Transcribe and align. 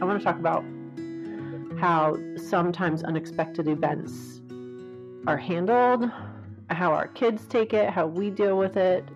I 0.00 0.04
want 0.04 0.18
to 0.18 0.24
talk 0.24 0.38
about 0.38 0.64
how 1.80 2.18
sometimes 2.36 3.02
unexpected 3.02 3.68
events 3.68 4.40
are 5.26 5.36
handled, 5.36 6.10
how 6.70 6.92
our 6.92 7.08
kids 7.08 7.46
take 7.46 7.72
it, 7.72 7.90
how 7.90 8.06
we 8.06 8.30
deal 8.30 8.58
with 8.58 8.76
it. 8.76 9.08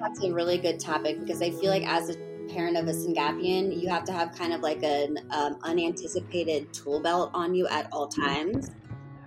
That's 0.00 0.22
a 0.22 0.32
really 0.32 0.58
good 0.58 0.80
topic 0.80 1.20
because 1.20 1.42
I 1.42 1.50
feel 1.50 1.70
like 1.70 1.86
as 1.86 2.10
a 2.10 2.14
parent 2.48 2.76
of 2.76 2.86
a 2.86 2.92
Syngapian, 2.92 3.80
you 3.80 3.88
have 3.88 4.04
to 4.04 4.12
have 4.12 4.32
kind 4.34 4.52
of 4.52 4.60
like 4.60 4.82
an 4.82 5.18
um, 5.30 5.58
unanticipated 5.62 6.72
tool 6.72 7.00
belt 7.00 7.30
on 7.34 7.54
you 7.54 7.66
at 7.68 7.88
all 7.92 8.08
times. 8.08 8.70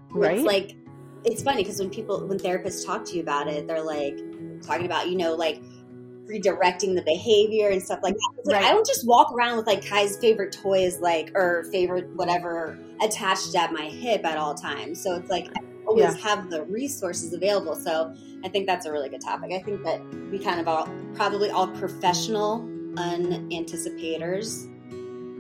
Right. 0.09 0.37
It's 0.37 0.45
like 0.45 0.75
it's 1.23 1.43
funny 1.43 1.63
because 1.63 1.79
when 1.79 1.89
people 1.89 2.25
when 2.25 2.39
therapists 2.39 2.85
talk 2.85 3.05
to 3.05 3.15
you 3.15 3.21
about 3.21 3.47
it, 3.47 3.67
they're 3.67 3.83
like 3.83 4.17
talking 4.61 4.85
about 4.85 5.09
you 5.09 5.17
know 5.17 5.35
like 5.35 5.61
redirecting 6.29 6.95
the 6.95 7.01
behavior 7.03 7.69
and 7.69 7.81
stuff 7.81 7.99
like 8.03 8.13
that. 8.13 8.45
Like, 8.45 8.55
right. 8.57 8.65
I 8.65 8.71
don't 8.71 8.85
just 8.85 9.07
walk 9.07 9.31
around 9.31 9.57
with 9.57 9.67
like 9.67 9.85
Kai's 9.85 10.17
favorite 10.17 10.51
toys, 10.51 10.99
like 10.99 11.31
or 11.35 11.63
favorite 11.71 12.09
whatever 12.15 12.77
attached 13.01 13.55
at 13.55 13.71
my 13.73 13.85
hip 13.85 14.25
at 14.25 14.37
all 14.37 14.54
times. 14.54 15.01
So 15.01 15.15
it's 15.15 15.29
like 15.29 15.47
I 15.57 15.61
always 15.87 16.04
yeah. 16.04 16.18
have 16.18 16.49
the 16.49 16.63
resources 16.65 17.33
available. 17.33 17.75
So 17.75 18.13
I 18.43 18.49
think 18.49 18.68
that's 18.68 18.85
a 18.85 18.91
really 18.91 19.09
good 19.09 19.21
topic. 19.21 19.51
I 19.51 19.59
think 19.59 19.83
that 19.83 20.01
we 20.32 20.39
kind 20.39 20.59
of 20.59 20.68
all 20.68 20.89
probably 21.15 21.49
all 21.49 21.68
professional 21.68 22.59
unanticipators. 22.96 24.73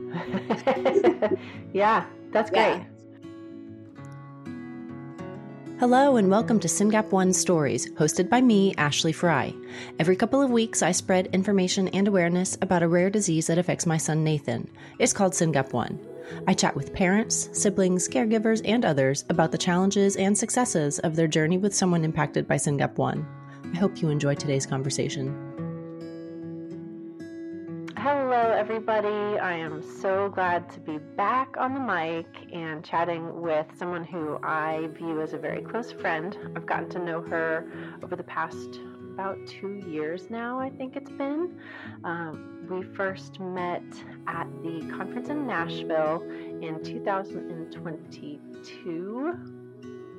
yeah, 1.73 2.05
that's 2.31 2.49
great. 2.49 2.59
Yeah. 2.59 2.83
Hello, 5.79 6.15
and 6.15 6.27
welcome 6.31 6.59
to 6.61 6.67
SYNGAP 6.67 7.11
One 7.11 7.31
Stories, 7.31 7.87
hosted 7.91 8.29
by 8.29 8.41
me, 8.41 8.73
Ashley 8.79 9.11
Frye. 9.11 9.53
Every 9.99 10.15
couple 10.15 10.41
of 10.41 10.49
weeks, 10.49 10.81
I 10.81 10.91
spread 10.91 11.27
information 11.33 11.87
and 11.89 12.07
awareness 12.07 12.57
about 12.63 12.81
a 12.81 12.87
rare 12.87 13.11
disease 13.11 13.45
that 13.45 13.59
affects 13.59 13.85
my 13.85 13.97
son 13.97 14.23
Nathan. 14.23 14.67
It's 14.97 15.13
called 15.13 15.33
SYNGAP 15.35 15.73
One. 15.73 15.99
I 16.47 16.55
chat 16.55 16.75
with 16.75 16.95
parents, 16.95 17.49
siblings, 17.53 18.09
caregivers, 18.09 18.63
and 18.65 18.85
others 18.85 19.23
about 19.29 19.51
the 19.51 19.59
challenges 19.59 20.15
and 20.15 20.35
successes 20.35 20.97
of 20.97 21.15
their 21.15 21.27
journey 21.27 21.59
with 21.59 21.75
someone 21.75 22.03
impacted 22.03 22.47
by 22.47 22.55
SYNGAP 22.55 22.97
One. 22.97 23.27
I 23.71 23.77
hope 23.77 24.01
you 24.01 24.09
enjoy 24.09 24.33
today's 24.33 24.65
conversation. 24.65 25.46
Hello, 28.39 28.51
everybody. 28.51 29.39
I 29.39 29.53
am 29.53 29.81
so 29.81 30.29
glad 30.29 30.69
to 30.69 30.79
be 30.79 30.99
back 30.99 31.57
on 31.57 31.73
the 31.73 31.79
mic 31.79 32.27
and 32.53 32.85
chatting 32.85 33.41
with 33.41 33.65
someone 33.75 34.03
who 34.03 34.37
I 34.43 34.89
view 34.93 35.23
as 35.23 35.33
a 35.33 35.39
very 35.39 35.63
close 35.63 35.91
friend. 35.91 36.37
I've 36.55 36.67
gotten 36.67 36.87
to 36.89 36.99
know 36.99 37.21
her 37.21 37.67
over 38.03 38.15
the 38.15 38.21
past 38.21 38.79
about 39.11 39.39
two 39.47 39.81
years 39.89 40.29
now, 40.29 40.59
I 40.59 40.69
think 40.69 40.95
it's 40.95 41.09
been. 41.09 41.59
Um, 42.03 42.67
we 42.69 42.83
first 42.83 43.39
met 43.39 43.81
at 44.27 44.47
the 44.61 44.81
conference 44.95 45.29
in 45.29 45.47
Nashville 45.47 46.21
in 46.61 46.83
2022. 46.83 49.33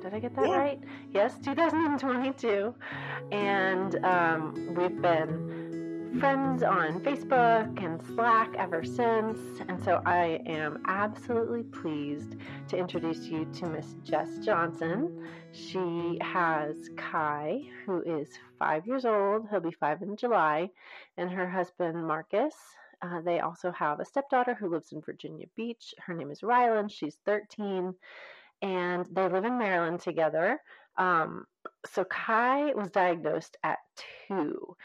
Did 0.01 0.13
I 0.13 0.19
get 0.19 0.35
that 0.35 0.49
yeah. 0.49 0.57
right? 0.57 0.81
Yes, 1.13 1.37
2022. 1.41 2.75
And 3.31 3.95
um, 4.03 4.75
we've 4.75 5.01
been 5.01 5.58
friends 6.17 6.63
on 6.63 6.99
Facebook 7.01 7.83
and 7.83 8.01
Slack 8.15 8.55
ever 8.57 8.83
since. 8.83 9.37
And 9.67 9.81
so 9.83 10.01
I 10.05 10.41
am 10.47 10.81
absolutely 10.87 11.63
pleased 11.63 12.35
to 12.69 12.77
introduce 12.77 13.25
you 13.25 13.45
to 13.53 13.67
Miss 13.67 13.95
Jess 14.03 14.39
Johnson. 14.39 15.27
She 15.51 16.17
has 16.21 16.89
Kai, 16.97 17.61
who 17.85 18.01
is 18.01 18.29
five 18.57 18.87
years 18.87 19.05
old. 19.05 19.47
He'll 19.49 19.59
be 19.59 19.71
five 19.71 20.01
in 20.01 20.15
July, 20.15 20.69
and 21.17 21.29
her 21.29 21.47
husband, 21.47 22.05
Marcus. 22.05 22.55
Uh, 23.01 23.21
they 23.21 23.39
also 23.39 23.71
have 23.71 23.99
a 23.99 24.05
stepdaughter 24.05 24.55
who 24.55 24.69
lives 24.69 24.91
in 24.91 25.01
Virginia 25.01 25.45
Beach. 25.55 25.93
Her 25.99 26.13
name 26.13 26.31
is 26.31 26.41
Rylan. 26.41 26.91
She's 26.91 27.19
13, 27.25 27.93
and 28.61 29.05
they 29.11 29.27
live 29.29 29.45
in 29.45 29.59
Maryland 29.59 30.01
together. 30.01 30.59
Um, 30.97 31.45
so 31.85 32.03
Kai 32.03 32.73
was 32.73 32.89
diagnosed 32.89 33.57
at 33.63 33.77
two 34.27 34.75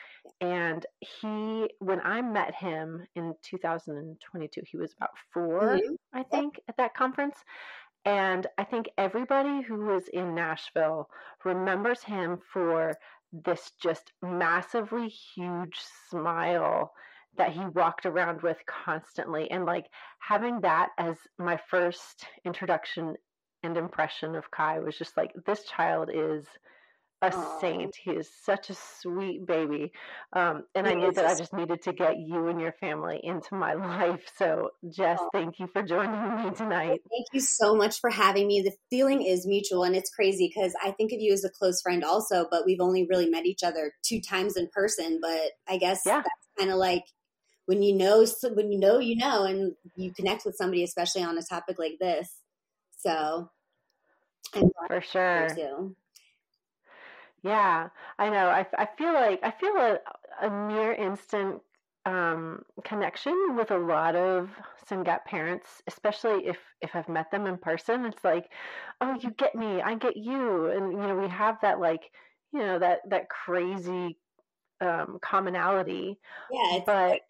and 0.41 0.87
he 0.99 1.69
when 1.79 2.01
i 2.03 2.21
met 2.21 2.55
him 2.55 3.07
in 3.15 3.35
2022 3.43 4.63
he 4.67 4.77
was 4.77 4.93
about 4.97 5.11
4 5.33 5.61
mm-hmm. 5.61 5.95
i 6.13 6.23
think 6.25 6.61
at 6.69 6.77
that 6.77 6.95
conference 6.95 7.37
and 8.05 8.47
i 8.59 8.65
think 8.65 8.89
everybody 8.99 9.63
who 9.63 9.87
was 9.87 10.09
in 10.09 10.35
nashville 10.35 11.09
remembers 11.45 12.03
him 12.03 12.39
for 12.53 12.97
this 13.33 13.73
just 13.83 14.13
massively 14.23 15.09
huge 15.09 15.79
smile 16.09 16.93
that 17.37 17.53
he 17.53 17.65
walked 17.75 18.07
around 18.07 18.43
with 18.43 18.59
constantly 18.67 19.51
and 19.51 19.65
like 19.65 19.87
having 20.21 20.61
that 20.61 20.91
as 20.99 21.17
my 21.39 21.59
first 21.69 22.27
introduction 22.45 23.17
and 23.63 23.77
impression 23.77 24.37
of 24.37 24.51
kai 24.51 24.79
was 24.79 24.97
just 24.97 25.17
like 25.17 25.33
this 25.47 25.65
child 25.65 26.11
is 26.13 26.47
a 27.33 27.37
Aww. 27.37 27.61
saint. 27.61 27.97
He 27.97 28.11
is 28.11 28.29
such 28.43 28.71
a 28.71 28.75
sweet 28.75 29.47
baby. 29.47 29.93
Um, 30.33 30.65
and 30.75 30.87
he 30.87 30.93
I 30.93 30.97
knew 30.97 31.13
that 31.13 31.25
I 31.25 31.35
just 31.35 31.53
needed 31.53 31.83
to 31.83 31.93
get 31.93 32.19
you 32.19 32.49
and 32.49 32.61
your 32.61 32.73
family 32.73 33.21
into 33.23 33.55
my 33.55 33.75
life. 33.75 34.21
So, 34.37 34.71
Jess, 34.91 35.19
Aww. 35.21 35.29
thank 35.33 35.59
you 35.59 35.69
for 35.69 35.83
joining 35.83 36.45
me 36.45 36.51
tonight. 36.51 37.01
Thank 37.11 37.27
you 37.33 37.41
so 37.41 37.75
much 37.75 38.01
for 38.01 38.11
having 38.11 38.47
me. 38.47 38.61
The 38.61 38.73
feeling 38.91 39.23
is 39.23 39.47
mutual, 39.47 39.85
and 39.85 39.97
it's 39.97 40.11
crazy 40.11 40.53
because 40.55 40.75
I 40.85 40.91
think 40.91 41.13
of 41.13 41.21
you 41.21 41.33
as 41.33 41.45
a 41.45 41.51
close 41.51 41.81
friend 41.81 42.05
also, 42.05 42.47
but 42.51 42.67
we've 42.67 42.81
only 42.81 43.07
really 43.09 43.31
met 43.31 43.47
each 43.47 43.63
other 43.63 43.93
two 44.03 44.21
times 44.21 44.57
in 44.57 44.69
person. 44.73 45.21
But 45.23 45.53
I 45.69 45.79
guess 45.79 46.03
yeah. 46.05 46.17
that's 46.17 46.49
kind 46.59 46.71
of 46.71 46.77
like 46.77 47.05
when 47.67 47.83
you 47.83 47.95
know 47.95 48.27
when 48.55 48.71
you 48.71 48.79
know 48.79 48.99
you 48.99 49.17
know 49.17 49.45
and 49.45 49.75
you 49.97 50.13
connect 50.13 50.45
with 50.45 50.57
somebody 50.57 50.83
especially 50.85 51.23
on 51.23 51.39
a 51.39 51.43
topic 51.43 51.79
like 51.79 51.97
this 51.99 52.29
so 52.99 53.51
for 54.87 55.01
sure 55.01 55.49
yeah, 57.45 57.89
I 58.19 58.31
know. 58.31 58.49
I, 58.49 58.67
I 58.79 58.89
feel 58.97 59.13
like 59.13 59.41
I 59.43 59.51
feel 59.51 59.77
a, 59.77 59.99
a 60.41 60.69
near 60.69 60.95
instant 60.95 61.61
um, 62.07 62.63
connection 62.85 63.55
with 63.55 63.71
a 63.71 63.77
lot 63.77 64.17
of 64.17 64.49
SYNGAP 64.89 65.27
parents, 65.27 65.83
especially 65.87 66.47
if 66.47 66.57
if 66.81 66.97
I've 66.97 67.09
met 67.09 67.31
them 67.31 67.47
in 67.47 67.59
person. 67.59 68.07
It's 68.07 68.25
like, 68.25 68.51
oh, 69.03 69.19
you 69.21 69.31
get 69.33 69.55
me, 69.55 69.83
I 69.83 69.95
get 69.95 70.17
you, 70.17 70.67
and 70.69 70.93
you 70.93 70.99
know 70.99 71.17
we 71.17 71.29
have 71.29 71.59
that 71.61 71.81
like 71.81 72.11
you 72.53 72.61
know 72.61 72.79
that 72.79 73.01
that 73.11 73.29
crazy 73.29 74.19
um, 74.81 75.19
commonality. 75.23 76.19
Yeah, 76.51 76.81
but. 76.85 77.21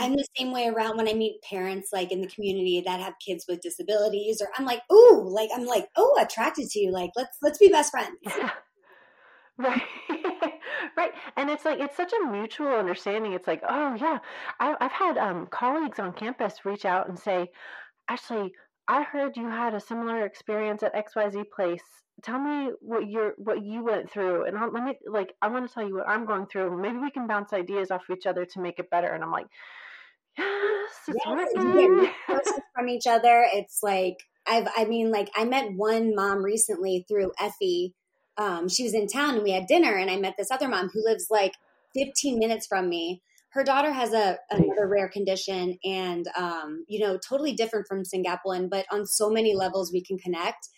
I'm 0.00 0.12
the 0.12 0.24
same 0.36 0.52
way 0.52 0.68
around 0.68 0.96
when 0.96 1.08
I 1.08 1.12
meet 1.12 1.42
parents 1.42 1.88
like 1.92 2.12
in 2.12 2.20
the 2.20 2.28
community 2.28 2.80
that 2.86 3.00
have 3.00 3.14
kids 3.18 3.46
with 3.48 3.62
disabilities, 3.62 4.40
or 4.40 4.46
I'm 4.56 4.64
like, 4.64 4.80
ooh, 4.92 5.28
like 5.28 5.50
I'm 5.52 5.66
like, 5.66 5.88
oh, 5.96 6.16
attracted 6.22 6.68
to 6.68 6.78
you. 6.78 6.92
Like 6.92 7.10
let's 7.16 7.36
let's 7.42 7.58
be 7.58 7.68
best 7.68 7.90
friends. 7.90 8.16
Yeah. 8.24 8.50
Right. 9.58 9.82
right. 10.96 11.10
And 11.36 11.50
it's 11.50 11.64
like, 11.64 11.80
it's 11.80 11.96
such 11.96 12.12
a 12.12 12.30
mutual 12.30 12.68
understanding. 12.68 13.32
It's 13.32 13.46
like, 13.46 13.62
oh, 13.68 13.96
yeah. 14.00 14.18
I, 14.60 14.76
I've 14.80 14.92
had 14.92 15.18
um, 15.18 15.46
colleagues 15.50 15.98
on 15.98 16.12
campus 16.12 16.64
reach 16.64 16.84
out 16.84 17.08
and 17.08 17.18
say, 17.18 17.48
actually, 18.08 18.52
I 18.86 19.02
heard 19.02 19.36
you 19.36 19.48
had 19.48 19.74
a 19.74 19.80
similar 19.80 20.24
experience 20.24 20.82
at 20.82 20.94
XYZ 20.94 21.50
place. 21.54 21.82
Tell 22.22 22.38
me 22.40 22.72
what 22.80 23.08
you're 23.08 23.34
what 23.36 23.62
you 23.62 23.84
went 23.84 24.10
through, 24.10 24.46
and 24.46 24.58
I'll, 24.58 24.72
let 24.72 24.82
me 24.82 24.98
like 25.06 25.34
I 25.40 25.46
want 25.46 25.68
to 25.68 25.72
tell 25.72 25.86
you 25.86 25.94
what 25.94 26.08
I'm 26.08 26.26
going 26.26 26.46
through. 26.46 26.76
Maybe 26.80 26.98
we 26.98 27.12
can 27.12 27.28
bounce 27.28 27.52
ideas 27.52 27.92
off 27.92 28.08
of 28.08 28.16
each 28.16 28.26
other 28.26 28.44
to 28.44 28.60
make 28.60 28.80
it 28.80 28.90
better. 28.90 29.12
And 29.12 29.22
I'm 29.22 29.30
like, 29.30 29.46
yes, 30.36 30.90
it's 31.06 31.18
yes, 31.24 31.48
working. 31.54 32.10
from 32.74 32.88
each 32.88 33.06
other. 33.06 33.46
It's 33.52 33.84
like 33.84 34.16
I've 34.48 34.66
I 34.76 34.86
mean 34.86 35.12
like 35.12 35.30
I 35.36 35.44
met 35.44 35.72
one 35.74 36.14
mom 36.16 36.42
recently 36.42 37.04
through 37.08 37.30
Effie 37.40 37.94
um, 38.38 38.68
she 38.68 38.84
was 38.84 38.94
in 38.94 39.06
town 39.08 39.34
and 39.34 39.42
we 39.42 39.50
had 39.50 39.66
dinner 39.66 39.94
and 39.94 40.10
I 40.10 40.16
met 40.16 40.34
this 40.38 40.50
other 40.50 40.68
mom 40.68 40.90
who 40.92 41.04
lives 41.04 41.26
like 41.30 41.52
15 41.94 42.38
minutes 42.38 42.66
from 42.66 42.88
me. 42.88 43.22
Her 43.50 43.64
daughter 43.64 43.92
has 43.92 44.12
a 44.12 44.38
another 44.50 44.86
rare 44.86 45.08
condition 45.08 45.78
and 45.84 46.26
um, 46.36 46.84
you 46.86 47.00
know, 47.00 47.18
totally 47.18 47.54
different 47.54 47.86
from 47.88 48.04
Syngapolan, 48.04 48.70
but 48.70 48.86
on 48.92 49.06
so 49.06 49.28
many 49.28 49.54
levels 49.54 49.92
we 49.92 50.02
can 50.02 50.18
connect. 50.18 50.68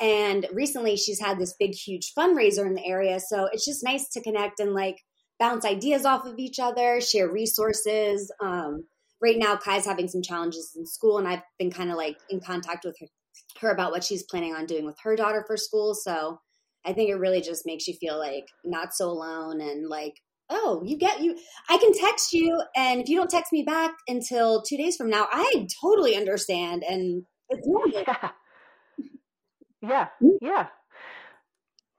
And 0.00 0.46
recently 0.52 0.96
she's 0.96 1.20
had 1.20 1.38
this 1.38 1.54
big, 1.58 1.74
huge 1.74 2.12
fundraiser 2.18 2.66
in 2.66 2.74
the 2.74 2.84
area. 2.84 3.20
So 3.20 3.48
it's 3.52 3.64
just 3.64 3.84
nice 3.84 4.08
to 4.10 4.22
connect 4.22 4.58
and 4.58 4.72
like 4.74 4.96
bounce 5.38 5.64
ideas 5.64 6.04
off 6.04 6.26
of 6.26 6.38
each 6.38 6.58
other, 6.58 7.00
share 7.00 7.30
resources. 7.30 8.32
Um, 8.40 8.84
right 9.20 9.38
now, 9.38 9.56
Kai's 9.56 9.86
having 9.86 10.08
some 10.08 10.22
challenges 10.22 10.72
in 10.76 10.86
school, 10.86 11.18
and 11.18 11.28
I've 11.28 11.42
been 11.58 11.70
kind 11.70 11.90
of 11.90 11.96
like 11.96 12.16
in 12.30 12.40
contact 12.40 12.84
with 12.84 12.96
her, 13.00 13.06
her 13.60 13.70
about 13.70 13.92
what 13.92 14.04
she's 14.04 14.24
planning 14.24 14.54
on 14.54 14.66
doing 14.66 14.86
with 14.86 14.96
her 15.02 15.16
daughter 15.16 15.44
for 15.46 15.56
school. 15.56 15.94
So 15.94 16.40
I 16.86 16.92
think 16.92 17.10
it 17.10 17.16
really 17.16 17.40
just 17.40 17.66
makes 17.66 17.86
you 17.86 17.94
feel 17.94 18.18
like 18.18 18.48
not 18.64 18.94
so 18.94 19.08
alone 19.08 19.60
and 19.60 19.88
like, 19.88 20.20
oh, 20.50 20.82
you 20.84 20.96
get 20.98 21.20
you. 21.22 21.36
I 21.68 21.78
can 21.78 21.92
text 21.92 22.32
you, 22.32 22.60
and 22.76 23.00
if 23.00 23.08
you 23.08 23.16
don't 23.16 23.30
text 23.30 23.52
me 23.52 23.62
back 23.62 23.92
until 24.08 24.62
two 24.62 24.76
days 24.76 24.96
from 24.96 25.08
now, 25.10 25.26
I 25.30 25.66
totally 25.80 26.16
understand. 26.16 26.84
And 26.88 27.24
it's 27.48 27.66
normal. 27.66 28.04
Yeah. 28.06 28.30
Yeah. 29.82 30.08
Yeah. 30.40 30.66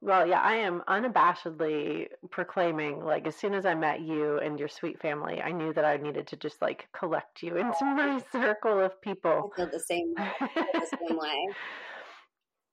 Well, 0.01 0.27
yeah, 0.27 0.39
I 0.39 0.57
am 0.57 0.83
unabashedly 0.87 2.07
proclaiming, 2.29 3.03
like, 3.03 3.25
as 3.25 3.35
soon 3.35 3.55
as 3.55 3.65
I 3.65 3.73
met 3.73 4.01
you 4.01 4.37
and 4.37 4.59
your 4.59 4.67
sweet 4.67 5.01
family, 5.01 5.41
I 5.41 5.51
knew 5.51 5.73
that 5.73 5.83
I 5.83 5.97
needed 5.97 6.27
to 6.27 6.35
just, 6.35 6.61
like, 6.61 6.87
collect 6.93 7.41
you 7.41 7.57
into 7.57 7.85
my 7.85 8.23
circle 8.31 8.79
of 8.79 9.01
people. 9.01 9.51
I 9.53 9.55
feel 9.55 9.69
the 9.71 9.79
same, 9.79 10.13
the 10.15 10.97
same 11.07 11.17
way. 11.17 11.47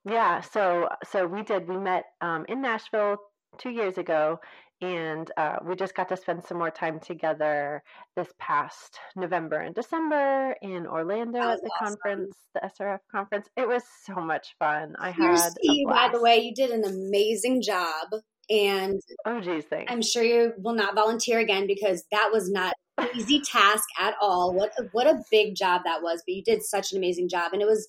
Yeah, 0.05 0.41
so 0.41 0.89
so 1.09 1.27
we 1.27 1.43
did. 1.43 1.69
We 1.69 1.79
met 1.79 2.05
um, 2.21 2.45
in 2.49 2.61
Nashville 2.61 3.19
two 3.59 3.71
years 3.71 3.99
ago, 3.99 4.41
and 4.81 5.31
uh, 5.37 5.57
we 5.65 5.77
just 5.77 5.95
got 5.95 6.09
to 6.09 6.17
spend 6.17 6.43
some 6.43 6.59
more 6.59 6.71
time 6.71 6.99
together 6.99 7.83
this 8.17 8.29
past 8.41 8.99
November 9.15 9.61
and 9.61 9.75
December 9.75 10.57
in 10.61 10.87
Orlando 10.87 11.39
at 11.39 11.61
the 11.63 11.71
awesome. 11.81 11.97
conference, 12.03 12.37
the 12.55 12.61
SRF 12.61 12.99
conference. 13.11 13.49
It 13.57 13.69
was 13.69 13.85
so 14.05 14.15
much 14.15 14.57
fun. 14.59 14.97
I 14.99 15.13
Here's 15.13 15.41
had. 15.41 15.53
Steve, 15.53 15.87
by 15.87 16.11
the 16.13 16.21
way, 16.21 16.39
you 16.41 16.53
did 16.53 16.71
an 16.71 16.85
amazing 16.85 17.63
job. 17.63 18.09
And 18.51 19.01
oh, 19.25 19.41
geez, 19.41 19.65
thanks. 19.71 19.91
I'm 19.91 20.03
sure 20.03 20.25
you 20.25 20.53
will 20.59 20.75
not 20.75 20.97
volunteer 20.97 21.39
again 21.39 21.69
because 21.69 22.05
that 22.11 22.31
was 22.33 22.51
not 22.51 22.75
an 22.99 23.09
easy 23.15 23.41
task 23.41 23.85
at 24.01 24.15
all. 24.21 24.53
What 24.53 24.73
a, 24.79 24.85
what 24.91 25.07
a 25.07 25.23
big 25.31 25.55
job 25.55 25.83
that 25.85 26.03
was! 26.03 26.23
But 26.27 26.35
you 26.35 26.43
did 26.43 26.65
such 26.65 26.91
an 26.91 26.99
amazing 26.99 27.29
job, 27.29 27.53
and 27.53 27.63
it 27.63 27.69
was 27.69 27.89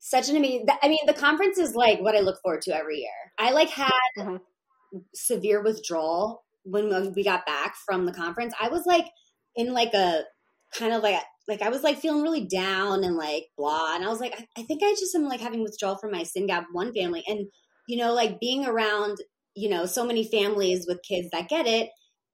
such 0.00 0.28
an 0.28 0.36
amazing. 0.36 0.66
I 0.82 0.88
mean, 0.88 1.04
the 1.06 1.14
conference 1.14 1.58
is 1.58 1.74
like 1.74 2.00
what 2.00 2.16
I 2.16 2.20
look 2.20 2.40
forward 2.42 2.62
to 2.62 2.76
every 2.76 2.98
year. 2.98 3.10
I 3.38 3.52
like 3.52 3.70
had 3.70 3.90
mm-hmm 4.18 4.36
severe 5.14 5.62
withdrawal 5.62 6.44
when 6.64 7.12
we 7.14 7.24
got 7.24 7.46
back 7.46 7.74
from 7.86 8.06
the 8.06 8.12
conference. 8.12 8.54
I 8.60 8.68
was 8.68 8.84
like 8.86 9.06
in 9.56 9.72
like 9.72 9.94
a 9.94 10.22
kind 10.74 10.92
of 10.92 11.02
like 11.02 11.20
like 11.46 11.62
I 11.62 11.70
was 11.70 11.82
like 11.82 11.98
feeling 11.98 12.22
really 12.22 12.46
down 12.46 13.04
and 13.04 13.16
like 13.16 13.46
blah. 13.56 13.94
And 13.94 14.04
I 14.04 14.08
was 14.08 14.20
like, 14.20 14.34
I, 14.38 14.60
I 14.60 14.62
think 14.64 14.82
I 14.82 14.94
just 14.98 15.14
am 15.14 15.24
like 15.24 15.40
having 15.40 15.62
withdrawal 15.62 15.96
from 15.96 16.12
my 16.12 16.22
SYNGAP 16.22 16.66
one 16.72 16.92
family. 16.92 17.24
And 17.26 17.46
you 17.88 17.96
know, 17.96 18.12
like 18.12 18.40
being 18.40 18.66
around, 18.66 19.18
you 19.54 19.70
know, 19.70 19.86
so 19.86 20.04
many 20.04 20.28
families 20.28 20.84
with 20.86 21.00
kids 21.08 21.28
that 21.32 21.48
get 21.48 21.66
it, 21.66 21.88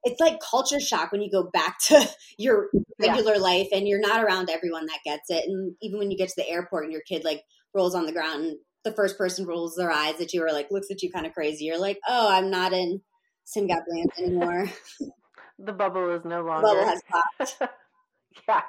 it's 0.04 0.20
like 0.20 0.38
culture 0.40 0.80
shock 0.80 1.10
when 1.10 1.22
you 1.22 1.30
go 1.30 1.42
back 1.42 1.78
to 1.86 2.08
your 2.38 2.68
regular 3.00 3.34
yeah. 3.34 3.40
life 3.40 3.68
and 3.72 3.88
you're 3.88 4.00
not 4.00 4.22
around 4.22 4.50
everyone 4.50 4.86
that 4.86 5.00
gets 5.04 5.30
it. 5.30 5.44
And 5.48 5.74
even 5.80 5.98
when 5.98 6.10
you 6.10 6.16
get 6.16 6.28
to 6.28 6.34
the 6.36 6.48
airport 6.48 6.84
and 6.84 6.92
your 6.92 7.02
kid 7.02 7.24
like 7.24 7.42
rolls 7.74 7.94
on 7.94 8.06
the 8.06 8.12
ground 8.12 8.44
and 8.44 8.56
the 8.84 8.92
first 8.92 9.16
person 9.16 9.46
rolls 9.46 9.74
their 9.76 9.90
eyes 9.90 10.20
at 10.20 10.32
you 10.32 10.44
or 10.44 10.52
like 10.52 10.70
looks 10.70 10.90
at 10.90 11.02
you 11.02 11.10
kind 11.10 11.26
of 11.26 11.32
crazy, 11.32 11.64
you're 11.64 11.78
like, 11.78 11.98
oh, 12.06 12.30
I'm 12.30 12.50
not 12.50 12.72
in 12.72 13.00
SYNGAP 13.46 13.82
land 13.88 14.12
anymore. 14.18 14.70
the 15.58 15.72
bubble 15.72 16.14
is 16.14 16.24
no 16.24 16.42
longer. 16.42 16.68
The 16.68 16.74
bubble 16.74 16.86
has 16.86 17.02
popped. 17.08 17.72
yeah. 18.48 18.62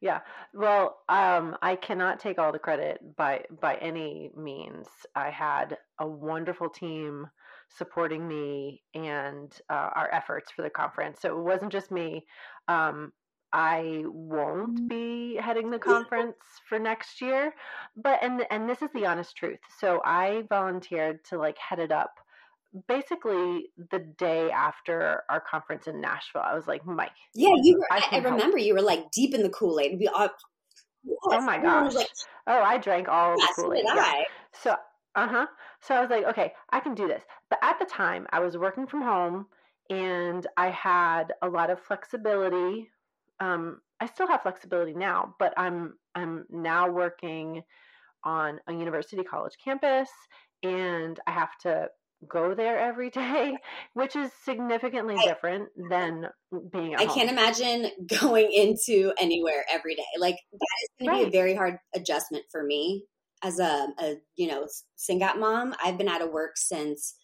Yeah. 0.00 0.20
Well, 0.54 0.96
um, 1.10 1.58
I 1.60 1.76
cannot 1.76 2.20
take 2.20 2.38
all 2.38 2.52
the 2.52 2.58
credit 2.58 3.00
by 3.16 3.44
by 3.60 3.74
any 3.76 4.30
means. 4.34 4.86
I 5.14 5.28
had 5.28 5.76
a 5.98 6.06
wonderful 6.06 6.70
team 6.70 7.26
supporting 7.76 8.26
me 8.26 8.82
and 8.94 9.52
uh, 9.68 9.90
our 9.94 10.12
efforts 10.12 10.50
for 10.50 10.62
the 10.62 10.70
conference. 10.70 11.20
So 11.20 11.38
it 11.38 11.42
wasn't 11.42 11.72
just 11.72 11.90
me. 11.90 12.26
Um, 12.68 13.12
I 13.52 14.04
won't 14.06 14.88
be 14.88 15.36
heading 15.40 15.70
the 15.70 15.78
conference 15.78 16.36
for 16.68 16.78
next 16.78 17.20
year, 17.20 17.52
but 17.96 18.22
and 18.22 18.44
and 18.50 18.68
this 18.68 18.80
is 18.80 18.90
the 18.94 19.06
honest 19.06 19.36
truth. 19.36 19.58
So 19.78 20.00
I 20.04 20.44
volunteered 20.48 21.24
to 21.26 21.38
like 21.38 21.56
head 21.58 21.80
it 21.80 21.90
up 21.90 22.12
basically 22.86 23.70
the 23.90 23.98
day 23.98 24.50
after 24.50 25.22
our 25.28 25.40
conference 25.40 25.86
in 25.86 26.00
Nashville. 26.00 26.42
I 26.42 26.54
was 26.54 26.66
like, 26.66 26.86
Mike. 26.86 27.10
Yeah, 27.34 27.54
you 27.60 27.78
were. 27.78 27.92
I, 27.92 28.04
I 28.12 28.16
remember 28.18 28.58
help. 28.58 28.60
you 28.60 28.74
were 28.74 28.82
like 28.82 29.10
deep 29.10 29.34
in 29.34 29.42
the 29.42 29.50
Kool 29.50 29.80
Aid. 29.80 29.98
We 29.98 30.06
all. 30.08 30.28
Yes, 31.02 31.16
oh 31.24 31.40
my 31.40 31.58
gosh! 31.58 31.94
Like, 31.94 32.08
oh, 32.46 32.60
I 32.60 32.78
drank 32.78 33.08
all 33.08 33.34
yes, 33.38 33.56
the 33.56 33.62
Kool 33.62 33.74
Aid. 33.74 33.84
Yeah. 33.86 34.12
So, 34.52 34.76
uh 35.14 35.28
huh. 35.28 35.46
So 35.80 35.94
I 35.94 36.00
was 36.00 36.10
like, 36.10 36.24
okay, 36.24 36.52
I 36.70 36.80
can 36.80 36.94
do 36.94 37.08
this. 37.08 37.22
But 37.48 37.58
at 37.62 37.78
the 37.78 37.84
time, 37.84 38.26
I 38.30 38.40
was 38.40 38.56
working 38.56 38.86
from 38.86 39.02
home, 39.02 39.46
and 39.88 40.46
I 40.56 40.70
had 40.70 41.32
a 41.42 41.48
lot 41.48 41.70
of 41.70 41.80
flexibility 41.80 42.88
um, 43.40 43.80
I 44.00 44.06
still 44.06 44.28
have 44.28 44.42
flexibility 44.42 44.94
now, 44.94 45.34
but 45.38 45.52
I'm 45.56 45.94
I'm 46.14 46.46
now 46.50 46.90
working 46.90 47.62
on 48.22 48.60
a 48.66 48.72
university 48.72 49.22
college 49.22 49.54
campus, 49.62 50.08
and 50.62 51.18
I 51.26 51.32
have 51.32 51.56
to 51.62 51.88
go 52.28 52.54
there 52.54 52.78
every 52.78 53.10
day, 53.10 53.56
which 53.94 54.14
is 54.14 54.30
significantly 54.44 55.16
I, 55.18 55.24
different 55.24 55.68
than 55.90 56.28
being. 56.70 56.96
I 56.96 57.04
home. 57.04 57.14
can't 57.14 57.30
imagine 57.30 57.90
going 58.20 58.52
into 58.52 59.12
anywhere 59.18 59.64
every 59.70 59.94
day. 59.94 60.02
Like 60.18 60.36
that 60.52 60.66
is 60.82 60.88
going 60.98 61.10
right. 61.10 61.24
to 61.24 61.30
be 61.30 61.36
a 61.36 61.40
very 61.40 61.54
hard 61.54 61.78
adjustment 61.94 62.44
for 62.50 62.62
me 62.62 63.04
as 63.42 63.58
a, 63.58 63.88
a 63.98 64.16
you 64.36 64.48
know 64.48 64.66
SYNGAP 64.96 65.38
mom. 65.38 65.74
I've 65.82 65.98
been 65.98 66.08
out 66.08 66.22
of 66.22 66.30
work 66.30 66.56
since 66.56 67.14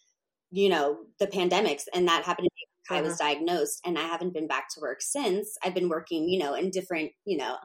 you 0.51 0.69
know 0.69 0.97
the 1.19 1.27
pandemics, 1.27 1.83
and 1.93 2.07
that 2.07 2.23
happened 2.23 2.47
to 2.47 2.55
me 2.55 2.67
I 2.89 3.01
was 3.01 3.19
uh-huh. 3.19 3.33
diagnosed 3.33 3.81
and 3.85 3.97
I 3.97 4.03
haven't 4.03 4.33
been 4.33 4.47
back 4.47 4.67
to 4.73 4.81
work 4.81 5.01
since. 5.01 5.57
I've 5.63 5.73
been 5.73 5.89
working, 5.89 6.29
you 6.29 6.39
know, 6.39 6.53
in 6.53 6.69
different, 6.69 7.11
you 7.25 7.37
know, 7.37 7.57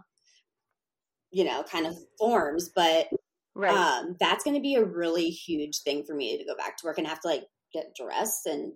you 1.31 1.45
know, 1.45 1.63
kind 1.63 1.87
of 1.87 1.97
forms, 2.19 2.71
but 2.75 3.09
right. 3.55 3.75
um, 3.75 4.17
that's 4.21 4.45
going 4.45 4.57
to 4.57 4.63
be 4.63 4.75
a 4.75 4.85
really 4.85 5.29
huge 5.29 5.81
thing 5.83 6.05
for 6.05 6.15
me 6.15 6.39
to 6.39 6.45
go 6.45 6.57
back 6.57 6.77
to 6.79 6.87
work 6.87 6.99
and 6.99 7.07
have 7.07 7.21
to 7.21 7.29
like 7.29 7.45
get 7.73 7.95
dressed 7.97 8.47
and. 8.47 8.73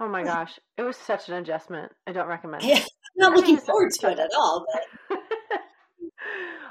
Oh 0.00 0.08
my 0.08 0.22
gosh, 0.22 0.58
it 0.76 0.82
was 0.82 0.96
such 0.96 1.28
an 1.28 1.34
adjustment. 1.34 1.90
I 2.06 2.12
don't 2.12 2.28
recommend. 2.28 2.62
Yeah, 2.62 2.78
I'm 2.78 2.84
not 3.16 3.32
looking 3.34 3.56
forward 3.66 3.90
to 4.00 4.10
it 4.10 4.18
at 4.18 4.30
all. 4.36 4.64
But. 4.72 5.18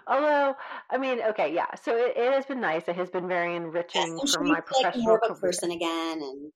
Although, 0.09 0.55
I 0.89 0.97
mean, 0.97 1.19
okay, 1.29 1.53
yeah. 1.53 1.67
So 1.81 1.95
it, 1.95 2.15
it, 2.15 2.33
has 2.33 2.45
been 2.45 2.61
nice. 2.61 2.87
It 2.87 2.95
has 2.95 3.09
been 3.09 3.27
very 3.27 3.55
enriching 3.55 4.19
for 4.33 4.43
my 4.43 4.61
professional 4.61 5.03
like 5.03 5.21
more 5.21 5.25
of 5.29 5.37
a 5.37 5.39
person 5.39 5.71
again, 5.71 6.21
and 6.21 6.51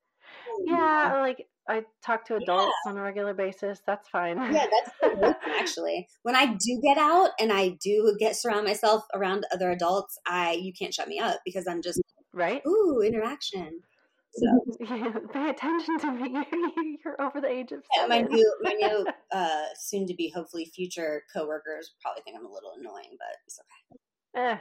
yeah, 0.65 1.11
mm. 1.13 1.21
like 1.21 1.47
I 1.67 1.83
talk 2.03 2.25
to 2.27 2.35
adults 2.35 2.73
yeah. 2.85 2.91
on 2.91 2.97
a 2.97 3.01
regular 3.01 3.33
basis. 3.33 3.81
That's 3.85 4.07
fine. 4.09 4.37
Yeah, 4.53 4.65
that's 5.01 5.37
actually. 5.59 6.07
When 6.23 6.35
I 6.35 6.47
do 6.47 6.81
get 6.81 6.97
out 6.97 7.31
and 7.39 7.51
I 7.51 7.77
do 7.83 8.15
get 8.19 8.35
surround 8.35 8.65
myself 8.65 9.03
around 9.13 9.45
other 9.53 9.71
adults, 9.71 10.17
I 10.25 10.53
you 10.53 10.73
can't 10.73 10.93
shut 10.93 11.07
me 11.07 11.19
up 11.19 11.41
because 11.45 11.67
I'm 11.67 11.81
just 11.81 12.01
right. 12.33 12.61
Ooh, 12.65 13.01
interaction. 13.05 13.81
So 14.33 14.75
yeah, 14.79 15.11
pay 15.33 15.49
attention 15.49 15.99
to 15.99 16.11
me. 16.11 16.45
You're 17.05 17.21
over 17.21 17.41
the 17.41 17.49
age 17.49 17.71
of 17.71 17.83
yeah, 17.95 18.07
my 18.07 18.21
new 18.21 18.55
my 18.61 18.71
new 18.71 19.05
uh, 19.31 19.65
soon 19.77 20.07
to 20.07 20.13
be 20.13 20.29
hopefully 20.29 20.71
future 20.73 21.23
coworkers 21.33 21.93
probably 22.01 22.21
think 22.23 22.37
I'm 22.37 22.45
a 22.45 22.51
little 22.51 22.73
annoying, 22.79 23.17
but 23.17 23.37
it's 23.45 23.59
okay. 23.59 24.51
Eh, 24.51 24.57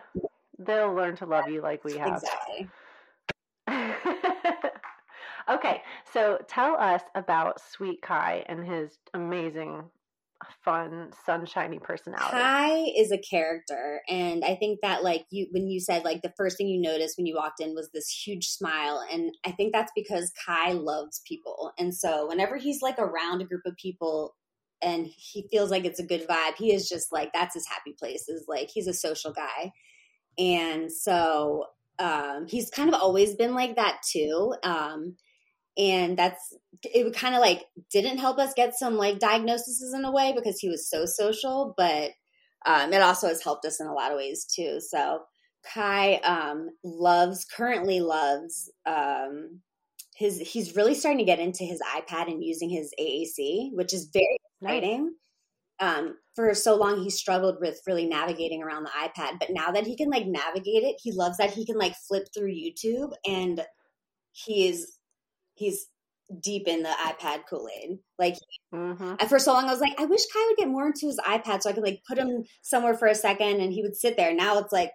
they'll 0.58 0.92
learn 0.92 1.16
to 1.16 1.26
love 1.26 1.48
you 1.48 1.62
like 1.62 1.84
we 1.84 1.96
have. 1.96 2.22
Exactly. 2.22 2.68
Okay, 5.50 5.82
so 6.12 6.38
tell 6.46 6.76
us 6.76 7.02
about 7.16 7.60
Sweet 7.60 8.00
Kai 8.02 8.44
and 8.46 8.64
his 8.64 8.98
amazing, 9.14 9.82
fun, 10.64 11.10
sunshiny 11.24 11.78
personality. 11.78 12.30
Kai 12.30 12.84
is 12.96 13.12
a 13.12 13.18
character, 13.18 14.02
and 14.08 14.44
I 14.44 14.54
think 14.56 14.80
that 14.82 15.02
like 15.02 15.24
you 15.30 15.46
when 15.50 15.68
you 15.68 15.80
said 15.80 16.04
like 16.04 16.22
the 16.22 16.32
first 16.36 16.56
thing 16.56 16.68
you 16.68 16.80
noticed 16.80 17.16
when 17.16 17.26
you 17.26 17.36
walked 17.36 17.60
in 17.60 17.74
was 17.74 17.90
this 17.92 18.08
huge 18.08 18.46
smile, 18.48 19.04
and 19.10 19.32
I 19.44 19.52
think 19.52 19.72
that's 19.72 19.92
because 19.94 20.32
Kai 20.46 20.72
loves 20.72 21.20
people, 21.26 21.72
and 21.78 21.94
so 21.94 22.26
whenever 22.28 22.56
he's 22.56 22.82
like 22.82 22.98
around 22.98 23.40
a 23.40 23.46
group 23.46 23.62
of 23.66 23.76
people. 23.76 24.34
And 24.82 25.06
he 25.06 25.46
feels 25.50 25.70
like 25.70 25.84
it's 25.84 26.00
a 26.00 26.06
good 26.06 26.26
vibe. 26.26 26.54
He 26.56 26.72
is 26.72 26.88
just 26.88 27.12
like 27.12 27.34
that's 27.34 27.52
his 27.52 27.66
happy 27.68 27.94
place. 27.98 28.30
Is 28.30 28.46
like 28.48 28.70
he's 28.72 28.86
a 28.86 28.94
social 28.94 29.30
guy, 29.30 29.72
and 30.38 30.90
so 30.90 31.66
um, 32.00 32.46
he's 32.48 32.70
kind 32.70 32.88
of 32.88 32.94
always 32.94 33.34
been 33.34 33.54
like 33.54 33.76
that 33.76 34.00
too. 34.10 34.54
Um, 34.62 35.16
and 35.80 36.16
that's 36.16 36.54
it 36.84 37.14
kind 37.14 37.34
of 37.34 37.40
like 37.40 37.64
didn't 37.90 38.18
help 38.18 38.38
us 38.38 38.52
get 38.54 38.74
some 38.74 38.96
like 38.96 39.18
diagnoses 39.18 39.92
in 39.94 40.04
a 40.04 40.12
way 40.12 40.32
because 40.36 40.58
he 40.58 40.68
was 40.68 40.88
so 40.88 41.06
social 41.06 41.74
but 41.76 42.10
um, 42.66 42.92
it 42.92 43.00
also 43.00 43.28
has 43.28 43.42
helped 43.42 43.64
us 43.64 43.80
in 43.80 43.86
a 43.86 43.94
lot 43.94 44.12
of 44.12 44.18
ways 44.18 44.44
too. 44.44 44.80
So 44.80 45.22
kai 45.74 46.16
um, 46.16 46.68
loves 46.84 47.44
currently 47.44 48.00
loves 48.00 48.70
um, 48.86 49.60
his 50.14 50.38
he's 50.38 50.76
really 50.76 50.94
starting 50.94 51.18
to 51.18 51.24
get 51.24 51.38
into 51.38 51.64
his 51.64 51.80
ipad 51.96 52.30
and 52.30 52.44
using 52.44 52.70
his 52.70 52.92
aac 53.00 53.70
which 53.72 53.94
is 53.94 54.10
very 54.12 54.38
exciting. 54.62 55.14
Um, 55.80 56.16
for 56.36 56.52
so 56.52 56.76
long 56.76 57.02
he 57.02 57.08
struggled 57.08 57.56
with 57.60 57.80
really 57.86 58.06
navigating 58.06 58.62
around 58.62 58.84
the 58.84 58.90
ipad 58.90 59.38
but 59.38 59.48
now 59.50 59.70
that 59.70 59.86
he 59.86 59.96
can 59.96 60.10
like 60.10 60.26
navigate 60.26 60.82
it 60.82 60.96
he 61.02 61.10
loves 61.10 61.38
that 61.38 61.52
he 61.52 61.64
can 61.64 61.78
like 61.78 61.94
flip 62.06 62.26
through 62.34 62.52
youtube 62.52 63.12
and 63.26 63.64
he 64.32 64.68
is 64.68 64.98
he's 65.60 65.86
deep 66.42 66.66
in 66.66 66.82
the 66.82 66.88
iPad 66.88 67.42
Kool 67.48 67.68
Aid. 67.82 67.98
Like 68.18 68.36
mm-hmm. 68.74 69.26
for 69.26 69.38
so 69.38 69.52
long, 69.52 69.66
I 69.66 69.72
was 69.72 69.80
like, 69.80 70.00
I 70.00 70.06
wish 70.06 70.22
Kai 70.32 70.44
would 70.48 70.56
get 70.56 70.68
more 70.68 70.86
into 70.86 71.06
his 71.06 71.20
iPad 71.26 71.62
so 71.62 71.70
I 71.70 71.72
could 71.72 71.82
like 71.82 72.02
put 72.08 72.18
him 72.18 72.44
somewhere 72.62 72.94
for 72.94 73.08
a 73.08 73.14
second 73.14 73.60
and 73.60 73.72
he 73.72 73.82
would 73.82 73.96
sit 73.96 74.16
there. 74.16 74.34
Now 74.34 74.58
it's 74.58 74.72
like 74.72 74.92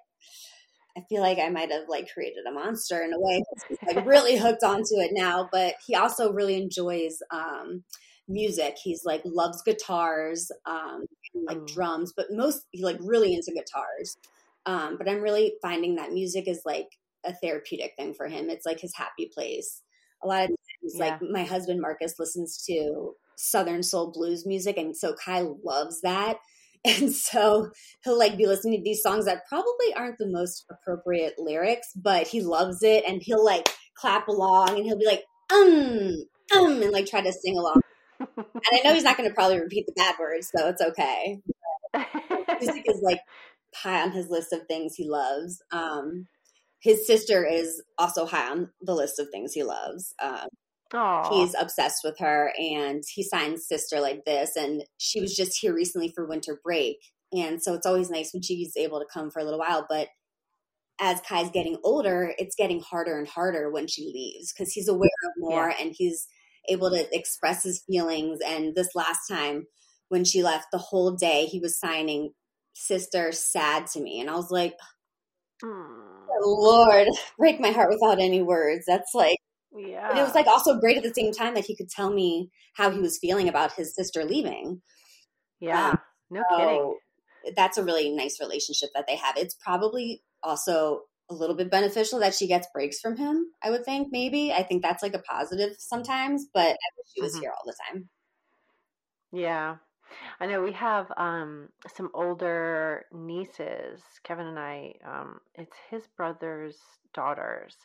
I 0.97 1.01
feel 1.09 1.21
like 1.21 1.39
I 1.39 1.49
might 1.49 1.71
have 1.71 1.89
like 1.89 2.09
created 2.13 2.45
a 2.47 2.53
monster 2.53 3.03
in 3.03 3.13
a 3.13 3.19
way. 3.19 3.43
He's 3.69 3.95
like 3.95 4.05
really 4.05 4.37
hooked 4.37 4.63
onto 4.63 4.95
it 4.95 5.11
now, 5.13 5.49
but 5.51 5.75
he 5.85 5.93
also 5.95 6.31
really 6.31 6.55
enjoys 6.55 7.19
um, 7.31 7.83
music. 8.29 8.77
He's 8.81 9.03
like 9.03 9.21
loves 9.25 9.61
guitars, 9.61 10.49
um, 10.65 11.03
and, 11.33 11.45
like 11.45 11.57
mm. 11.57 11.67
drums, 11.67 12.13
but 12.15 12.27
most 12.31 12.65
he 12.71 12.83
like 12.83 12.97
really 13.01 13.33
into 13.33 13.51
guitars. 13.51 14.17
Um, 14.65 14.97
but 14.97 15.09
I'm 15.09 15.21
really 15.21 15.55
finding 15.61 15.95
that 15.95 16.13
music 16.13 16.47
is 16.47 16.61
like 16.65 16.87
a 17.25 17.33
therapeutic 17.33 17.93
thing 17.97 18.13
for 18.13 18.27
him. 18.27 18.49
It's 18.49 18.65
like 18.65 18.79
his 18.79 18.95
happy 18.95 19.29
place. 19.33 19.81
A 20.25 20.27
lot 20.27 20.43
of 20.43 20.49
times, 20.49 20.95
yeah. 20.95 21.05
like 21.05 21.21
my 21.21 21.43
husband 21.43 21.81
Marcus 21.81 22.15
listens 22.17 22.63
to 22.67 23.13
Southern 23.35 23.83
soul 23.83 24.11
blues 24.11 24.45
music, 24.45 24.77
and 24.77 24.97
so 24.97 25.13
Kai 25.13 25.45
loves 25.63 26.01
that. 26.01 26.37
And 26.87 27.11
so 27.11 27.71
he'll 28.03 28.19
like 28.19 28.37
be 28.37 28.45
listening 28.45 28.77
to 28.77 28.83
these 28.83 29.01
songs 29.01 29.25
that 29.25 29.47
probably 29.49 29.91
aren't 29.95 30.19
the 30.19 30.29
most 30.29 30.65
appropriate 30.69 31.33
lyrics, 31.39 31.87
but 31.95 32.27
he 32.27 32.41
loves 32.41 32.83
it 32.83 33.03
and 33.07 33.23
he'll 33.23 33.43
like 33.43 33.67
clap 33.97 34.27
along 34.27 34.69
and 34.69 34.85
he'll 34.85 34.99
be 34.99 35.07
like, 35.07 35.23
um, 35.51 36.11
um, 36.55 36.83
and 36.83 36.91
like 36.91 37.07
try 37.07 37.21
to 37.21 37.33
sing 37.33 37.57
along. 37.57 37.81
and 38.19 38.45
I 38.71 38.81
know 38.83 38.93
he's 38.93 39.03
not 39.03 39.17
going 39.17 39.27
to 39.27 39.33
probably 39.33 39.59
repeat 39.59 39.87
the 39.87 39.93
bad 39.93 40.13
words, 40.19 40.51
so 40.55 40.69
it's 40.69 40.81
okay. 40.83 41.39
music 42.61 42.85
is 42.87 43.01
like 43.01 43.21
high 43.73 44.03
on 44.03 44.11
his 44.11 44.29
list 44.29 44.53
of 44.53 44.67
things 44.67 44.93
he 44.95 45.09
loves. 45.09 45.63
Um, 45.71 46.27
his 46.79 47.07
sister 47.07 47.45
is 47.45 47.81
also 47.97 48.25
high 48.25 48.49
on 48.49 48.69
the 48.81 48.93
list 48.93 49.19
of 49.19 49.29
things 49.29 49.53
he 49.53 49.63
loves. 49.63 50.13
Um, 50.21 50.47
he's 51.31 51.55
obsessed 51.59 52.01
with 52.03 52.17
her 52.19 52.53
and 52.59 53.03
he 53.13 53.23
signs 53.23 53.67
sister 53.67 53.99
like 53.99 54.23
this 54.25 54.55
and 54.55 54.83
she 54.97 55.19
was 55.19 55.35
just 55.35 55.57
here 55.59 55.73
recently 55.73 56.11
for 56.13 56.27
winter 56.27 56.59
break 56.63 56.97
and 57.33 57.61
so 57.61 57.73
it's 57.73 57.85
always 57.85 58.09
nice 58.09 58.31
when 58.33 58.41
she's 58.41 58.77
able 58.77 58.99
to 58.99 59.05
come 59.11 59.31
for 59.31 59.39
a 59.39 59.43
little 59.43 59.59
while 59.59 59.85
but 59.89 60.09
as 61.01 61.19
kai's 61.27 61.49
getting 61.49 61.77
older 61.83 62.33
it's 62.37 62.55
getting 62.55 62.79
harder 62.81 63.17
and 63.17 63.27
harder 63.27 63.71
when 63.71 63.87
she 63.87 64.11
leaves 64.13 64.53
because 64.53 64.71
he's 64.71 64.87
aware 64.87 65.09
of 65.25 65.31
more 65.37 65.69
yeah. 65.69 65.75
and 65.81 65.95
he's 65.97 66.27
able 66.69 66.89
to 66.89 67.07
express 67.15 67.63
his 67.63 67.83
feelings 67.89 68.39
and 68.45 68.75
this 68.75 68.89
last 68.95 69.27
time 69.29 69.65
when 70.09 70.23
she 70.23 70.43
left 70.43 70.67
the 70.71 70.77
whole 70.77 71.11
day 71.11 71.45
he 71.45 71.59
was 71.59 71.79
signing 71.79 72.31
sister 72.73 73.31
sad 73.31 73.87
to 73.87 73.99
me 73.99 74.19
and 74.19 74.29
i 74.29 74.35
was 74.35 74.51
like 74.51 74.75
lord 76.41 77.07
break 77.37 77.59
my 77.59 77.71
heart 77.71 77.89
without 77.89 78.19
any 78.19 78.41
words 78.41 78.83
that's 78.85 79.13
like 79.13 79.37
yeah. 79.75 80.07
But 80.09 80.17
it 80.17 80.23
was 80.23 80.35
like 80.35 80.47
also 80.47 80.79
great 80.79 80.97
at 80.97 81.03
the 81.03 81.13
same 81.13 81.33
time 81.33 81.53
that 81.55 81.65
he 81.65 81.75
could 81.75 81.89
tell 81.89 82.11
me 82.11 82.49
how 82.73 82.89
he 82.89 82.99
was 82.99 83.19
feeling 83.19 83.49
about 83.49 83.73
his 83.73 83.93
sister 83.93 84.23
leaving. 84.23 84.81
Yeah. 85.59 85.89
Um, 85.89 85.99
no 86.29 86.43
so 86.49 86.57
kidding. 86.57 86.97
That's 87.55 87.77
a 87.77 87.83
really 87.83 88.09
nice 88.09 88.39
relationship 88.39 88.89
that 88.95 89.05
they 89.07 89.17
have. 89.17 89.37
It's 89.37 89.55
probably 89.55 90.23
also 90.41 91.01
a 91.29 91.33
little 91.33 91.55
bit 91.55 91.71
beneficial 91.71 92.19
that 92.19 92.33
she 92.33 92.47
gets 92.47 92.67
breaks 92.73 92.99
from 92.99 93.17
him, 93.17 93.47
I 93.63 93.71
would 93.71 93.83
think, 93.83 94.09
maybe. 94.11 94.51
I 94.51 94.63
think 94.63 94.81
that's 94.81 95.03
like 95.03 95.13
a 95.13 95.19
positive 95.19 95.75
sometimes, 95.77 96.45
but 96.53 96.67
I 96.67 96.89
wish 96.97 97.07
she 97.15 97.21
was 97.21 97.33
mm-hmm. 97.33 97.41
here 97.41 97.51
all 97.51 97.65
the 97.65 97.75
time. 97.89 98.09
Yeah. 99.31 99.75
I 100.39 100.45
know 100.47 100.61
we 100.61 100.73
have 100.73 101.11
um, 101.17 101.69
some 101.95 102.09
older 102.13 103.05
nieces. 103.13 104.01
Kevin 104.23 104.47
and 104.47 104.59
I, 104.59 104.93
um, 105.05 105.39
it's 105.55 105.77
his 105.89 106.07
brother's 106.17 106.77
daughters, 107.13 107.75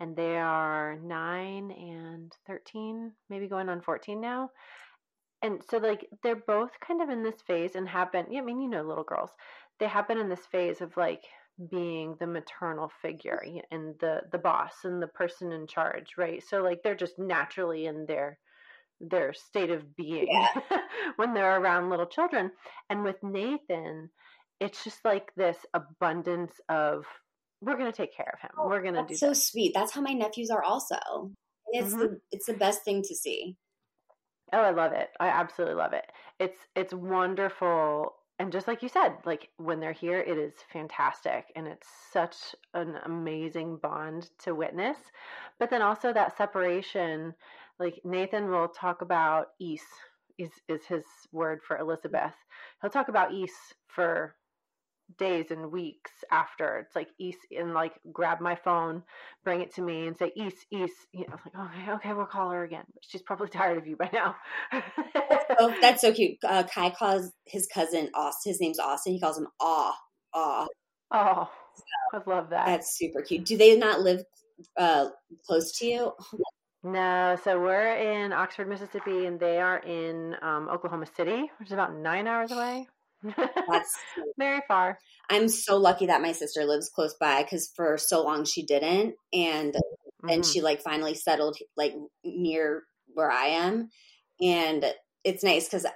and 0.00 0.14
they 0.16 0.36
are 0.36 0.96
nine 1.02 1.70
and 1.72 2.32
13, 2.46 3.12
maybe 3.28 3.48
going 3.48 3.68
on 3.68 3.80
14 3.80 4.20
now. 4.20 4.50
And 5.42 5.62
so, 5.70 5.78
like, 5.78 6.06
they're 6.22 6.36
both 6.36 6.70
kind 6.80 7.02
of 7.02 7.10
in 7.10 7.22
this 7.22 7.40
phase 7.46 7.74
and 7.74 7.88
have 7.88 8.10
been, 8.12 8.26
yeah, 8.30 8.40
I 8.40 8.44
mean, 8.44 8.60
you 8.60 8.68
know, 8.68 8.82
little 8.82 9.04
girls, 9.04 9.30
they 9.78 9.86
have 9.86 10.08
been 10.08 10.18
in 10.18 10.28
this 10.28 10.46
phase 10.50 10.80
of 10.80 10.96
like 10.96 11.24
being 11.70 12.16
the 12.18 12.26
maternal 12.26 12.90
figure 13.02 13.42
and 13.70 13.94
the, 14.00 14.22
the 14.32 14.38
boss 14.38 14.72
and 14.84 15.02
the 15.02 15.06
person 15.06 15.52
in 15.52 15.66
charge, 15.66 16.14
right? 16.16 16.42
So, 16.42 16.62
like, 16.62 16.82
they're 16.82 16.94
just 16.94 17.18
naturally 17.18 17.86
in 17.86 18.06
their, 18.06 18.38
their 19.00 19.32
state 19.32 19.70
of 19.70 19.96
being 19.96 20.28
yeah. 20.30 20.60
when 21.16 21.34
they're 21.34 21.60
around 21.60 21.90
little 21.90 22.06
children. 22.06 22.50
And 22.90 23.04
with 23.04 23.22
Nathan, 23.22 24.10
it's 24.60 24.82
just 24.84 25.04
like 25.04 25.32
this 25.36 25.58
abundance 25.74 26.52
of 26.68 27.04
we're 27.60 27.76
going 27.76 27.90
to 27.90 27.96
take 27.96 28.14
care 28.14 28.32
of 28.32 28.40
him. 28.40 28.50
Oh, 28.58 28.68
we're 28.68 28.82
going 28.82 28.94
to 28.94 29.04
do 29.06 29.16
so 29.16 29.30
this. 29.30 29.46
sweet. 29.46 29.72
That's 29.74 29.92
how 29.92 30.00
my 30.00 30.12
nephews 30.12 30.50
are 30.50 30.62
also. 30.62 31.32
It's 31.68 31.90
mm-hmm. 31.90 31.98
the 31.98 32.20
it's 32.30 32.46
the 32.46 32.54
best 32.54 32.84
thing 32.84 33.02
to 33.02 33.14
see. 33.14 33.56
Oh, 34.52 34.60
I 34.60 34.70
love 34.70 34.92
it. 34.92 35.08
I 35.18 35.28
absolutely 35.28 35.74
love 35.76 35.92
it. 35.92 36.04
It's 36.38 36.58
it's 36.74 36.94
wonderful 36.94 38.14
and 38.38 38.52
just 38.52 38.68
like 38.68 38.82
you 38.82 38.88
said, 38.88 39.14
like 39.24 39.48
when 39.56 39.80
they're 39.80 39.92
here 39.92 40.20
it 40.20 40.38
is 40.38 40.52
fantastic 40.72 41.46
and 41.56 41.66
it's 41.66 41.88
such 42.12 42.36
an 42.74 42.98
amazing 43.04 43.78
bond 43.82 44.30
to 44.40 44.54
witness. 44.54 44.98
But 45.58 45.70
then 45.70 45.82
also 45.82 46.12
that 46.12 46.36
separation 46.36 47.34
like 47.78 48.00
Nathan 48.04 48.50
will 48.50 48.68
talk 48.68 49.02
about 49.02 49.48
East 49.60 49.84
is 50.38 50.50
is 50.68 50.84
his 50.86 51.04
word 51.32 51.60
for 51.66 51.78
Elizabeth. 51.78 52.34
He'll 52.80 52.90
talk 52.90 53.08
about 53.08 53.32
East 53.32 53.54
for 53.88 54.34
days 55.18 55.46
and 55.50 55.70
weeks 55.70 56.10
after. 56.30 56.78
It's 56.78 56.96
like 56.96 57.08
East 57.18 57.38
and 57.56 57.74
like 57.74 57.92
grab 58.12 58.40
my 58.40 58.56
phone, 58.56 59.02
bring 59.44 59.60
it 59.60 59.74
to 59.76 59.82
me, 59.82 60.06
and 60.06 60.16
say 60.16 60.32
East, 60.36 60.66
East. 60.70 60.94
You 61.12 61.26
know, 61.28 61.36
like 61.44 61.70
okay, 61.72 61.92
okay, 61.92 62.12
we'll 62.12 62.26
call 62.26 62.50
her 62.50 62.64
again. 62.64 62.84
She's 63.02 63.22
probably 63.22 63.48
tired 63.52 63.78
of 63.78 63.86
you 63.86 63.96
by 63.96 64.10
now. 64.12 64.36
oh, 65.58 65.74
that's 65.80 66.00
so 66.00 66.12
cute. 66.12 66.38
Uh, 66.44 66.64
Kai 66.64 66.90
calls 66.90 67.30
his 67.44 67.68
cousin 67.72 68.10
Austin. 68.14 68.52
His 68.52 68.60
name's 68.60 68.78
Austin. 68.78 69.12
He 69.12 69.20
calls 69.20 69.38
him 69.38 69.48
Aw, 69.60 69.94
Aw. 70.34 70.66
Oh, 71.12 71.48
so, 71.76 72.18
I 72.18 72.30
love 72.30 72.50
that. 72.50 72.66
That's 72.66 72.96
super 72.98 73.22
cute. 73.22 73.44
Do 73.44 73.56
they 73.56 73.76
not 73.76 74.00
live 74.00 74.22
uh, 74.76 75.08
close 75.46 75.72
to 75.78 75.86
you? 75.86 76.12
No, 76.82 77.36
so 77.42 77.60
we're 77.60 77.96
in 77.96 78.32
Oxford, 78.32 78.68
Mississippi, 78.68 79.26
and 79.26 79.40
they 79.40 79.58
are 79.60 79.78
in 79.78 80.36
um, 80.42 80.68
Oklahoma 80.68 81.06
City, 81.16 81.50
which 81.58 81.68
is 81.68 81.72
about 81.72 81.96
nine 81.96 82.26
hours 82.26 82.52
away. 82.52 82.86
That's 83.36 83.98
very 84.38 84.60
far. 84.68 84.98
I'm 85.30 85.48
so 85.48 85.76
lucky 85.76 86.06
that 86.06 86.22
my 86.22 86.32
sister 86.32 86.64
lives 86.64 86.90
close 86.94 87.14
by 87.18 87.42
because 87.42 87.72
for 87.74 87.98
so 87.98 88.22
long 88.22 88.44
she 88.44 88.64
didn't, 88.64 89.14
and 89.32 89.72
mm-hmm. 89.72 90.28
then 90.28 90.42
she 90.42 90.60
like 90.60 90.82
finally 90.82 91.14
settled 91.14 91.56
like 91.76 91.94
near 92.24 92.84
where 93.14 93.30
I 93.30 93.46
am, 93.46 93.88
and 94.40 94.84
it's 95.24 95.42
nice 95.42 95.64
because 95.64 95.86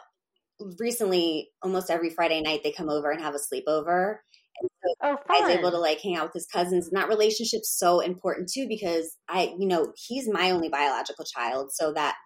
recently 0.79 1.51
almost 1.63 1.91
every 1.91 2.11
Friday 2.11 2.41
night 2.41 2.63
they 2.65 2.73
come 2.73 2.89
over 2.89 3.11
and 3.11 3.21
have 3.21 3.35
a 3.35 3.39
sleepover. 3.39 4.17
And 4.61 4.70
so 4.83 4.95
oh, 5.03 5.17
I 5.29 5.41
was 5.41 5.51
able 5.51 5.71
to 5.71 5.79
like 5.79 6.01
hang 6.01 6.17
out 6.17 6.25
with 6.25 6.35
his 6.35 6.47
cousins, 6.47 6.89
and 6.89 6.97
that 6.97 7.09
relationship's 7.09 7.77
so 7.77 8.01
important 8.01 8.51
too 8.53 8.67
because 8.69 9.17
I, 9.29 9.55
you 9.59 9.67
know, 9.67 9.93
he's 9.97 10.29
my 10.29 10.51
only 10.51 10.69
biological 10.69 11.25
child, 11.25 11.71
so 11.73 11.93
that 11.93 12.17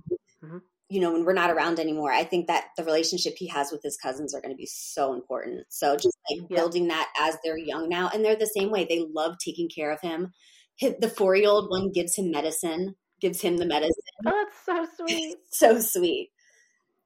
mm-hmm 0.42 0.58
you 0.88 1.00
know, 1.00 1.12
when 1.12 1.24
we're 1.24 1.32
not 1.32 1.50
around 1.50 1.80
anymore, 1.80 2.12
I 2.12 2.24
think 2.24 2.46
that 2.46 2.66
the 2.76 2.84
relationship 2.84 3.34
he 3.36 3.48
has 3.48 3.72
with 3.72 3.80
his 3.82 3.96
cousins 3.96 4.34
are 4.34 4.40
going 4.40 4.52
to 4.52 4.56
be 4.56 4.68
so 4.70 5.14
important. 5.14 5.64
So 5.70 5.96
just 5.96 6.16
like 6.30 6.46
yeah. 6.48 6.56
building 6.56 6.88
that 6.88 7.10
as 7.18 7.36
they're 7.42 7.58
young 7.58 7.88
now, 7.88 8.10
and 8.12 8.24
they're 8.24 8.36
the 8.36 8.46
same 8.46 8.70
way. 8.70 8.84
They 8.84 9.04
love 9.12 9.36
taking 9.42 9.68
care 9.68 9.90
of 9.90 10.00
him. 10.00 10.32
The 10.80 11.12
four 11.16 11.36
year 11.36 11.48
old 11.48 11.70
one 11.70 11.90
gives 11.92 12.16
him 12.16 12.30
medicine, 12.30 12.94
gives 13.20 13.40
him 13.40 13.56
the 13.56 13.66
medicine. 13.66 13.94
Oh, 14.26 14.46
that's 14.66 14.96
so 14.98 15.04
sweet. 15.04 15.36
so 15.50 15.80
sweet. 15.80 16.30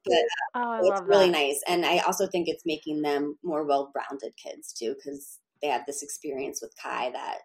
But 0.09 0.61
uh, 0.61 0.81
oh, 0.83 0.93
it's 0.93 1.03
really 1.03 1.27
that. 1.27 1.39
nice. 1.39 1.61
And 1.69 1.85
I 1.85 1.99
also 1.99 2.27
think 2.27 2.49
it's 2.49 2.65
making 2.67 3.03
them 3.03 3.39
more 3.43 3.65
well 3.65 3.93
rounded 3.95 4.33
kids 4.37 4.73
too, 4.73 4.95
because 4.95 5.39
they 5.63 5.69
have 5.69 5.87
this 5.87 6.03
experience 6.03 6.61
with 6.63 6.73
Kai 6.81 7.11
that 7.11 7.39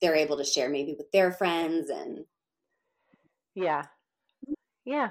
they're 0.00 0.14
able 0.14 0.36
to 0.36 0.44
share 0.44 0.68
maybe 0.68 0.94
with 0.96 1.10
their 1.12 1.32
friends 1.32 1.90
and 1.90 2.24
yeah. 3.54 3.84
Yeah, 4.84 5.10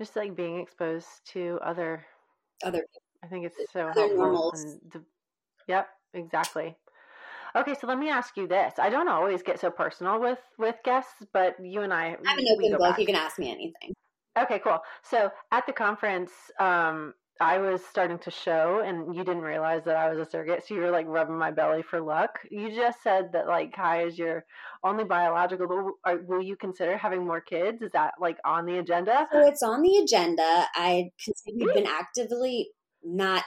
just 0.00 0.16
like 0.16 0.34
being 0.34 0.58
exposed 0.58 1.06
to 1.26 1.58
other 1.62 2.04
other 2.64 2.84
i 3.22 3.26
think 3.26 3.44
it's 3.44 3.56
so 3.70 3.86
other 3.88 4.00
helpful 4.00 4.52
the, 4.92 5.04
yep 5.68 5.88
exactly 6.14 6.74
okay 7.54 7.74
so 7.78 7.86
let 7.86 7.98
me 7.98 8.08
ask 8.08 8.36
you 8.36 8.48
this 8.48 8.74
i 8.78 8.88
don't 8.88 9.08
always 9.08 9.42
get 9.42 9.60
so 9.60 9.70
personal 9.70 10.18
with 10.18 10.38
with 10.58 10.76
guests 10.84 11.22
but 11.34 11.54
you 11.62 11.82
and 11.82 11.92
i 11.92 12.16
i'm 12.26 12.38
an 12.38 12.46
open 12.50 12.78
book 12.78 12.98
you 12.98 13.06
can 13.06 13.14
ask 13.14 13.38
me 13.38 13.50
anything 13.50 13.92
okay 14.38 14.58
cool 14.58 14.78
so 15.02 15.30
at 15.52 15.66
the 15.66 15.72
conference 15.72 16.32
um 16.58 17.14
I 17.40 17.56
was 17.56 17.80
starting 17.86 18.18
to 18.18 18.30
show 18.30 18.82
and 18.84 19.14
you 19.16 19.24
didn't 19.24 19.40
realize 19.42 19.82
that 19.86 19.96
I 19.96 20.10
was 20.10 20.18
a 20.18 20.30
surrogate, 20.30 20.66
so 20.66 20.74
you 20.74 20.82
were 20.82 20.90
like 20.90 21.06
rubbing 21.08 21.38
my 21.38 21.50
belly 21.50 21.80
for 21.80 21.98
luck. 21.98 22.38
You 22.50 22.70
just 22.70 23.02
said 23.02 23.32
that 23.32 23.46
like 23.46 23.72
Kai 23.72 24.02
is 24.02 24.18
your 24.18 24.44
only 24.84 25.04
biological. 25.04 25.94
But 26.04 26.26
will 26.28 26.42
you 26.42 26.54
consider 26.54 26.98
having 26.98 27.26
more 27.26 27.40
kids? 27.40 27.80
Is 27.80 27.92
that 27.92 28.12
like 28.20 28.36
on 28.44 28.66
the 28.66 28.76
agenda? 28.76 29.26
So 29.32 29.40
it's 29.46 29.62
on 29.62 29.80
the 29.80 29.96
agenda. 29.96 30.66
I 30.74 31.12
we've 31.46 31.72
been 31.72 31.86
actively 31.86 32.68
not 33.02 33.44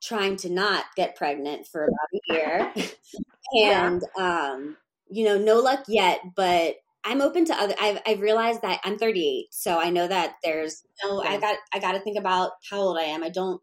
trying 0.00 0.36
to 0.36 0.48
not 0.48 0.84
get 0.94 1.16
pregnant 1.16 1.66
for 1.66 1.86
about 1.86 1.98
a 2.14 2.32
year, 2.32 2.72
and 3.52 4.02
yeah. 4.16 4.52
um, 4.52 4.76
you 5.10 5.24
know, 5.24 5.38
no 5.38 5.58
luck 5.58 5.86
yet. 5.88 6.20
But 6.36 6.76
I'm 7.08 7.22
open 7.22 7.46
to 7.46 7.54
other. 7.54 7.74
I've 7.80 8.00
I've 8.06 8.20
realized 8.20 8.60
that 8.62 8.80
I'm 8.84 8.98
38, 8.98 9.46
so 9.50 9.80
I 9.80 9.88
know 9.88 10.06
that 10.06 10.34
there's 10.44 10.84
no. 11.02 11.22
I 11.22 11.38
got 11.40 11.56
I 11.72 11.78
got 11.78 11.92
to 11.92 12.00
think 12.00 12.18
about 12.18 12.52
how 12.70 12.80
old 12.80 12.98
I 12.98 13.04
am. 13.04 13.24
I 13.24 13.30
don't, 13.30 13.62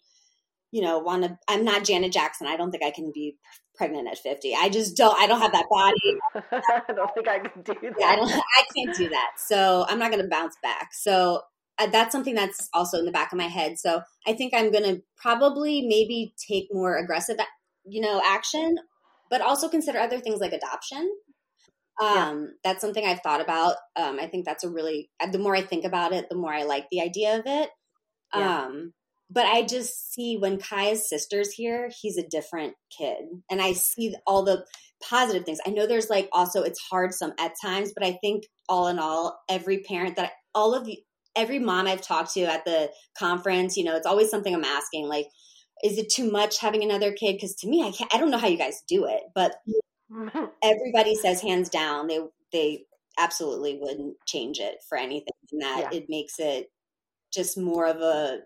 you 0.72 0.82
know, 0.82 0.98
want 0.98 1.24
to. 1.24 1.38
I'm 1.48 1.64
not 1.64 1.84
Janet 1.84 2.12
Jackson. 2.12 2.48
I 2.48 2.58
don't 2.58 2.72
think 2.72 2.84
I 2.84 2.90
can 2.90 3.12
be 3.14 3.38
pregnant 3.76 4.08
at 4.08 4.18
50. 4.18 4.56
I 4.56 4.70
just 4.70 4.98
don't. 4.98 5.16
I 5.20 5.28
don't 5.28 5.42
have 5.42 5.52
that 5.52 5.68
body. 5.70 6.18
I 6.52 6.94
don't 6.94 7.14
think 7.14 7.28
I 7.28 7.38
can 7.38 7.62
do 7.62 7.74
that. 7.82 7.94
Yeah, 8.00 8.08
I 8.08 8.16
don't. 8.16 8.32
I 8.32 8.66
can't 8.76 8.98
do 8.98 9.10
that. 9.10 9.34
So 9.38 9.86
I'm 9.88 10.00
not 10.00 10.10
going 10.10 10.24
to 10.24 10.30
bounce 10.30 10.56
back. 10.64 10.90
So 10.94 11.42
uh, 11.78 11.86
that's 11.88 12.12
something 12.12 12.34
that's 12.34 12.68
also 12.74 12.98
in 12.98 13.06
the 13.06 13.12
back 13.12 13.32
of 13.32 13.38
my 13.38 13.48
head. 13.48 13.78
So 13.78 14.02
I 14.26 14.34
think 14.34 14.56
I'm 14.56 14.72
going 14.72 14.86
to 14.86 15.04
probably 15.18 15.84
maybe 15.84 16.34
take 16.50 16.68
more 16.72 16.98
aggressive, 16.98 17.38
you 17.86 18.02
know, 18.02 18.24
action, 18.26 18.78
but 19.30 19.42
also 19.42 19.70
consider 19.70 20.00
other 20.00 20.20
things 20.20 20.40
like 20.40 20.52
adoption 20.52 21.12
Um, 22.02 22.08
yeah. 22.16 22.46
That's 22.64 22.82
something 22.82 23.06
I've 23.06 23.22
thought 23.22 23.42
about. 23.42 23.76
Um, 23.96 24.20
I 24.20 24.28
think 24.28 24.46
that's 24.46 24.64
a 24.64 24.70
really, 24.70 25.10
the 25.32 25.40
more 25.40 25.56
I 25.56 25.62
think 25.62 25.86
about 25.86 26.14
it, 26.14 26.28
the 26.30 26.36
more 26.36 26.54
I 26.54 26.64
like 26.64 26.88
the 26.92 27.02
idea 27.02 27.40
of 27.40 27.44
it. 27.46 27.70
Yeah. 28.36 28.66
Um, 28.66 28.94
but 29.30 29.46
I 29.46 29.64
just 29.64 30.14
see 30.14 30.38
when 30.38 30.60
Kai's 30.60 31.08
sister's 31.10 31.52
here, 31.52 31.90
he's 32.02 32.18
a 32.18 32.28
different 32.28 32.76
kid. 32.96 33.24
And 33.50 33.62
I 33.62 33.74
see 33.74 34.16
all 34.28 34.44
the 34.44 34.66
positive 35.02 35.46
things. 35.46 35.60
I 35.66 35.72
know 35.72 35.88
there's 35.88 36.10
like 36.10 36.30
also, 36.32 36.62
it's 36.62 36.80
hard 36.80 37.14
some 37.14 37.34
at 37.40 37.54
times, 37.62 37.92
but 37.96 38.06
I 38.06 38.18
think 38.22 38.44
all 38.70 38.88
in 38.88 39.00
all, 39.00 39.40
every 39.50 39.80
parent 39.80 40.18
that 40.18 40.32
all 40.54 40.76
of 40.76 40.88
you, 40.88 40.98
every 41.36 41.60
mom 41.60 41.88
I've 41.88 42.02
talked 42.02 42.34
to 42.34 42.42
at 42.42 42.66
the 42.66 42.92
conference, 43.18 43.78
you 43.78 43.84
know, 43.84 43.96
it's 43.96 44.06
always 44.06 44.30
something 44.30 44.54
I'm 44.54 44.64
asking 44.64 45.08
like, 45.08 45.28
is 45.84 45.98
it 45.98 46.10
too 46.10 46.32
much 46.32 46.60
having 46.60 46.84
another 46.84 47.12
kid? 47.12 47.34
Because 47.34 47.56
to 47.56 47.68
me, 47.68 47.84
I 47.84 47.92
can't, 47.92 48.14
I 48.14 48.18
don't 48.18 48.32
know 48.32 48.38
how 48.38 48.48
you 48.48 48.58
guys 48.58 48.84
do 48.88 49.06
it, 49.06 49.22
but 49.34 49.56
everybody 50.64 51.16
says 51.16 51.42
hands 51.42 51.70
down 51.70 52.08
they 52.08 52.20
they 52.52 52.86
absolutely 53.18 53.80
wouldn't 53.82 54.16
change 54.26 54.60
it 54.60 54.76
for 54.88 54.98
anything, 54.98 55.34
and 55.52 55.62
that 55.62 55.90
yeah. 55.92 55.98
it 56.00 56.06
makes 56.10 56.36
it 56.40 56.70
just 57.34 57.58
more 57.58 57.88
of 57.88 57.98
a 57.98 58.40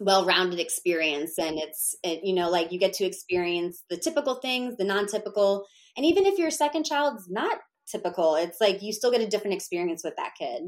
well-rounded 0.00 0.58
experience 0.58 1.38
and 1.38 1.56
it's 1.56 1.94
it, 2.02 2.20
you 2.24 2.34
know 2.34 2.50
like 2.50 2.72
you 2.72 2.78
get 2.80 2.92
to 2.92 3.04
experience 3.04 3.84
the 3.88 3.96
typical 3.96 4.34
things 4.36 4.76
the 4.76 4.84
non-typical 4.84 5.64
and 5.96 6.04
even 6.04 6.26
if 6.26 6.36
your 6.36 6.50
second 6.50 6.84
child's 6.84 7.28
not 7.30 7.58
typical 7.88 8.34
it's 8.34 8.60
like 8.60 8.82
you 8.82 8.92
still 8.92 9.12
get 9.12 9.20
a 9.20 9.26
different 9.26 9.54
experience 9.54 10.02
with 10.02 10.14
that 10.16 10.32
kid 10.36 10.62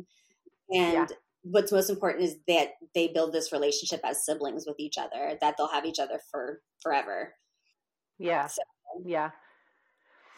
and 0.70 0.92
yeah. 0.92 1.06
what's 1.42 1.72
most 1.72 1.90
important 1.90 2.22
is 2.22 2.36
that 2.46 2.70
they 2.94 3.08
build 3.08 3.32
this 3.32 3.52
relationship 3.52 4.00
as 4.04 4.24
siblings 4.24 4.64
with 4.64 4.78
each 4.78 4.96
other 4.96 5.36
that 5.40 5.56
they'll 5.58 5.66
have 5.66 5.84
each 5.84 5.98
other 5.98 6.20
for 6.30 6.60
forever 6.80 7.34
yeah 8.18 8.46
so, 8.46 8.62
yeah 9.04 9.30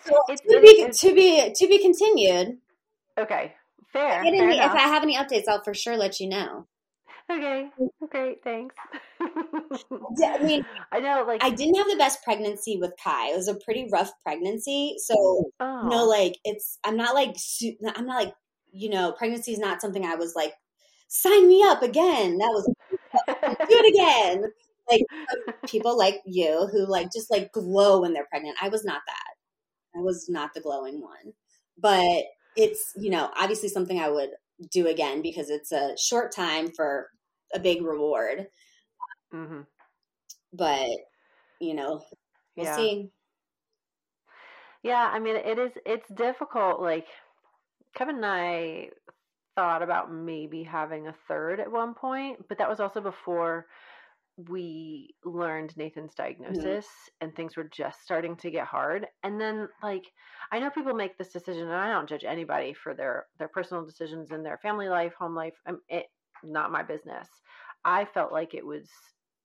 so 0.09 0.17
it's, 0.29 0.41
to 0.43 0.61
be 0.61 0.69
it's, 0.69 1.01
to 1.01 1.15
be 1.15 1.53
to 1.55 1.69
be 1.69 1.83
continued. 1.83 2.59
Okay 3.19 3.55
fair, 3.93 4.23
fair 4.23 4.25
any, 4.25 4.39
if 4.39 4.71
i 4.71 4.81
have 4.81 5.03
any 5.03 5.17
updates 5.17 5.45
i'll 5.49 5.63
for 5.63 5.75
sure 5.75 5.97
let 5.97 6.21
you 6.21 6.29
know. 6.29 6.67
Okay 7.31 7.69
great 8.11 8.43
thanks. 8.43 8.75
I 9.21 10.43
mean 10.43 10.65
i 10.93 11.01
know 11.01 11.25
like 11.27 11.43
i 11.45 11.51
didn't 11.51 11.77
have 11.77 11.89
the 11.89 11.97
best 11.97 12.23
pregnancy 12.23 12.79
with 12.79 12.93
kai. 13.03 13.31
It 13.31 13.37
was 13.37 13.49
a 13.49 13.55
pretty 13.55 13.89
rough 13.93 14.11
pregnancy 14.23 14.97
so 14.99 15.51
oh. 15.61 15.83
you 15.85 15.89
know 15.89 16.05
like 16.05 16.39
it's 16.45 16.79
i'm 16.85 16.97
not 16.97 17.15
like 17.15 17.37
i'm 17.97 18.07
not 18.07 18.25
like 18.25 18.35
you 18.73 18.91
know 18.91 19.13
pregnancy 19.13 19.53
is 19.53 19.59
not 19.59 19.81
something 19.81 20.05
i 20.05 20.15
was 20.15 20.35
like 20.35 20.53
sign 21.09 21.49
me 21.49 21.63
up 21.65 21.83
again. 21.83 22.39
That 22.39 22.49
was 22.49 22.71
do 23.27 23.35
it 23.71 23.95
again. 23.95 24.45
Like 24.91 25.03
people 25.67 25.99
like 25.99 26.21
you 26.25 26.69
who 26.71 26.87
like 26.87 27.09
just 27.13 27.31
like 27.31 27.53
glow 27.53 28.03
when 28.03 28.13
they're 28.13 28.27
pregnant. 28.31 28.57
I 28.63 28.69
was 28.69 28.85
not 28.85 29.03
that 29.07 29.38
i 29.97 30.01
was 30.01 30.29
not 30.29 30.55
the 30.55 30.61
glowing 30.61 31.01
one 31.01 31.33
but 31.79 32.25
it's 32.57 32.93
you 32.97 33.11
know 33.11 33.31
obviously 33.39 33.69
something 33.69 34.01
i 34.01 34.09
would 34.09 34.31
do 34.71 34.89
again 34.89 35.23
because 35.23 35.51
it's 35.51 35.73
a 35.73 35.97
short 35.97 36.33
time 36.33 36.71
for 36.71 37.09
a 37.55 37.59
big 37.59 37.83
reward. 37.83 38.47
Mm-hmm. 39.33 39.61
But 40.53 40.91
you 41.61 41.75
know, 41.75 42.03
we'll 42.57 42.67
yeah. 42.67 42.77
see. 42.77 43.11
Yeah, 44.83 45.11
I 45.13 45.19
mean, 45.19 45.37
it 45.37 45.59
is. 45.59 45.73
It's 45.85 46.09
difficult. 46.15 46.81
Like 46.81 47.07
Kevin 47.95 48.17
and 48.17 48.27
I 48.27 48.89
thought 49.57 49.83
about 49.83 50.13
maybe 50.13 50.63
having 50.63 51.09
a 51.09 51.15
third 51.27 51.61
at 51.61 51.71
one 51.71 51.95
point, 51.95 52.45
but 52.49 52.59
that 52.59 52.69
was 52.69 52.81
also 52.81 53.01
before 53.01 53.67
we 54.47 55.15
learned 55.25 55.77
Nathan's 55.77 56.15
mm-hmm. 56.15 56.23
diagnosis 56.23 56.87
mm-hmm. 56.87 57.25
and 57.25 57.35
things 57.35 57.57
were 57.57 57.69
just 57.75 58.03
starting 58.03 58.37
to 58.37 58.51
get 58.51 58.67
hard. 58.67 59.07
And 59.25 59.41
then 59.41 59.69
like 59.83 60.05
I 60.53 60.59
know 60.59 60.71
people 60.71 60.95
make 60.95 61.19
this 61.19 61.33
decision 61.33 61.65
and 61.65 61.73
I 61.73 61.91
don't 61.91 62.09
judge 62.09 62.25
anybody 62.25 62.73
for 62.73 62.95
their 62.95 63.27
their 63.39 63.49
personal 63.49 63.85
decisions 63.85 64.31
in 64.31 64.43
their 64.43 64.59
family 64.59 64.89
life, 64.89 65.15
home 65.19 65.35
life. 65.35 65.55
I'm 65.67 65.81
it 65.89 66.07
not 66.45 66.73
my 66.73 66.83
business. 66.83 67.29
I 67.85 68.05
felt 68.05 68.33
like 68.33 68.55
it 68.55 68.65
was 68.65 68.89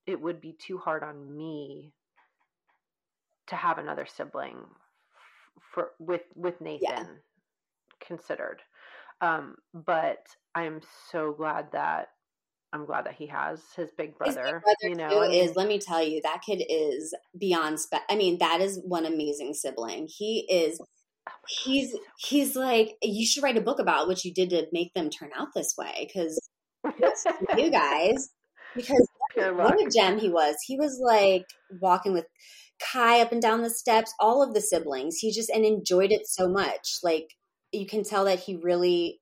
it 0.05 0.19
would 0.19 0.39
be 0.39 0.55
too 0.59 0.77
hard 0.77 1.03
on 1.03 1.35
me 1.35 1.93
to 3.47 3.55
have 3.55 3.77
another 3.77 4.05
sibling 4.05 4.57
for 5.73 5.91
with 5.99 6.23
with 6.35 6.61
Nathan 6.61 6.79
yeah. 6.81 7.03
considered. 8.05 8.61
Um, 9.21 9.55
but 9.73 10.19
I'm 10.53 10.81
so 11.11 11.33
glad 11.33 11.71
that 11.71 12.09
I'm 12.73 12.85
glad 12.85 13.05
that 13.05 13.13
he 13.13 13.27
has 13.27 13.61
his 13.75 13.89
big 13.97 14.17
brother. 14.17 14.41
His 14.41 14.51
big 14.51 14.61
brother 14.63 14.89
you 14.89 14.95
know, 14.95 15.23
I 15.23 15.29
mean, 15.29 15.43
is 15.43 15.55
let 15.55 15.67
me 15.67 15.79
tell 15.79 16.03
you 16.03 16.21
that 16.23 16.41
kid 16.45 16.63
is 16.67 17.13
beyond. 17.37 17.79
Spe- 17.79 18.09
I 18.09 18.15
mean, 18.15 18.39
that 18.39 18.61
is 18.61 18.81
one 18.83 19.05
amazing 19.05 19.53
sibling. 19.53 20.07
He 20.09 20.45
is. 20.49 20.79
Oh 20.81 20.85
he's 21.47 21.95
he's 22.17 22.53
like 22.53 22.97
you 23.01 23.25
should 23.25 23.43
write 23.43 23.57
a 23.57 23.61
book 23.61 23.79
about 23.79 24.07
what 24.07 24.25
you 24.25 24.33
did 24.33 24.49
to 24.49 24.67
make 24.73 24.93
them 24.93 25.09
turn 25.09 25.29
out 25.33 25.49
this 25.55 25.73
way 25.77 26.05
because 26.05 26.37
you 27.57 27.71
guys 27.71 28.29
because 28.75 29.07
what 29.35 29.81
a 29.81 29.89
gem 29.89 30.19
he 30.19 30.29
was. 30.29 30.55
He 30.65 30.77
was 30.77 30.99
like 31.01 31.45
walking 31.81 32.13
with 32.13 32.25
Kai 32.79 33.21
up 33.21 33.31
and 33.31 33.41
down 33.41 33.61
the 33.61 33.69
steps, 33.69 34.13
all 34.19 34.43
of 34.43 34.53
the 34.53 34.61
siblings. 34.61 35.17
He 35.17 35.31
just 35.31 35.49
and 35.49 35.65
enjoyed 35.65 36.11
it 36.11 36.27
so 36.27 36.47
much. 36.47 36.97
Like 37.01 37.29
you 37.71 37.85
can 37.85 38.03
tell 38.03 38.25
that 38.25 38.39
he 38.39 38.55
really 38.55 39.19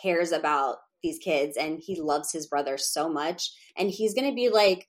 cares 0.00 0.32
about 0.32 0.76
these 1.02 1.18
kids 1.18 1.56
and 1.56 1.80
he 1.80 2.00
loves 2.00 2.32
his 2.32 2.46
brother 2.46 2.78
so 2.78 3.08
much 3.08 3.50
and 3.76 3.90
he's 3.90 4.14
going 4.14 4.28
to 4.28 4.34
be 4.34 4.48
like 4.48 4.86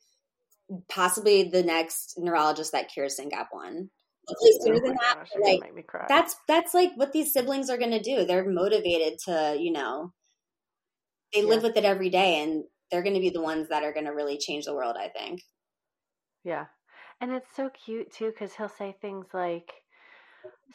possibly 0.89 1.43
the 1.43 1.63
next 1.63 2.15
neurologist 2.17 2.71
that 2.71 2.89
cures 2.89 3.19
SYNGAP1 3.19 3.89
hopefully 4.27 4.51
oh 4.53 4.65
sooner 4.65 4.79
than 4.79 4.95
that 4.95 5.17
gosh, 5.17 5.29
like 5.41 6.07
that's 6.09 6.35
that's 6.47 6.73
like 6.73 6.91
what 6.95 7.13
these 7.13 7.31
siblings 7.31 7.69
are 7.69 7.77
going 7.77 7.91
to 7.91 8.01
do. 8.01 8.25
They're 8.25 8.49
motivated 8.49 9.19
to 9.25 9.57
you 9.59 9.71
know 9.71 10.13
they 11.33 11.41
yeah. 11.41 11.47
live 11.47 11.63
with 11.63 11.77
it 11.77 11.85
every 11.85 12.09
day 12.09 12.41
and 12.41 12.63
they're 12.91 13.03
going 13.03 13.15
to 13.15 13.21
be 13.21 13.29
the 13.29 13.41
ones 13.41 13.67
that 13.69 13.83
are 13.83 13.93
going 13.93 14.05
to 14.05 14.11
really 14.11 14.37
change 14.37 14.65
the 14.65 14.75
world 14.75 14.95
i 14.99 15.09
think. 15.09 15.41
Yeah. 16.43 16.65
And 17.19 17.31
it's 17.31 17.53
so 17.55 17.69
cute 17.69 18.11
too 18.13 18.27
because 18.27 18.53
he'll 18.53 18.69
say 18.69 18.95
things 19.01 19.27
like 19.33 19.71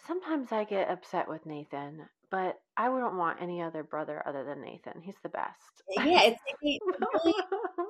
sometimes 0.06 0.52
i 0.52 0.64
get 0.64 0.90
upset 0.90 1.28
with 1.28 1.46
nathan 1.46 2.00
but 2.32 2.58
I 2.78 2.88
wouldn't 2.88 3.16
want 3.16 3.42
any 3.42 3.60
other 3.60 3.84
brother 3.84 4.22
other 4.26 4.42
than 4.42 4.62
Nathan. 4.62 5.02
He's 5.02 5.14
the 5.22 5.28
best. 5.28 5.82
Yeah, 5.90 6.22
it's 6.22 6.40
they 6.62 6.78
really, 7.24 7.34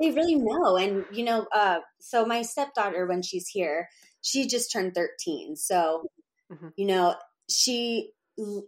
they 0.00 0.10
really 0.10 0.34
know. 0.34 0.76
And 0.76 1.04
you 1.12 1.24
know, 1.24 1.46
uh, 1.54 1.78
so 2.00 2.26
my 2.26 2.42
stepdaughter, 2.42 3.06
when 3.06 3.22
she's 3.22 3.46
here, 3.46 3.88
she 4.20 4.48
just 4.48 4.72
turned 4.72 4.94
thirteen. 4.94 5.54
So, 5.54 6.10
mm-hmm. 6.52 6.68
you 6.76 6.86
know, 6.86 7.14
she 7.48 8.10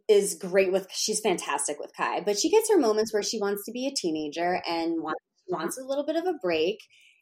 is 0.08 0.36
great 0.36 0.70
with. 0.70 0.86
She's 0.92 1.20
fantastic 1.20 1.80
with 1.80 1.90
Kai, 1.96 2.20
but 2.20 2.38
she 2.38 2.48
gets 2.48 2.70
her 2.70 2.78
moments 2.78 3.12
where 3.12 3.24
she 3.24 3.40
wants 3.40 3.64
to 3.64 3.72
be 3.72 3.88
a 3.88 3.94
teenager 3.94 4.62
and 4.66 5.02
wants 5.02 5.20
mm-hmm. 5.50 5.56
wants 5.56 5.76
a 5.76 5.84
little 5.84 6.06
bit 6.06 6.16
of 6.16 6.26
a 6.26 6.38
break. 6.40 6.78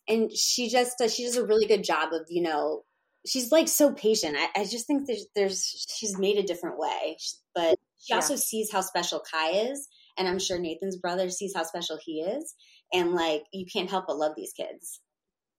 And 0.08 0.30
she 0.36 0.68
just 0.68 0.98
does, 0.98 1.14
she 1.14 1.24
does 1.24 1.36
a 1.36 1.46
really 1.46 1.66
good 1.66 1.84
job 1.84 2.12
of 2.12 2.26
you 2.28 2.42
know 2.42 2.84
she's 3.26 3.50
like 3.50 3.68
so 3.68 3.92
patient. 3.92 4.36
I, 4.38 4.60
I 4.60 4.64
just 4.64 4.86
think 4.86 5.06
there's 5.06 5.26
there's 5.34 5.86
she's 5.96 6.18
made 6.18 6.36
a 6.36 6.42
different 6.42 6.78
way, 6.78 7.16
but 7.54 7.78
she 8.02 8.14
also 8.14 8.36
sees 8.36 8.70
how 8.70 8.80
special 8.80 9.22
Kai 9.32 9.50
is, 9.50 9.88
and 10.18 10.26
I'm 10.26 10.38
sure 10.38 10.58
Nathan's 10.58 10.96
brother 10.96 11.30
sees 11.30 11.54
how 11.54 11.62
special 11.62 11.98
he 12.04 12.20
is, 12.20 12.54
and 12.92 13.14
like 13.14 13.44
you 13.52 13.64
can't 13.72 13.90
help 13.90 14.06
but 14.08 14.16
love 14.16 14.32
these 14.36 14.52
kids. 14.52 15.00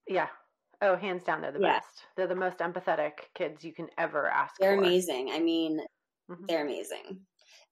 Yeah. 0.08 0.28
Oh, 0.82 0.98
hands 0.98 1.24
down, 1.24 1.42
they're 1.42 1.54
the 1.54 1.62
yeah. 1.62 1.76
best. 1.76 2.04
They're 2.18 2.28
the 2.28 2.36
most 2.36 2.58
empathetic 2.58 3.12
kids 3.36 3.64
you 3.64 3.74
can 3.74 3.88
ever 3.98 4.28
ask. 4.28 4.56
They're 4.60 4.76
for. 4.76 4.84
amazing. 4.84 5.30
I 5.32 5.40
mean, 5.40 5.80
mm-hmm. 6.30 6.44
they're 6.48 6.66
amazing. 6.66 7.22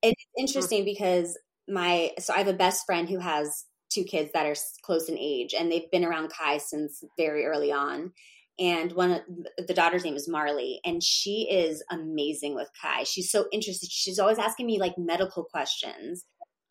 It's 0.02 0.22
mm-hmm. 0.22 0.42
interesting 0.42 0.80
mm-hmm. 0.80 0.86
because 0.86 1.38
my 1.68 2.12
so 2.20 2.34
I 2.34 2.38
have 2.38 2.48
a 2.48 2.54
best 2.54 2.86
friend 2.86 3.10
who 3.10 3.20
has 3.20 3.66
two 3.92 4.06
kids 4.06 4.32
that 4.34 4.46
are 4.46 4.56
close 4.84 5.10
in 5.10 5.18
age, 5.18 5.54
and 5.54 5.70
they've 5.70 5.92
been 5.92 6.06
around 6.06 6.32
Kai 6.32 6.58
since 6.60 7.04
very 7.18 7.46
early 7.46 7.74
on 7.74 8.14
and 8.62 8.92
one 8.92 9.12
of 9.12 9.22
the 9.68 9.74
daughter's 9.74 10.06
name 10.06 10.16
is 10.16 10.30
Marley, 10.30 10.80
and 10.86 11.04
she 11.04 11.48
is 11.50 11.84
amazing 11.90 12.54
with 12.54 12.70
Kai. 12.80 13.04
She's 13.04 13.32
so 13.32 13.46
interested. 13.52 13.90
She's 13.92 14.20
always 14.20 14.38
asking 14.38 14.68
me 14.68 14.80
like 14.80 14.94
medical 15.00 15.44
questions. 15.44 16.24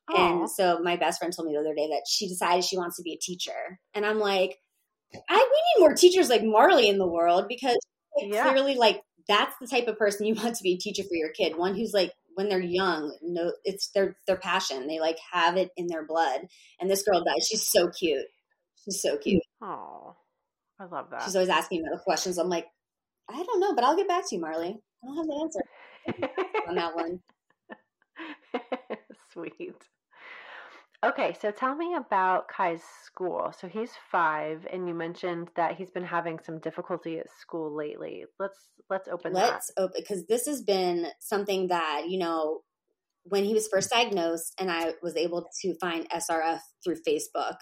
Aww. 0.08 0.40
And 0.40 0.50
so 0.50 0.78
my 0.82 0.96
best 0.96 1.18
friend 1.18 1.34
told 1.34 1.48
me 1.48 1.54
the 1.54 1.60
other 1.60 1.74
day 1.74 1.88
that 1.88 2.04
she 2.08 2.28
decided 2.28 2.64
she 2.64 2.78
wants 2.78 2.96
to 2.96 3.02
be 3.02 3.12
a 3.12 3.18
teacher, 3.18 3.80
and 3.92 4.06
I'm 4.06 4.20
like, 4.20 4.56
I 5.28 5.34
we 5.34 5.82
need 5.82 5.86
more 5.86 5.94
teachers 5.96 6.30
like 6.30 6.44
Marley 6.44 6.88
in 6.88 6.98
the 6.98 7.08
world 7.08 7.46
because 7.48 7.76
like, 8.16 8.32
yeah. 8.32 8.50
clearly 8.50 8.76
like 8.76 9.02
that's 9.26 9.54
the 9.60 9.66
type 9.66 9.88
of 9.88 9.98
person 9.98 10.26
you 10.26 10.34
want 10.34 10.54
to 10.56 10.62
be 10.62 10.74
a 10.74 10.78
teacher 10.78 11.02
for 11.02 11.14
your 11.14 11.30
kid. 11.32 11.56
One 11.56 11.74
who's 11.74 11.92
like 11.92 12.12
when 12.34 12.48
they're 12.48 12.60
young, 12.60 13.16
no, 13.22 13.52
it's 13.64 13.90
their 13.90 14.16
their 14.28 14.36
passion. 14.36 14.86
They 14.86 15.00
like 15.00 15.18
have 15.32 15.56
it 15.56 15.70
in 15.76 15.88
their 15.88 16.06
blood. 16.06 16.42
And 16.80 16.88
this 16.88 17.02
girl 17.02 17.24
does. 17.24 17.46
She's 17.48 17.66
so 17.66 17.90
cute. 17.90 18.26
She's 18.84 19.02
so 19.02 19.18
cute. 19.18 19.42
Oh. 19.60 20.14
I 20.80 20.84
love 20.86 21.10
that. 21.10 21.22
She's 21.22 21.36
always 21.36 21.50
asking 21.50 21.82
me 21.82 21.88
questions. 22.04 22.38
I'm 22.38 22.48
like, 22.48 22.66
I 23.28 23.42
don't 23.42 23.60
know, 23.60 23.74
but 23.74 23.84
I'll 23.84 23.96
get 23.96 24.08
back 24.08 24.28
to 24.28 24.34
you, 24.34 24.40
Marley. 24.40 24.80
I 25.02 25.06
don't 25.06 25.16
have 25.16 25.26
the 25.26 25.40
answer 25.42 26.28
on 26.68 26.74
that 26.74 26.96
one. 26.96 27.20
Sweet. 29.32 29.74
Okay, 31.04 31.34
so 31.40 31.50
tell 31.50 31.74
me 31.74 31.94
about 31.94 32.48
Kai's 32.48 32.82
school. 33.04 33.52
So 33.58 33.68
he's 33.68 33.92
five, 34.10 34.66
and 34.70 34.86
you 34.86 34.94
mentioned 34.94 35.48
that 35.56 35.76
he's 35.76 35.90
been 35.90 36.04
having 36.04 36.38
some 36.44 36.58
difficulty 36.58 37.18
at 37.18 37.30
school 37.40 37.74
lately. 37.74 38.24
Let's 38.38 38.58
let's 38.90 39.08
open 39.08 39.32
Let's 39.32 39.72
that. 39.76 39.82
open 39.82 39.94
because 39.96 40.26
this 40.26 40.46
has 40.46 40.62
been 40.62 41.06
something 41.18 41.68
that 41.68 42.04
you 42.08 42.18
know 42.18 42.60
when 43.24 43.44
he 43.44 43.54
was 43.54 43.68
first 43.68 43.90
diagnosed, 43.90 44.54
and 44.58 44.70
I 44.70 44.92
was 45.02 45.16
able 45.16 45.46
to 45.62 45.74
find 45.80 46.06
SRF 46.10 46.60
through 46.84 46.96
Facebook. 47.06 47.56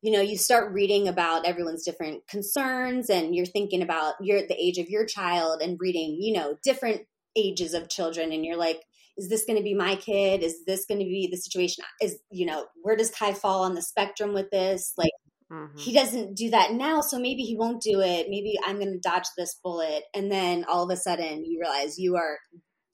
You 0.00 0.12
know, 0.12 0.20
you 0.20 0.36
start 0.36 0.72
reading 0.72 1.08
about 1.08 1.44
everyone's 1.44 1.84
different 1.84 2.26
concerns, 2.28 3.10
and 3.10 3.34
you're 3.34 3.46
thinking 3.46 3.82
about 3.82 4.14
your 4.20 4.40
the 4.40 4.56
age 4.56 4.78
of 4.78 4.88
your 4.88 5.04
child, 5.04 5.60
and 5.60 5.80
reading 5.80 6.18
you 6.20 6.34
know 6.34 6.56
different 6.62 7.02
ages 7.36 7.74
of 7.74 7.88
children, 7.88 8.32
and 8.32 8.44
you're 8.44 8.56
like, 8.56 8.82
is 9.18 9.28
this 9.28 9.44
going 9.44 9.58
to 9.58 9.64
be 9.64 9.74
my 9.74 9.96
kid? 9.96 10.42
Is 10.42 10.64
this 10.64 10.86
going 10.86 11.00
to 11.00 11.04
be 11.04 11.28
the 11.30 11.36
situation? 11.36 11.84
Is, 12.00 12.20
you 12.30 12.46
know, 12.46 12.66
where 12.82 12.96
does 12.96 13.10
Kai 13.10 13.32
fall 13.34 13.64
on 13.64 13.74
the 13.74 13.82
spectrum 13.82 14.32
with 14.32 14.50
this? 14.50 14.92
Like, 14.96 15.10
mm-hmm. 15.52 15.76
he 15.76 15.92
doesn't 15.92 16.36
do 16.36 16.50
that 16.50 16.72
now, 16.72 17.00
so 17.00 17.18
maybe 17.18 17.42
he 17.42 17.56
won't 17.56 17.82
do 17.82 18.00
it. 18.00 18.28
Maybe 18.30 18.56
I'm 18.64 18.78
going 18.78 18.92
to 18.92 19.00
dodge 19.00 19.26
this 19.36 19.58
bullet. 19.62 20.04
And 20.14 20.30
then 20.30 20.64
all 20.68 20.84
of 20.84 20.90
a 20.90 20.96
sudden 20.96 21.44
you 21.44 21.60
realize 21.60 21.98
you 21.98 22.16
are 22.16 22.38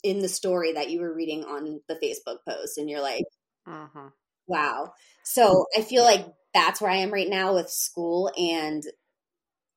in 0.02 0.20
the 0.20 0.28
story 0.28 0.72
that 0.72 0.90
you 0.90 1.00
were 1.00 1.14
reading 1.14 1.44
on 1.44 1.80
the 1.88 1.94
Facebook 1.96 2.38
post, 2.48 2.78
and 2.78 2.88
you're 2.88 3.02
like, 3.02 3.24
mm-hmm. 3.68 4.08
wow. 4.46 4.92
So 5.24 5.66
I 5.76 5.82
feel 5.82 6.04
like 6.04 6.26
that's 6.54 6.80
where 6.80 6.90
I 6.90 6.98
am 6.98 7.12
right 7.12 7.28
now 7.28 7.54
with 7.54 7.68
school 7.68 8.32
and 8.38 8.82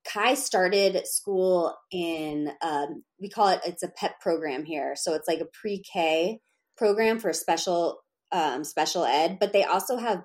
Kai 0.07 0.35
started 0.35 1.05
school 1.05 1.75
in 1.91 2.49
um, 2.61 3.03
we 3.19 3.29
call 3.29 3.49
it 3.49 3.59
it's 3.65 3.83
a 3.83 3.89
PEP 3.89 4.19
program 4.21 4.63
here, 4.63 4.95
so 4.95 5.13
it's 5.15 5.27
like 5.27 5.41
a 5.41 5.47
pre-K 5.61 6.39
program 6.77 7.19
for 7.19 7.33
special 7.33 7.99
um, 8.31 8.63
special 8.63 9.03
ed, 9.03 9.37
but 9.39 9.51
they 9.51 9.63
also 9.63 9.97
have 9.97 10.23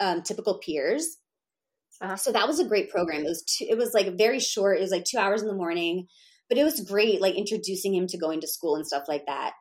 um, 0.00 0.22
typical 0.22 0.58
peers. 0.58 1.18
Uh-huh. 2.00 2.16
So 2.16 2.32
that 2.32 2.48
was 2.48 2.58
a 2.58 2.64
great 2.66 2.90
program. 2.90 3.24
It 3.24 3.28
was 3.28 3.44
two, 3.44 3.66
it 3.68 3.76
was 3.76 3.92
like 3.92 4.16
very 4.16 4.40
short. 4.40 4.78
It 4.78 4.82
was 4.82 4.90
like 4.90 5.04
two 5.04 5.18
hours 5.18 5.42
in 5.42 5.48
the 5.48 5.54
morning, 5.54 6.06
but 6.48 6.58
it 6.58 6.64
was 6.64 6.80
great, 6.80 7.20
like 7.20 7.34
introducing 7.34 7.94
him 7.94 8.06
to 8.08 8.18
going 8.18 8.40
to 8.40 8.48
school 8.48 8.76
and 8.76 8.86
stuff 8.86 9.04
like 9.06 9.26
that. 9.26 9.52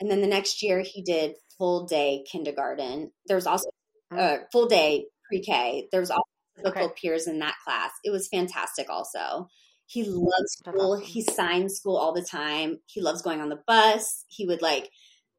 And 0.00 0.10
then 0.10 0.20
the 0.20 0.26
next 0.26 0.62
year 0.62 0.82
he 0.84 1.02
did 1.02 1.34
full 1.58 1.86
day 1.86 2.24
kindergarten. 2.30 3.12
There 3.26 3.36
was 3.36 3.46
also 3.46 3.68
a 4.12 4.16
uh, 4.16 4.36
full 4.50 4.66
day 4.66 5.06
pre-K. 5.28 5.88
There 5.90 6.00
was 6.00 6.10
also 6.10 6.22
local 6.64 6.84
okay. 6.84 6.94
peers 7.00 7.26
in 7.26 7.38
that 7.40 7.56
class. 7.64 7.90
It 8.04 8.10
was 8.10 8.28
fantastic 8.28 8.88
also. 8.88 9.48
He 9.86 10.04
loves 10.04 10.52
school. 10.58 10.94
Awesome. 10.94 11.04
He 11.04 11.22
signs 11.22 11.76
school 11.76 11.96
all 11.96 12.12
the 12.12 12.26
time. 12.28 12.78
He 12.86 13.00
loves 13.00 13.22
going 13.22 13.40
on 13.40 13.48
the 13.48 13.60
bus. 13.66 14.24
He 14.28 14.46
would 14.46 14.62
like 14.62 14.90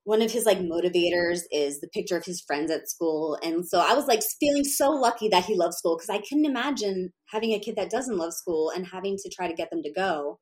one 0.06 0.22
of 0.22 0.32
his 0.32 0.46
like 0.46 0.60
motivators 0.60 1.42
is 1.50 1.80
the 1.80 1.88
picture 1.88 2.18
of 2.18 2.26
his 2.26 2.42
friends 2.42 2.70
at 2.70 2.90
school. 2.90 3.38
And 3.42 3.66
so 3.66 3.80
I 3.80 3.94
was 3.94 4.08
like 4.08 4.22
feeling 4.40 4.66
so 4.66 4.90
lucky 4.90 5.30
that 5.30 5.46
he 5.46 5.56
loves 5.56 5.78
school 5.78 5.98
because 5.98 6.10
I 6.10 6.22
couldn't 6.28 6.46
imagine 6.46 7.14
having 7.32 7.54
a 7.54 7.60
kid 7.60 7.78
that 7.78 7.90
doesn't 7.90 8.18
love 8.18 8.34
school 8.34 8.70
and 8.70 8.86
having 8.86 9.18
to 9.18 9.30
try 9.30 9.48
to 9.48 9.54
get 9.54 9.70
them 9.70 9.82
to 9.84 9.92
go 9.92 10.40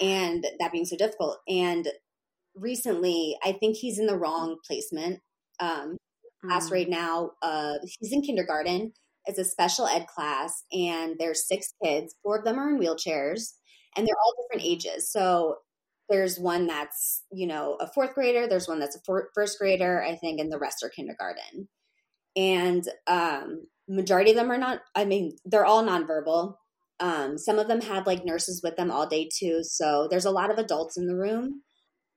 and 0.00 0.46
that 0.60 0.72
being 0.72 0.84
so 0.84 0.96
difficult. 0.96 1.38
And 1.48 1.88
recently, 2.54 3.36
I 3.44 3.52
think 3.52 3.76
he's 3.76 3.98
in 3.98 4.06
the 4.06 4.18
wrong 4.18 4.56
placement. 4.66 5.20
Um. 5.58 5.96
Class 6.46 6.70
right 6.70 6.88
now, 6.88 7.32
uh, 7.42 7.74
he's 8.00 8.12
in 8.12 8.22
kindergarten 8.22 8.92
it's 9.26 9.38
a 9.38 9.44
special 9.44 9.86
ed 9.86 10.06
class, 10.06 10.62
and 10.72 11.16
there's 11.18 11.46
six 11.46 11.74
kids. 11.82 12.14
Four 12.22 12.38
of 12.38 12.44
them 12.44 12.58
are 12.58 12.70
in 12.70 12.78
wheelchairs, 12.78 13.54
and 13.96 14.06
they're 14.06 14.14
all 14.24 14.34
different 14.42 14.66
ages. 14.66 15.10
So 15.10 15.56
there's 16.08 16.38
one 16.38 16.68
that's 16.68 17.24
you 17.32 17.46
know 17.46 17.76
a 17.80 17.88
fourth 17.88 18.14
grader. 18.14 18.46
There's 18.46 18.68
one 18.68 18.78
that's 18.78 18.96
a 18.96 19.00
four, 19.04 19.30
first 19.34 19.58
grader, 19.58 20.02
I 20.02 20.14
think, 20.16 20.40
and 20.40 20.50
the 20.50 20.58
rest 20.58 20.84
are 20.84 20.88
kindergarten. 20.88 21.68
And 22.36 22.84
um, 23.06 23.66
majority 23.88 24.30
of 24.30 24.36
them 24.36 24.50
are 24.50 24.58
not. 24.58 24.80
I 24.94 25.04
mean, 25.04 25.36
they're 25.44 25.66
all 25.66 25.84
nonverbal. 25.84 26.54
Um, 27.00 27.36
some 27.36 27.58
of 27.58 27.68
them 27.68 27.80
had 27.80 28.06
like 28.06 28.24
nurses 28.24 28.62
with 28.62 28.76
them 28.76 28.90
all 28.90 29.08
day 29.08 29.28
too. 29.36 29.62
So 29.62 30.06
there's 30.10 30.24
a 30.24 30.30
lot 30.30 30.50
of 30.50 30.58
adults 30.58 30.96
in 30.96 31.06
the 31.06 31.16
room. 31.16 31.62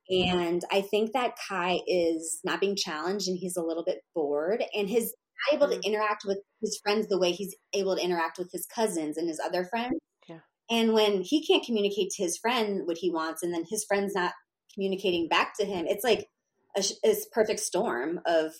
And 0.09 0.63
I 0.71 0.81
think 0.81 1.13
that 1.13 1.37
Kai 1.47 1.81
is 1.87 2.39
not 2.43 2.59
being 2.59 2.75
challenged 2.75 3.27
and 3.27 3.37
he's 3.37 3.57
a 3.57 3.63
little 3.63 3.83
bit 3.83 3.99
bored. 4.15 4.63
And 4.75 4.89
he's 4.89 5.13
not 5.51 5.55
able 5.55 5.69
to 5.69 5.77
mm. 5.77 5.83
interact 5.83 6.23
with 6.25 6.39
his 6.61 6.79
friends 6.83 7.07
the 7.07 7.19
way 7.19 7.31
he's 7.31 7.55
able 7.73 7.95
to 7.95 8.03
interact 8.03 8.37
with 8.37 8.49
his 8.51 8.65
cousins 8.73 9.17
and 9.17 9.27
his 9.27 9.39
other 9.39 9.65
friends. 9.65 9.99
Yeah. 10.27 10.39
And 10.69 10.93
when 10.93 11.21
he 11.21 11.45
can't 11.45 11.65
communicate 11.65 12.09
to 12.11 12.23
his 12.23 12.37
friend 12.37 12.81
what 12.85 12.97
he 12.97 13.11
wants, 13.11 13.43
and 13.43 13.53
then 13.53 13.65
his 13.69 13.85
friend's 13.85 14.15
not 14.15 14.33
communicating 14.73 15.27
back 15.27 15.53
to 15.59 15.65
him, 15.65 15.85
it's 15.87 16.03
like 16.03 16.27
a, 16.75 16.83
a 17.05 17.15
perfect 17.31 17.59
storm 17.59 18.19
of 18.25 18.53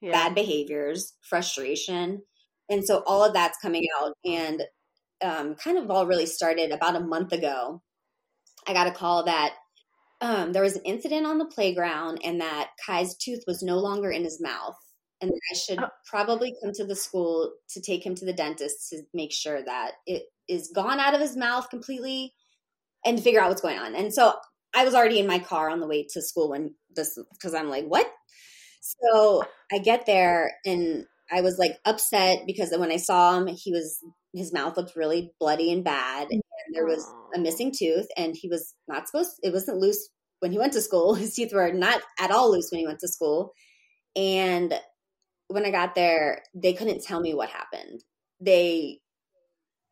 yeah. 0.00 0.12
bad 0.12 0.34
behaviors, 0.34 1.12
frustration. 1.22 2.22
And 2.70 2.84
so 2.84 3.02
all 3.06 3.24
of 3.24 3.34
that's 3.34 3.58
coming 3.60 3.86
out. 4.00 4.14
And 4.24 4.62
um, 5.22 5.54
kind 5.54 5.78
of 5.78 5.90
all 5.90 6.06
really 6.06 6.26
started 6.26 6.72
about 6.72 6.96
a 6.96 7.00
month 7.00 7.32
ago. 7.32 7.82
I 8.66 8.72
got 8.72 8.86
a 8.86 8.92
call 8.92 9.24
that 9.24 9.54
um, 10.24 10.52
there 10.52 10.62
was 10.62 10.76
an 10.76 10.82
incident 10.84 11.26
on 11.26 11.36
the 11.36 11.44
playground 11.44 12.18
and 12.24 12.40
that 12.40 12.70
Kai's 12.84 13.14
tooth 13.16 13.44
was 13.46 13.62
no 13.62 13.78
longer 13.78 14.10
in 14.10 14.24
his 14.24 14.40
mouth 14.40 14.76
and 15.20 15.30
I 15.30 15.54
should 15.54 15.78
oh. 15.78 15.88
probably 16.06 16.54
come 16.62 16.72
to 16.74 16.84
the 16.84 16.96
school 16.96 17.52
to 17.70 17.80
take 17.80 18.04
him 18.04 18.14
to 18.16 18.24
the 18.24 18.32
dentist 18.32 18.88
to 18.90 19.02
make 19.12 19.32
sure 19.32 19.62
that 19.62 19.92
it 20.06 20.24
is 20.48 20.72
gone 20.74 20.98
out 20.98 21.14
of 21.14 21.20
his 21.20 21.36
mouth 21.36 21.68
completely 21.68 22.32
and 23.04 23.22
figure 23.22 23.40
out 23.40 23.50
what's 23.50 23.60
going 23.60 23.78
on. 23.78 23.94
And 23.94 24.14
so 24.14 24.34
I 24.74 24.84
was 24.84 24.94
already 24.94 25.20
in 25.20 25.26
my 25.26 25.38
car 25.38 25.68
on 25.68 25.80
the 25.80 25.86
way 25.86 26.06
to 26.12 26.22
school 26.22 26.50
when 26.50 26.74
this 26.94 27.18
because 27.32 27.54
I'm 27.54 27.68
like, 27.68 27.84
what? 27.84 28.10
So 28.80 29.44
I 29.70 29.78
get 29.78 30.06
there 30.06 30.52
and 30.64 31.04
I 31.30 31.42
was 31.42 31.58
like 31.58 31.78
upset 31.84 32.44
because 32.46 32.72
when 32.76 32.90
I 32.90 32.96
saw 32.96 33.38
him, 33.38 33.46
he 33.46 33.72
was 33.72 33.98
his 34.32 34.52
mouth 34.52 34.76
looked 34.76 34.96
really 34.96 35.32
bloody 35.38 35.72
and 35.72 35.84
bad, 35.84 36.28
and 36.30 36.42
there 36.72 36.84
was 36.84 37.08
a 37.34 37.38
missing 37.38 37.72
tooth, 37.76 38.06
and 38.16 38.34
he 38.36 38.48
was 38.48 38.74
not 38.88 39.08
supposed. 39.08 39.30
It 39.42 39.52
wasn't 39.52 39.78
loose 39.78 40.08
when 40.40 40.52
he 40.52 40.58
went 40.58 40.72
to 40.74 40.80
school. 40.80 41.14
His 41.14 41.34
teeth 41.34 41.52
were 41.52 41.72
not 41.72 42.02
at 42.18 42.30
all 42.30 42.52
loose 42.52 42.68
when 42.70 42.80
he 42.80 42.86
went 42.86 43.00
to 43.00 43.08
school, 43.08 43.52
and 44.16 44.74
when 45.48 45.64
I 45.64 45.70
got 45.70 45.94
there, 45.94 46.42
they 46.54 46.72
couldn't 46.72 47.04
tell 47.04 47.20
me 47.20 47.34
what 47.34 47.50
happened. 47.50 48.02
They 48.40 49.00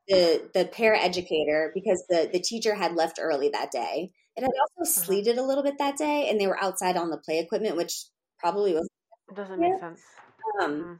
the 0.09 0.51
the 0.53 0.65
paraeducator 0.65 1.69
because 1.75 2.05
the 2.09 2.29
the 2.33 2.41
teacher 2.41 2.75
had 2.75 2.95
left 2.95 3.19
early 3.21 3.51
that 3.51 3.71
day. 3.71 4.11
It 4.37 4.41
had 4.41 4.51
also 4.61 4.91
uh-huh. 4.91 5.05
sleeted 5.05 5.39
a 5.39 5.45
little 5.45 5.63
bit 5.63 5.79
that 5.79 5.97
day, 5.97 6.29
and 6.29 6.41
they 6.41 6.47
were 6.47 6.63
outside 6.63 6.97
on 6.97 7.11
the 7.11 7.19
play 7.19 7.39
equipment, 7.39 7.77
which 7.77 8.07
probably 8.39 8.75
was 8.75 8.89
it 9.29 9.37
doesn't 9.37 9.61
make 9.61 9.79
sense. 9.79 10.01
Um, 10.61 10.73
mm-hmm. 10.73 10.93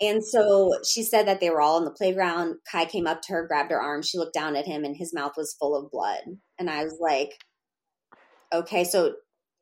And 0.00 0.24
so 0.24 0.74
she 0.84 1.02
said 1.02 1.26
that 1.26 1.40
they 1.40 1.50
were 1.50 1.60
all 1.60 1.76
on 1.76 1.84
the 1.84 1.90
playground. 1.90 2.56
Kai 2.70 2.84
came 2.84 3.06
up 3.06 3.20
to 3.22 3.32
her, 3.32 3.46
grabbed 3.46 3.72
her 3.72 3.80
arm. 3.80 4.02
She 4.02 4.18
looked 4.18 4.34
down 4.34 4.54
at 4.54 4.66
him, 4.66 4.84
and 4.84 4.96
his 4.96 5.12
mouth 5.12 5.32
was 5.36 5.56
full 5.58 5.74
of 5.76 5.90
blood. 5.90 6.20
And 6.58 6.70
I 6.70 6.84
was 6.84 6.96
like, 7.00 7.32
"Okay, 8.52 8.84
so 8.84 9.14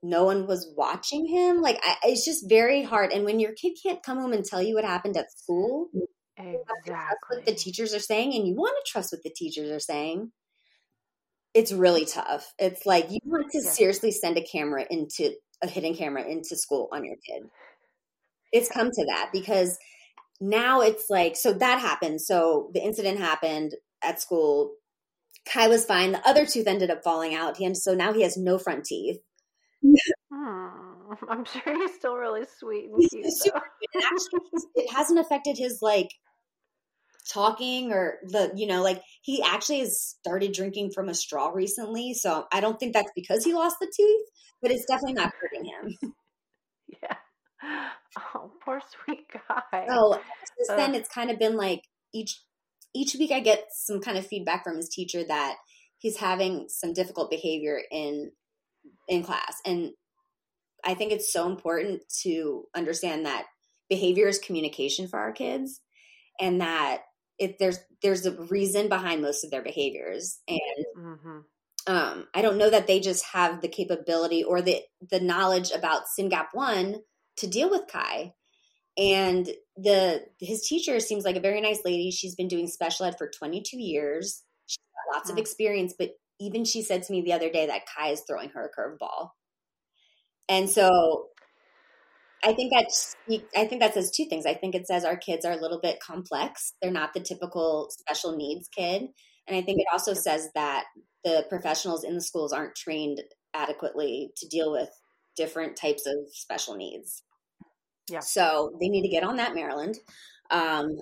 no 0.03 0.25
one 0.25 0.47
was 0.47 0.73
watching 0.77 1.27
him. 1.27 1.61
Like 1.61 1.79
I, 1.83 1.97
it's 2.05 2.25
just 2.25 2.49
very 2.49 2.83
hard. 2.83 3.13
And 3.13 3.25
when 3.25 3.41
your 3.41 3.53
kid 3.53 3.77
can't 3.83 4.03
come 4.03 4.19
home 4.19 4.33
and 4.33 4.45
tell 4.45 4.63
you 4.63 4.75
what 4.75 4.85
happened 4.85 5.17
at 5.17 5.33
school, 5.33 5.89
exactly 6.37 7.37
what 7.37 7.47
the 7.47 7.55
teachers 7.55 7.95
are 7.95 8.01
saying, 8.01 8.35
and 8.35 8.47
you 8.47 8.55
want 8.55 8.77
to 8.77 8.91
trust 8.91 9.13
what 9.13 9.23
the 9.23 9.31
teachers 9.31 9.71
are 9.71 9.81
saying. 9.81 10.33
It's 11.55 11.73
really 11.73 12.05
tough. 12.05 12.53
It's 12.59 12.85
like 12.85 13.11
you 13.11 13.19
want 13.25 13.51
to 13.53 13.63
yeah. 13.65 13.71
seriously 13.71 14.11
send 14.11 14.37
a 14.37 14.43
camera 14.43 14.85
into 14.91 15.33
a 15.63 15.69
hidden 15.69 15.95
camera 15.95 16.23
into 16.25 16.57
school 16.57 16.89
on 16.93 17.05
your 17.05 17.17
kid. 17.27 17.49
It's 18.53 18.71
come 18.71 18.91
to 18.91 19.07
that 19.07 19.31
because 19.33 19.79
now 20.41 20.83
it's 20.83 21.09
like 21.09 21.37
so 21.37 21.53
that 21.55 21.81
happened. 21.81 22.21
So 22.21 22.71
the 22.75 22.83
incident 22.83 23.19
happened 23.19 23.73
at 24.03 24.21
school. 24.21 24.75
Kai 25.53 25.69
was 25.69 25.85
fine. 25.85 26.13
The 26.13 26.29
other 26.29 26.45
tooth 26.47 26.67
ended 26.67 26.91
up 26.91 27.03
falling 27.05 27.35
out. 27.35 27.57
He 27.57 27.75
so 27.75 27.95
now 27.95 28.13
he 28.13 28.23
has 28.23 28.37
no 28.37 28.59
front 28.59 28.85
teeth 28.85 29.19
Hmm. 30.33 31.13
I'm 31.29 31.45
sure 31.45 31.75
he's 31.81 31.95
still 31.95 32.17
really 32.17 32.45
sweet 32.59 32.91
and 32.91 33.09
cute. 33.11 33.55
actually, 33.55 34.41
it 34.75 34.93
hasn't 34.93 35.19
affected 35.19 35.57
his 35.57 35.79
like 35.81 36.09
talking 37.31 37.93
or 37.93 38.19
the 38.25 38.53
you 38.55 38.67
know 38.67 38.83
like 38.83 39.03
he 39.23 39.43
actually 39.43 39.81
has 39.81 40.01
started 40.01 40.53
drinking 40.53 40.93
from 40.95 41.09
a 41.09 41.15
straw 41.15 41.49
recently 41.49 42.15
so 42.15 42.47
i 42.53 42.61
don't 42.61 42.79
think 42.79 42.93
that's 42.93 43.11
because 43.17 43.45
he 43.45 43.53
lost 43.53 43.75
the 43.81 43.93
tooth 43.97 44.27
but 44.63 44.71
it's 44.71 44.85
definitely 44.85 45.15
not 45.15 45.33
hurting 45.41 45.65
him 45.65 46.13
yeah 47.03 47.17
oh 48.37 48.53
poor 48.65 48.81
sweet 49.05 49.27
guy 49.33 49.87
oh 49.91 50.21
since 50.57 50.69
then 50.69 50.95
it's 50.95 51.09
kind 51.09 51.33
of 51.33 51.37
been 51.37 51.57
like 51.57 51.83
each 52.15 52.41
each 52.97 53.15
week 53.19 53.31
i 53.31 53.41
get 53.41 53.67
some 53.71 54.01
kind 54.01 54.19
of 54.19 54.27
feedback 54.27 54.65
from 54.65 54.77
his 54.77 54.89
teacher 54.89 55.23
that 55.23 55.57
he's 55.99 56.17
having 56.19 56.67
some 56.69 56.93
difficult 56.93 57.31
behavior 57.31 57.81
in 57.91 58.31
in 59.09 59.23
class. 59.23 59.61
And 59.65 59.93
I 60.85 60.95
think 60.95 61.13
it's 61.13 61.33
so 61.33 61.49
important 61.49 62.03
to 62.23 62.65
understand 62.75 63.27
that 63.27 63.47
behavior 63.89 64.29
is 64.29 64.39
communication 64.39 65.09
for 65.09 65.19
our 65.19 65.33
kids 65.33 65.81
and 66.41 66.61
that 66.61 67.03
if 67.39 67.59
there's 67.59 67.79
there's 68.03 68.27
a 68.27 68.43
reason 68.45 68.89
behind 68.89 69.23
most 69.23 69.45
of 69.45 69.51
their 69.51 69.63
behaviors 69.63 70.41
and 70.49 70.87
mm-hmm. 70.99 71.39
um, 71.87 72.27
i 72.35 72.43
don't 72.43 72.57
know 72.57 72.69
that 72.69 72.89
they 72.89 72.99
just 72.99 73.25
have 73.27 73.61
the 73.61 73.69
capability 73.69 74.43
or 74.43 74.61
the 74.61 74.81
the 75.11 75.21
knowledge 75.21 75.71
about 75.71 76.03
SYNGAP1 76.19 76.97
to 77.37 77.47
deal 77.47 77.71
with 77.71 77.87
kai 77.87 78.33
and 78.99 79.49
the 79.77 80.25
his 80.41 80.67
teacher 80.67 81.01
seems 81.01 81.25
like 81.25 81.37
a 81.37 81.41
very 81.41 81.61
nice 81.61 81.81
lady. 81.85 82.11
She's 82.11 82.35
been 82.35 82.49
doing 82.49 82.67
special 82.67 83.07
ed 83.07 83.17
for 83.19 83.29
22 83.29 83.79
years. 83.79 84.43
She's 84.67 84.79
got 84.79 85.19
lots 85.19 85.31
of 85.31 85.39
experience, 85.39 85.95
but 85.99 86.11
even 86.41 86.65
she 86.65 86.83
said 86.83 87.03
to 87.03 87.13
me 87.13 87.23
the 87.23 87.33
other 87.33 87.51
day 87.51 87.67
that 87.67 87.83
Kai 87.87 88.09
is 88.09 88.23
throwing 88.27 88.51
her 88.51 88.71
a 88.71 88.81
curveball. 88.81 89.31
And 90.49 90.71
so 90.71 91.29
I 92.45 92.53
think 92.53 92.73
that's 92.73 93.15
I 93.57 93.67
think 93.67 93.81
that 93.81 93.95
says 93.95 94.11
two 94.11 94.27
things. 94.27 94.47
I 94.47 94.55
think 94.55 94.75
it 94.75 94.87
says 94.87 95.05
our 95.05 95.17
kids 95.17 95.45
are 95.45 95.53
a 95.53 95.61
little 95.61 95.81
bit 95.81 96.01
complex. 96.01 96.75
They're 96.81 96.91
not 96.91 97.13
the 97.13 97.21
typical 97.21 97.89
special 97.91 98.37
needs 98.37 98.69
kid. 98.69 99.03
And 99.49 99.57
I 99.57 99.63
think 99.63 99.81
it 99.81 99.87
also 99.93 100.15
says 100.15 100.49
that 100.55 100.85
the 101.25 101.45
professionals 101.49 102.05
in 102.05 102.15
the 102.15 102.21
schools 102.21 102.53
aren't 102.53 102.75
trained 102.75 103.23
adequately 103.55 104.31
to 104.37 104.49
deal 104.49 104.73
with 104.73 104.91
different 105.37 105.77
types 105.77 106.07
of 106.07 106.15
special 106.31 106.77
needs. 106.77 107.23
Yeah. 108.11 108.21
So 108.21 108.77
they 108.81 108.89
need 108.89 109.03
to 109.03 109.09
get 109.09 109.25
on 109.25 109.37
that, 109.37 109.55
Maryland. 109.55 109.97
Um, 110.51 110.97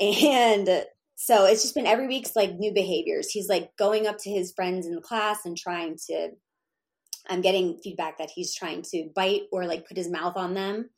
and 0.00 0.84
so 1.14 1.46
it's 1.46 1.62
just 1.62 1.74
been 1.74 1.86
every 1.86 2.06
week's 2.06 2.36
like 2.36 2.54
new 2.54 2.72
behaviors. 2.72 3.30
He's 3.30 3.48
like 3.48 3.70
going 3.76 4.06
up 4.06 4.18
to 4.20 4.30
his 4.30 4.52
friends 4.52 4.86
in 4.86 4.94
the 4.94 5.00
class 5.00 5.40
and 5.44 5.56
trying 5.56 5.96
to 6.08 6.30
I'm 7.28 7.40
getting 7.40 7.78
feedback 7.82 8.18
that 8.18 8.30
he's 8.34 8.54
trying 8.54 8.82
to 8.90 9.08
bite 9.14 9.42
or 9.52 9.66
like 9.66 9.88
put 9.88 9.96
his 9.96 10.10
mouth 10.10 10.36
on 10.36 10.54
them. 10.54 10.90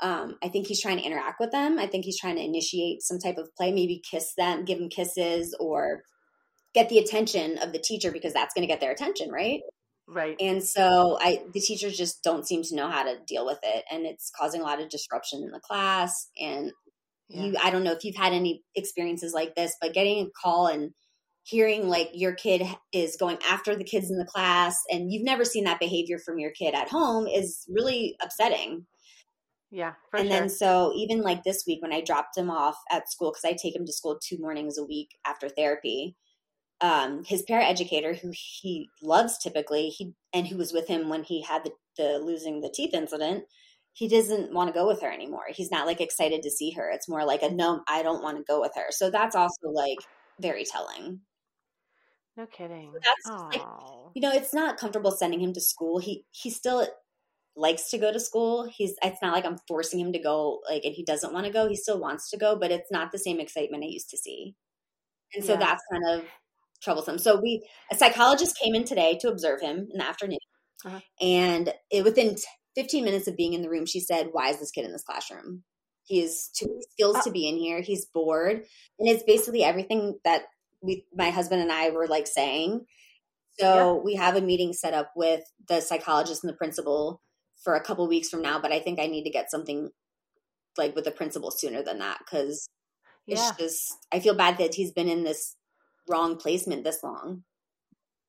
Um, 0.00 0.36
I 0.42 0.48
think 0.48 0.66
he's 0.66 0.82
trying 0.82 0.98
to 0.98 1.04
interact 1.04 1.38
with 1.40 1.52
them. 1.52 1.78
I 1.78 1.86
think 1.86 2.04
he's 2.04 2.18
trying 2.18 2.36
to 2.36 2.44
initiate 2.44 3.02
some 3.02 3.18
type 3.18 3.38
of 3.38 3.54
play, 3.56 3.72
maybe 3.72 4.02
kiss 4.10 4.34
them, 4.36 4.64
give 4.64 4.78
them 4.78 4.88
kisses, 4.88 5.56
or 5.60 6.02
get 6.74 6.88
the 6.88 6.98
attention 6.98 7.58
of 7.58 7.72
the 7.72 7.78
teacher 7.78 8.10
because 8.10 8.32
that's 8.32 8.52
going 8.52 8.66
to 8.66 8.72
get 8.72 8.80
their 8.80 8.90
attention, 8.90 9.30
right? 9.30 9.60
Right. 10.08 10.36
And 10.40 10.62
so 10.62 11.16
I 11.20 11.42
the 11.52 11.60
teachers 11.60 11.96
just 11.96 12.22
don't 12.22 12.46
seem 12.46 12.62
to 12.64 12.76
know 12.76 12.90
how 12.90 13.04
to 13.04 13.18
deal 13.26 13.46
with 13.46 13.60
it 13.62 13.84
and 13.90 14.04
it's 14.04 14.30
causing 14.38 14.60
a 14.60 14.64
lot 14.64 14.80
of 14.80 14.88
disruption 14.88 15.42
in 15.42 15.50
the 15.50 15.60
class 15.60 16.28
and 16.38 16.72
yeah. 17.28 17.44
you 17.44 17.56
I 17.62 17.70
don't 17.70 17.84
know 17.84 17.92
if 17.92 18.04
you've 18.04 18.16
had 18.16 18.32
any 18.32 18.62
experiences 18.74 19.32
like 19.32 19.54
this, 19.54 19.76
but 19.80 19.94
getting 19.94 20.26
a 20.26 20.30
call 20.42 20.66
and 20.66 20.90
hearing 21.44 21.88
like 21.88 22.10
your 22.14 22.34
kid 22.34 22.62
is 22.92 23.16
going 23.16 23.38
after 23.48 23.74
the 23.74 23.84
kids 23.84 24.10
in 24.10 24.18
the 24.18 24.24
class 24.24 24.76
and 24.90 25.12
you've 25.12 25.24
never 25.24 25.44
seen 25.44 25.64
that 25.64 25.80
behavior 25.80 26.18
from 26.18 26.38
your 26.38 26.52
kid 26.52 26.74
at 26.74 26.88
home 26.88 27.26
is 27.26 27.66
really 27.68 28.16
upsetting. 28.22 28.86
Yeah. 29.70 29.94
and 30.12 30.28
sure. 30.28 30.38
then 30.38 30.48
so 30.50 30.92
even 30.94 31.22
like 31.22 31.44
this 31.44 31.64
week 31.66 31.80
when 31.80 31.94
I 31.94 32.02
dropped 32.02 32.36
him 32.36 32.50
off 32.50 32.76
at 32.90 33.10
school 33.10 33.32
because 33.32 33.44
I 33.44 33.56
take 33.60 33.74
him 33.74 33.86
to 33.86 33.92
school 33.92 34.18
two 34.22 34.36
mornings 34.38 34.76
a 34.76 34.84
week 34.84 35.08
after 35.24 35.48
therapy. 35.48 36.16
Um, 36.82 37.22
his 37.24 37.44
paraeducator, 37.48 38.18
who 38.18 38.32
he 38.32 38.90
loves 39.00 39.38
typically, 39.38 39.88
he 39.88 40.14
and 40.32 40.46
who 40.46 40.56
was 40.56 40.72
with 40.72 40.88
him 40.88 41.08
when 41.08 41.22
he 41.22 41.40
had 41.42 41.64
the, 41.64 41.70
the 41.96 42.18
losing 42.18 42.60
the 42.60 42.72
teeth 42.74 42.92
incident, 42.92 43.44
he 43.92 44.08
doesn't 44.08 44.52
want 44.52 44.68
to 44.68 44.74
go 44.74 44.86
with 44.86 45.00
her 45.02 45.10
anymore. 45.10 45.44
He's 45.50 45.70
not 45.70 45.86
like 45.86 46.00
excited 46.00 46.42
to 46.42 46.50
see 46.50 46.70
her. 46.72 46.90
It's 46.90 47.08
more 47.08 47.24
like 47.24 47.42
a 47.42 47.50
no, 47.50 47.82
I 47.86 48.02
don't 48.02 48.22
want 48.22 48.38
to 48.38 48.44
go 48.44 48.60
with 48.60 48.72
her. 48.74 48.86
So 48.90 49.10
that's 49.10 49.36
also 49.36 49.68
like 49.72 49.98
very 50.40 50.64
telling. 50.64 51.20
No 52.36 52.46
kidding. 52.46 52.90
So 52.92 52.98
that's 53.04 53.54
like, 53.56 53.66
you 54.14 54.22
know, 54.22 54.32
it's 54.32 54.54
not 54.54 54.78
comfortable 54.78 55.10
sending 55.10 55.40
him 55.40 55.52
to 55.52 55.60
school. 55.60 55.98
He 55.98 56.24
he 56.30 56.50
still 56.50 56.86
likes 57.54 57.90
to 57.90 57.98
go 57.98 58.10
to 58.12 58.18
school. 58.18 58.64
He's 58.64 58.94
it's 59.02 59.20
not 59.20 59.34
like 59.34 59.44
I'm 59.44 59.58
forcing 59.68 60.00
him 60.00 60.12
to 60.14 60.18
go 60.18 60.60
like 60.68 60.84
and 60.84 60.94
he 60.94 61.04
doesn't 61.04 61.32
want 61.32 61.46
to 61.46 61.52
go. 61.52 61.68
He 61.68 61.76
still 61.76 62.00
wants 62.00 62.30
to 62.30 62.38
go, 62.38 62.56
but 62.56 62.70
it's 62.72 62.90
not 62.90 63.12
the 63.12 63.18
same 63.18 63.40
excitement 63.40 63.84
I 63.84 63.88
used 63.88 64.10
to 64.10 64.16
see. 64.16 64.54
And 65.34 65.44
so 65.44 65.52
yeah. 65.52 65.58
that's 65.58 65.82
kind 65.90 66.04
of 66.08 66.24
troublesome. 66.82 67.18
So 67.18 67.40
we 67.40 67.66
a 67.90 67.96
psychologist 67.96 68.58
came 68.62 68.74
in 68.74 68.84
today 68.84 69.18
to 69.20 69.28
observe 69.28 69.60
him 69.60 69.88
in 69.90 69.98
the 69.98 70.06
afternoon. 70.06 70.38
Uh-huh. 70.84 71.00
And 71.20 71.72
it, 71.90 72.04
within 72.04 72.36
15 72.74 73.04
minutes 73.04 73.28
of 73.28 73.36
being 73.36 73.52
in 73.52 73.62
the 73.62 73.70
room, 73.70 73.86
she 73.86 74.00
said, 74.00 74.28
"Why 74.32 74.50
is 74.50 74.58
this 74.58 74.70
kid 74.70 74.84
in 74.84 74.92
this 74.92 75.04
classroom? 75.04 75.62
He 76.04 76.20
has 76.20 76.48
too 76.48 76.66
many 76.68 76.82
skills 76.90 77.16
uh 77.18 77.22
to 77.22 77.30
be 77.30 77.48
in 77.48 77.56
here. 77.56 77.80
He's 77.80 78.06
bored." 78.06 78.64
And 78.98 79.08
it's 79.08 79.22
basically 79.22 79.62
everything 79.62 80.18
that 80.24 80.42
we 80.80 81.06
my 81.14 81.30
husband 81.30 81.62
and 81.62 81.72
I 81.72 81.90
were 81.90 82.06
like 82.06 82.26
saying. 82.26 82.86
So 83.58 83.96
yeah. 83.96 84.02
we 84.02 84.14
have 84.14 84.36
a 84.36 84.40
meeting 84.40 84.72
set 84.72 84.94
up 84.94 85.12
with 85.14 85.42
the 85.68 85.80
psychologist 85.80 86.42
and 86.42 86.52
the 86.52 86.56
principal 86.56 87.20
for 87.62 87.74
a 87.74 87.82
couple 87.82 88.08
weeks 88.08 88.28
from 88.28 88.42
now, 88.42 88.60
but 88.60 88.72
I 88.72 88.80
think 88.80 88.98
I 88.98 89.06
need 89.06 89.24
to 89.24 89.30
get 89.30 89.50
something 89.50 89.90
like 90.78 90.94
with 90.94 91.04
the 91.04 91.10
principal 91.10 91.50
sooner 91.50 91.82
than 91.82 91.98
that 91.98 92.18
because 92.18 92.68
yeah. 93.26 93.36
it's 93.36 93.56
just 93.58 93.96
I 94.12 94.20
feel 94.20 94.34
bad 94.34 94.58
that 94.58 94.74
he's 94.74 94.92
been 94.92 95.08
in 95.08 95.22
this 95.22 95.54
wrong 96.08 96.36
placement 96.36 96.84
this 96.84 97.02
long. 97.02 97.42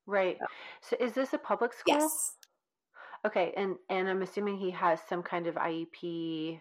Right. 0.06 0.38
So 0.82 0.96
is 1.00 1.12
this 1.12 1.32
a 1.32 1.38
public 1.38 1.72
school? 1.72 1.98
Yes. 1.98 2.32
Okay, 3.26 3.54
and 3.56 3.76
and 3.88 4.08
I'm 4.08 4.22
assuming 4.22 4.58
he 4.58 4.70
has 4.72 5.00
some 5.08 5.22
kind 5.22 5.46
of 5.46 5.54
IEP. 5.54 6.60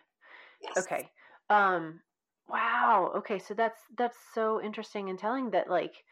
Yes. 0.62 0.78
Okay. 0.78 1.10
Um 1.50 2.00
Wow. 2.48 3.14
Okay, 3.18 3.40
so 3.40 3.54
that's 3.54 3.80
that's 3.98 4.18
so 4.34 4.62
interesting 4.62 5.10
and 5.10 5.18
telling 5.18 5.52
that 5.52 5.70
like 5.70 6.04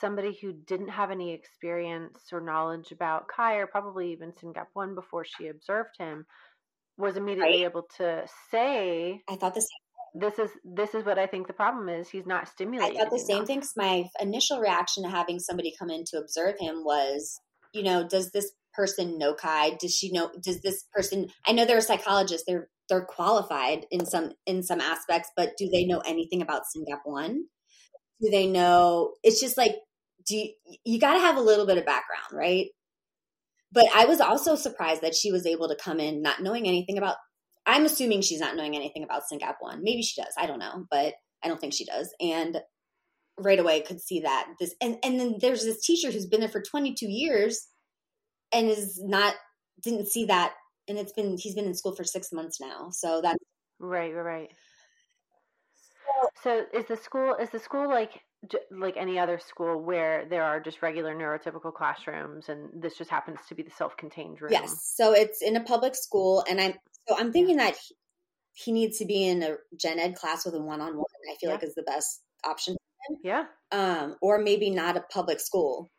somebody 0.00 0.36
who 0.40 0.52
didn't 0.52 0.88
have 0.88 1.10
any 1.10 1.32
experience 1.32 2.18
or 2.32 2.40
knowledge 2.40 2.92
about 2.92 3.28
Kai 3.28 3.56
or 3.56 3.66
probably 3.66 4.10
even 4.12 4.32
SYNGAP 4.32 4.66
one 4.72 4.94
before 4.94 5.24
she 5.24 5.48
observed 5.48 5.96
him 5.98 6.26
was 6.98 7.16
immediately 7.16 7.62
right. 7.62 7.70
able 7.70 7.86
to 7.98 8.26
say 8.50 9.22
I 9.28 9.36
thought 9.36 9.54
the 9.54 9.60
same 9.60 9.68
this 10.18 10.38
is 10.38 10.50
this 10.64 10.94
is 10.94 11.04
what 11.04 11.18
I 11.18 11.26
think 11.26 11.46
the 11.46 11.52
problem 11.52 11.88
is. 11.88 12.08
He's 12.08 12.26
not 12.26 12.48
stimulating. 12.48 12.96
I 12.96 13.04
thought 13.04 13.12
the 13.12 13.18
same 13.18 13.44
thing. 13.44 13.62
My 13.76 14.04
initial 14.20 14.60
reaction 14.60 15.04
to 15.04 15.10
having 15.10 15.38
somebody 15.38 15.74
come 15.78 15.90
in 15.90 16.04
to 16.08 16.18
observe 16.18 16.54
him 16.58 16.84
was, 16.84 17.40
you 17.72 17.82
know, 17.82 18.06
does 18.06 18.30
this 18.32 18.52
person 18.74 19.18
know 19.18 19.34
Kai? 19.34 19.76
Does 19.80 19.94
she 19.94 20.12
know? 20.12 20.30
Does 20.42 20.60
this 20.60 20.84
person? 20.94 21.28
I 21.46 21.52
know 21.52 21.64
they're 21.64 21.78
a 21.78 21.82
psychologist. 21.82 22.44
They're 22.46 22.68
they're 22.88 23.04
qualified 23.04 23.86
in 23.90 24.06
some 24.06 24.32
in 24.46 24.62
some 24.62 24.80
aspects, 24.80 25.30
but 25.36 25.52
do 25.58 25.68
they 25.68 25.84
know 25.84 26.00
anything 26.06 26.42
about 26.42 26.62
SYNGAP 26.62 27.00
one? 27.04 27.44
Do 28.20 28.30
they 28.30 28.46
know? 28.46 29.14
It's 29.22 29.40
just 29.40 29.56
like 29.56 29.76
do 30.26 30.36
you, 30.36 30.48
you 30.84 30.98
got 30.98 31.14
to 31.14 31.20
have 31.20 31.36
a 31.36 31.40
little 31.40 31.66
bit 31.66 31.78
of 31.78 31.86
background, 31.86 32.32
right? 32.32 32.66
But 33.72 33.86
I 33.94 34.06
was 34.06 34.20
also 34.20 34.54
surprised 34.54 35.02
that 35.02 35.14
she 35.14 35.32
was 35.32 35.46
able 35.46 35.68
to 35.68 35.76
come 35.76 36.00
in 36.00 36.22
not 36.22 36.42
knowing 36.42 36.66
anything 36.66 36.98
about. 36.98 37.16
I'm 37.66 37.84
assuming 37.84 38.22
she's 38.22 38.40
not 38.40 38.56
knowing 38.56 38.76
anything 38.76 39.02
about 39.02 39.22
SYNGAP 39.30 39.56
one. 39.60 39.82
Maybe 39.82 40.02
she 40.02 40.20
does. 40.20 40.32
I 40.38 40.46
don't 40.46 40.60
know, 40.60 40.86
but 40.90 41.14
I 41.42 41.48
don't 41.48 41.60
think 41.60 41.74
she 41.74 41.84
does. 41.84 42.14
And 42.20 42.60
right 43.38 43.58
away 43.58 43.80
could 43.80 44.00
see 44.00 44.20
that 44.20 44.48
this 44.58 44.74
and 44.80 44.96
and 45.04 45.20
then 45.20 45.36
there's 45.40 45.64
this 45.64 45.84
teacher 45.84 46.10
who's 46.10 46.26
been 46.26 46.40
there 46.40 46.48
for 46.48 46.62
22 46.62 47.06
years 47.06 47.68
and 48.52 48.68
is 48.68 49.00
not 49.02 49.34
didn't 49.82 50.08
see 50.08 50.24
that 50.24 50.54
and 50.88 50.98
it's 50.98 51.12
been 51.12 51.36
he's 51.36 51.54
been 51.54 51.66
in 51.66 51.74
school 51.74 51.94
for 51.94 52.04
six 52.04 52.32
months 52.32 52.60
now 52.60 52.88
so 52.90 53.20
that's 53.20 53.38
right 53.78 54.14
right 54.14 54.50
so, 56.42 56.62
so 56.72 56.78
is 56.78 56.86
the 56.86 56.96
school 56.96 57.34
is 57.34 57.50
the 57.50 57.58
school 57.58 57.88
like 57.88 58.22
like 58.70 58.96
any 58.96 59.18
other 59.18 59.38
school 59.38 59.82
where 59.82 60.24
there 60.30 60.42
are 60.42 60.60
just 60.60 60.80
regular 60.80 61.14
neurotypical 61.14 61.74
classrooms 61.74 62.48
and 62.48 62.70
this 62.80 62.96
just 62.96 63.10
happens 63.10 63.38
to 63.48 63.54
be 63.54 63.62
the 63.62 63.70
self-contained 63.70 64.40
room 64.40 64.52
yes 64.52 64.92
so 64.96 65.12
it's 65.12 65.42
in 65.42 65.56
a 65.56 65.64
public 65.64 65.94
school 65.94 66.44
and 66.48 66.60
i'm 66.60 66.72
so 67.08 67.16
i'm 67.18 67.32
thinking 67.32 67.56
that 67.56 67.76
he, 67.76 67.94
he 68.52 68.72
needs 68.72 68.98
to 68.98 69.04
be 69.04 69.26
in 69.26 69.42
a 69.42 69.56
gen 69.78 69.98
ed 69.98 70.14
class 70.14 70.44
with 70.44 70.54
a 70.54 70.60
one-on-one 70.60 71.04
i 71.30 71.36
feel 71.40 71.50
yeah. 71.50 71.54
like 71.54 71.64
is 71.64 71.74
the 71.74 71.82
best 71.82 72.22
option 72.44 72.76
yeah 73.22 73.44
um 73.72 74.16
or 74.20 74.38
maybe 74.38 74.70
not 74.70 74.96
a 74.96 75.00
public 75.00 75.40
school 75.40 75.90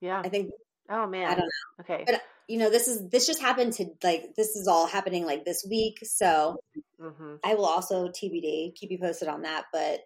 yeah 0.00 0.20
i 0.24 0.28
think 0.28 0.50
Oh 0.92 1.06
man. 1.06 1.26
I 1.26 1.34
don't 1.34 1.44
know. 1.44 1.84
Okay. 1.84 2.04
But 2.06 2.20
you 2.48 2.58
know, 2.58 2.70
this 2.70 2.86
is 2.86 3.08
this 3.08 3.26
just 3.26 3.40
happened 3.40 3.72
to 3.74 3.86
like 4.02 4.34
this 4.36 4.56
is 4.56 4.68
all 4.68 4.86
happening 4.86 5.24
like 5.24 5.44
this 5.44 5.64
week. 5.68 5.98
So 6.02 6.58
mm-hmm. 7.00 7.36
I 7.44 7.54
will 7.54 7.64
also 7.64 8.08
TBD 8.08 8.74
keep 8.74 8.90
you 8.90 8.98
posted 8.98 9.28
on 9.28 9.42
that. 9.42 9.64
But 9.72 10.00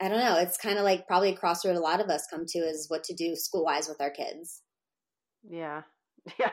I 0.00 0.08
don't 0.08 0.20
know. 0.20 0.38
It's 0.38 0.56
kind 0.56 0.78
of 0.78 0.84
like 0.84 1.06
probably 1.06 1.30
a 1.30 1.36
crossroad 1.36 1.76
a 1.76 1.80
lot 1.80 2.00
of 2.00 2.08
us 2.08 2.26
come 2.30 2.44
to 2.46 2.58
is 2.58 2.86
what 2.88 3.04
to 3.04 3.14
do 3.14 3.34
school 3.34 3.64
wise 3.64 3.88
with 3.88 4.00
our 4.00 4.10
kids. 4.10 4.62
Yeah. 5.48 5.82
Yeah. 6.38 6.52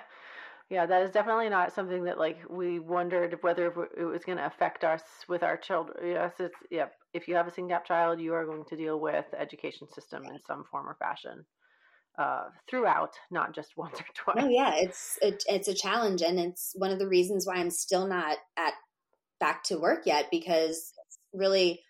Yeah, 0.70 0.86
that 0.86 1.02
is 1.02 1.12
definitely 1.12 1.50
not 1.50 1.74
something 1.74 2.04
that 2.04 2.20
like 2.20 2.38
we 2.48 2.80
wondered 2.80 3.38
whether 3.42 3.68
it 3.98 4.04
was 4.04 4.24
going 4.24 4.38
to 4.38 4.46
affect 4.46 4.84
us 4.84 5.02
with 5.28 5.42
our 5.42 5.58
children. 5.58 5.98
Yes, 6.08 6.34
it's 6.38 6.56
yeah. 6.70 6.86
If 7.12 7.28
you 7.28 7.36
have 7.36 7.48
a 7.48 7.52
SYNGAP 7.52 7.86
child, 7.86 8.22
you 8.22 8.36
are 8.36 8.46
going 8.46 8.66
to 8.66 8.76
deal 8.76 9.00
with 9.00 9.26
the 9.32 9.42
education 9.42 9.88
system 9.88 10.24
in 10.26 10.40
some 10.46 10.64
form 10.70 10.88
or 10.88 10.96
fashion 11.00 11.44
uh, 12.20 12.50
throughout, 12.70 13.14
not 13.32 13.56
just 13.56 13.72
once 13.78 14.00
or 14.00 14.06
twice. 14.14 14.44
Oh 14.46 14.50
yeah, 14.50 14.76
it's 14.76 15.18
it, 15.24 15.44
it's 15.48 15.68
a 15.68 15.74
challenge, 15.74 16.22
and 16.22 16.40
it's 16.40 16.74
one 16.76 16.92
of 16.92 17.00
the 17.00 17.08
reasons 17.08 17.48
why 17.48 17.56
I'm 17.56 17.72
still 17.72 18.08
not 18.08 18.38
at 18.56 18.74
back 19.40 19.64
to 19.64 19.80
work 19.80 20.04
yet 20.06 20.28
because 20.30 20.94
it's 21.08 21.18
really 21.34 21.82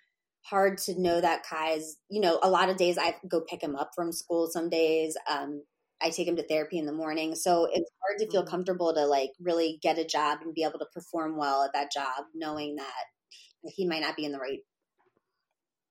hard 0.43 0.77
to 0.77 0.99
know 0.99 1.19
that 1.19 1.43
Kai's. 1.43 1.97
You 2.09 2.21
know, 2.21 2.39
a 2.41 2.49
lot 2.49 2.69
of 2.69 2.77
days 2.77 2.97
I 2.97 3.15
go 3.27 3.41
pick 3.41 3.61
him 3.61 3.75
up 3.75 3.91
from 3.93 4.13
school. 4.13 4.47
Some 4.47 4.69
days 4.69 5.17
um, 5.29 5.63
I 6.01 6.09
take 6.09 6.27
him 6.27 6.35
to 6.37 6.47
therapy 6.47 6.77
in 6.77 6.85
the 6.85 6.93
morning, 6.93 7.35
so 7.35 7.65
it's 7.65 7.91
hard 8.01 8.19
to 8.19 8.31
feel 8.31 8.41
mm-hmm. 8.41 8.49
comfortable 8.49 8.93
to 8.93 9.05
like 9.05 9.31
really 9.41 9.79
get 9.81 9.97
a 9.97 10.05
job 10.05 10.39
and 10.41 10.53
be 10.53 10.63
able 10.63 10.79
to 10.79 10.87
perform 10.93 11.37
well 11.37 11.63
at 11.63 11.73
that 11.73 11.91
job, 11.91 12.25
knowing 12.33 12.75
that 12.77 13.71
he 13.75 13.87
might 13.87 14.01
not 14.01 14.15
be 14.15 14.25
in 14.25 14.31
the 14.31 14.39
right 14.39 14.59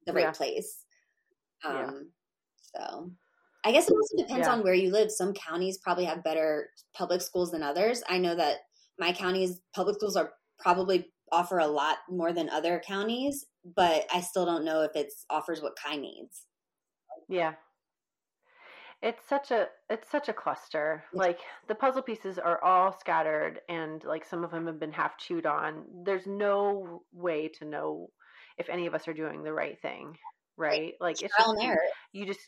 the 0.06 0.12
right 0.12 0.24
yeah. 0.24 0.30
place. 0.30 0.84
Um, 1.64 1.74
yeah. 1.74 1.90
So 2.76 3.10
I 3.64 3.72
guess 3.72 3.88
it 3.88 3.94
also 3.94 4.16
depends 4.16 4.46
yeah. 4.46 4.52
on 4.52 4.62
where 4.62 4.74
you 4.74 4.90
live. 4.90 5.10
Some 5.10 5.34
counties 5.34 5.78
probably 5.78 6.04
have 6.04 6.24
better 6.24 6.70
public 6.96 7.20
schools 7.20 7.50
than 7.50 7.62
others. 7.62 8.02
I 8.08 8.18
know 8.18 8.34
that 8.34 8.58
my 8.98 9.12
county's 9.12 9.60
public 9.74 9.96
schools 9.96 10.16
are 10.16 10.32
probably 10.58 11.10
offer 11.30 11.58
a 11.58 11.66
lot 11.66 11.98
more 12.08 12.32
than 12.32 12.48
other 12.48 12.82
counties, 12.86 13.44
but 13.76 14.06
I 14.12 14.20
still 14.20 14.46
don't 14.46 14.64
know 14.64 14.82
if 14.82 14.92
it's 14.94 15.24
offers 15.28 15.60
what 15.60 15.76
Kai 15.76 15.96
needs. 15.96 16.46
Yeah. 17.28 17.54
It's 19.00 19.22
such 19.28 19.52
a 19.52 19.66
it's 19.88 20.10
such 20.10 20.28
a 20.28 20.32
cluster. 20.32 21.04
Like 21.12 21.38
the 21.68 21.74
puzzle 21.74 22.02
pieces 22.02 22.38
are 22.38 22.62
all 22.64 22.98
scattered 22.98 23.60
and 23.68 24.02
like 24.04 24.24
some 24.24 24.42
of 24.42 24.50
them 24.50 24.66
have 24.66 24.80
been 24.80 24.92
half 24.92 25.16
chewed 25.18 25.46
on. 25.46 25.84
There's 26.04 26.26
no 26.26 27.02
way 27.12 27.48
to 27.58 27.64
know 27.64 28.10
if 28.58 28.68
any 28.68 28.86
of 28.86 28.94
us 28.94 29.06
are 29.06 29.14
doing 29.14 29.44
the 29.44 29.52
right 29.52 29.80
thing, 29.80 30.16
right? 30.56 30.94
Like 31.00 31.22
it's 31.22 31.34
Trial 31.36 31.52
just 31.52 31.62
and 31.62 31.70
error. 31.70 31.78
you 32.12 32.26
just 32.26 32.40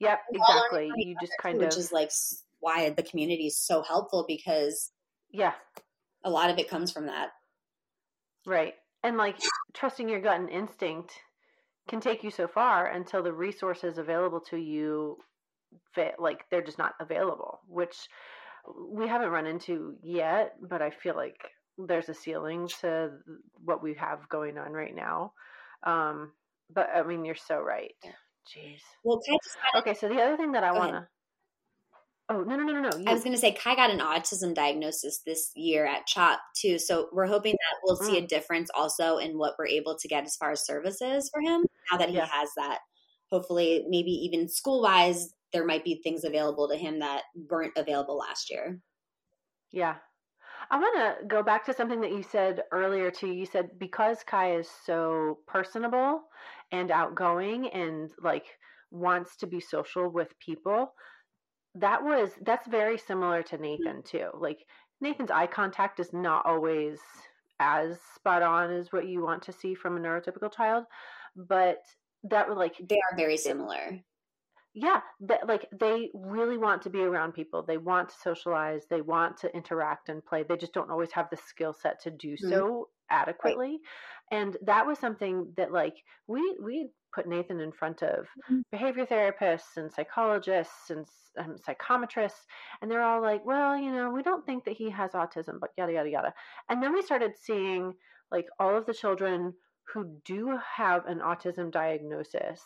yep, 0.00 0.20
We're 0.32 0.38
exactly. 0.38 0.90
You 0.96 1.14
just 1.20 1.34
kind 1.40 1.58
too, 1.58 1.66
of 1.66 1.68
which 1.68 1.78
is 1.78 1.92
like 1.92 2.10
why 2.60 2.88
the 2.90 3.02
community 3.02 3.46
is 3.46 3.58
so 3.58 3.82
helpful 3.82 4.24
because 4.26 4.90
yeah, 5.30 5.52
a 6.24 6.30
lot 6.30 6.48
of 6.48 6.58
it 6.58 6.70
comes 6.70 6.90
from 6.90 7.06
that. 7.06 7.28
right. 8.46 8.74
And 9.04 9.16
like 9.16 9.36
trusting 9.74 10.08
your 10.08 10.20
gut 10.20 10.40
and 10.40 10.48
instinct 10.48 11.12
can 11.88 12.00
take 12.00 12.24
you 12.24 12.30
so 12.30 12.48
far 12.48 12.86
until 12.86 13.22
the 13.22 13.32
resources 13.32 13.98
available 13.98 14.40
to 14.40 14.56
you 14.56 15.18
like 16.18 16.44
they're 16.50 16.62
just 16.62 16.78
not 16.78 16.94
available 17.00 17.60
which 17.68 18.08
we 18.90 19.06
haven't 19.08 19.30
run 19.30 19.46
into 19.46 19.94
yet 20.02 20.54
but 20.68 20.82
i 20.82 20.90
feel 20.90 21.16
like 21.16 21.40
there's 21.78 22.08
a 22.08 22.14
ceiling 22.14 22.68
to 22.80 23.10
what 23.64 23.82
we 23.82 23.94
have 23.94 24.28
going 24.28 24.58
on 24.58 24.72
right 24.72 24.94
now 24.94 25.32
um 25.84 26.32
but 26.70 26.88
i 26.94 27.02
mean 27.02 27.24
you're 27.24 27.34
so 27.34 27.60
right 27.60 27.94
jeez 28.46 28.80
Well, 29.04 29.20
Kai 29.26 29.36
just 29.44 29.56
got 29.72 29.80
okay 29.82 29.94
so 29.94 30.08
the 30.08 30.20
other 30.20 30.36
thing 30.36 30.52
that 30.52 30.64
i 30.64 30.72
want 30.72 30.92
to 30.92 31.08
oh 32.30 32.42
no 32.42 32.56
no 32.56 32.64
no 32.64 32.72
no 32.74 32.90
no 32.90 32.96
you, 32.96 33.04
I 33.08 33.12
was 33.12 33.22
going 33.22 33.34
to 33.34 33.40
say 33.40 33.52
Kai 33.52 33.74
got 33.74 33.90
an 33.90 34.00
autism 34.00 34.54
diagnosis 34.54 35.20
this 35.24 35.50
year 35.54 35.86
at 35.86 36.06
CHOP 36.06 36.38
too, 36.54 36.78
so 36.78 37.08
we're 37.12 37.26
hoping 37.26 37.52
that 37.52 37.76
we'll 37.82 37.96
see 37.96 38.20
Mm. 38.20 38.24
a 38.24 38.26
difference 38.26 38.70
also 38.74 39.16
in 39.18 39.38
what 39.38 39.54
we're 39.58 39.66
able 39.66 39.96
to 39.96 40.08
get 40.08 40.24
as 40.24 40.36
far 40.36 40.50
as 40.50 40.66
services 40.66 41.30
for 41.32 41.40
him 41.40 41.64
now 41.90 41.96
that 41.98 42.10
he 42.10 42.16
Yeah. 42.16 42.26
has 42.26 42.50
that. 42.56 42.80
Hopefully, 43.30 43.84
maybe 43.88 44.10
even 44.10 44.48
school 44.48 44.82
wise, 44.82 45.34
there 45.52 45.64
might 45.64 45.84
be 45.84 46.00
things 46.02 46.24
available 46.24 46.68
to 46.68 46.76
him 46.76 46.98
that 46.98 47.22
weren't 47.48 47.72
available 47.76 48.18
last 48.18 48.50
year. 48.50 48.78
Yeah. 49.70 49.96
I 50.70 50.78
want 50.78 51.20
to 51.20 51.26
go 51.26 51.42
back 51.42 51.64
to 51.66 51.74
something 51.74 52.00
that 52.02 52.12
you 52.12 52.22
said 52.22 52.62
earlier 52.72 53.10
too. 53.10 53.28
You 53.28 53.46
said 53.46 53.70
because 53.78 54.18
Kai 54.26 54.56
is 54.56 54.68
so 54.84 55.38
personable 55.46 56.22
and 56.72 56.90
outgoing 56.90 57.68
and 57.68 58.10
like 58.22 58.44
wants 58.90 59.36
to 59.38 59.46
be 59.46 59.60
social 59.60 60.10
with 60.10 60.38
people, 60.40 60.92
that 61.74 62.02
was 62.02 62.30
that's 62.42 62.66
very 62.68 62.98
similar 62.98 63.42
to 63.44 63.58
Nathan 63.58 64.02
mm-hmm. 64.02 64.18
too. 64.18 64.28
Like 64.34 64.58
Nathan's 65.00 65.30
eye 65.30 65.46
contact 65.46 66.00
is 66.00 66.12
not 66.12 66.44
always 66.44 66.98
as 67.60 67.98
spot 68.14 68.42
on 68.42 68.70
as 68.70 68.92
what 68.92 69.08
you 69.08 69.22
want 69.22 69.42
to 69.44 69.52
see 69.52 69.74
from 69.74 69.96
a 69.96 70.00
neurotypical 70.00 70.52
child, 70.54 70.84
but 71.34 71.78
that 72.24 72.48
would 72.48 72.58
like 72.58 72.76
They 72.78 72.96
are 72.96 73.16
very 73.16 73.36
similar. 73.36 74.00
Yeah 74.80 75.00
that 75.20 75.46
like 75.48 75.66
they 75.78 76.10
really 76.14 76.58
want 76.58 76.82
to 76.82 76.90
be 76.90 77.00
around 77.00 77.32
people. 77.32 77.62
They 77.64 77.78
want 77.78 78.10
to 78.10 78.14
socialize. 78.16 78.86
They 78.88 79.00
want 79.00 79.36
to 79.38 79.54
interact 79.54 80.08
and 80.08 80.24
play. 80.24 80.44
They 80.44 80.56
just 80.56 80.72
don't 80.74 80.90
always 80.90 81.12
have 81.12 81.28
the 81.30 81.36
skill 81.36 81.72
set 81.74 82.00
to 82.02 82.10
do 82.10 82.36
Mhm. 82.40 82.62
so 82.66 82.90
adequately. 83.10 83.80
And 84.30 84.56
that 84.62 84.86
was 84.86 84.98
something 84.98 85.54
that 85.56 85.72
like 85.72 85.96
we 86.26 86.56
we 86.62 86.90
put 87.14 87.26
nathan 87.26 87.60
in 87.60 87.72
front 87.72 88.02
of 88.02 88.26
Mhm. 88.36 88.62
behavior 88.70 89.06
therapists 89.06 89.76
and 89.76 89.90
psychologists 89.92 90.90
and 90.90 91.06
um, 91.38 91.56
psychometrists 91.56 92.44
and 92.82 92.90
they're 92.90 93.02
all 93.02 93.22
like 93.22 93.42
well 93.46 93.74
you 93.76 93.90
know 93.90 94.10
we 94.10 94.22
don't 94.22 94.44
think 94.44 94.64
that 94.64 94.76
he 94.76 94.90
has 94.90 95.12
autism 95.12 95.58
but 95.60 95.70
yada 95.78 95.92
yada 95.94 96.10
yada. 96.10 96.34
And 96.68 96.82
then 96.82 96.92
we 96.92 97.02
started 97.02 97.32
seeing 97.36 97.94
like 98.30 98.46
all 98.60 98.76
of 98.76 98.84
the 98.86 98.92
children 98.94 99.54
who 99.94 100.20
do 100.24 100.58
have 100.76 101.06
an 101.06 101.20
autism 101.20 101.70
diagnosis 101.70 102.62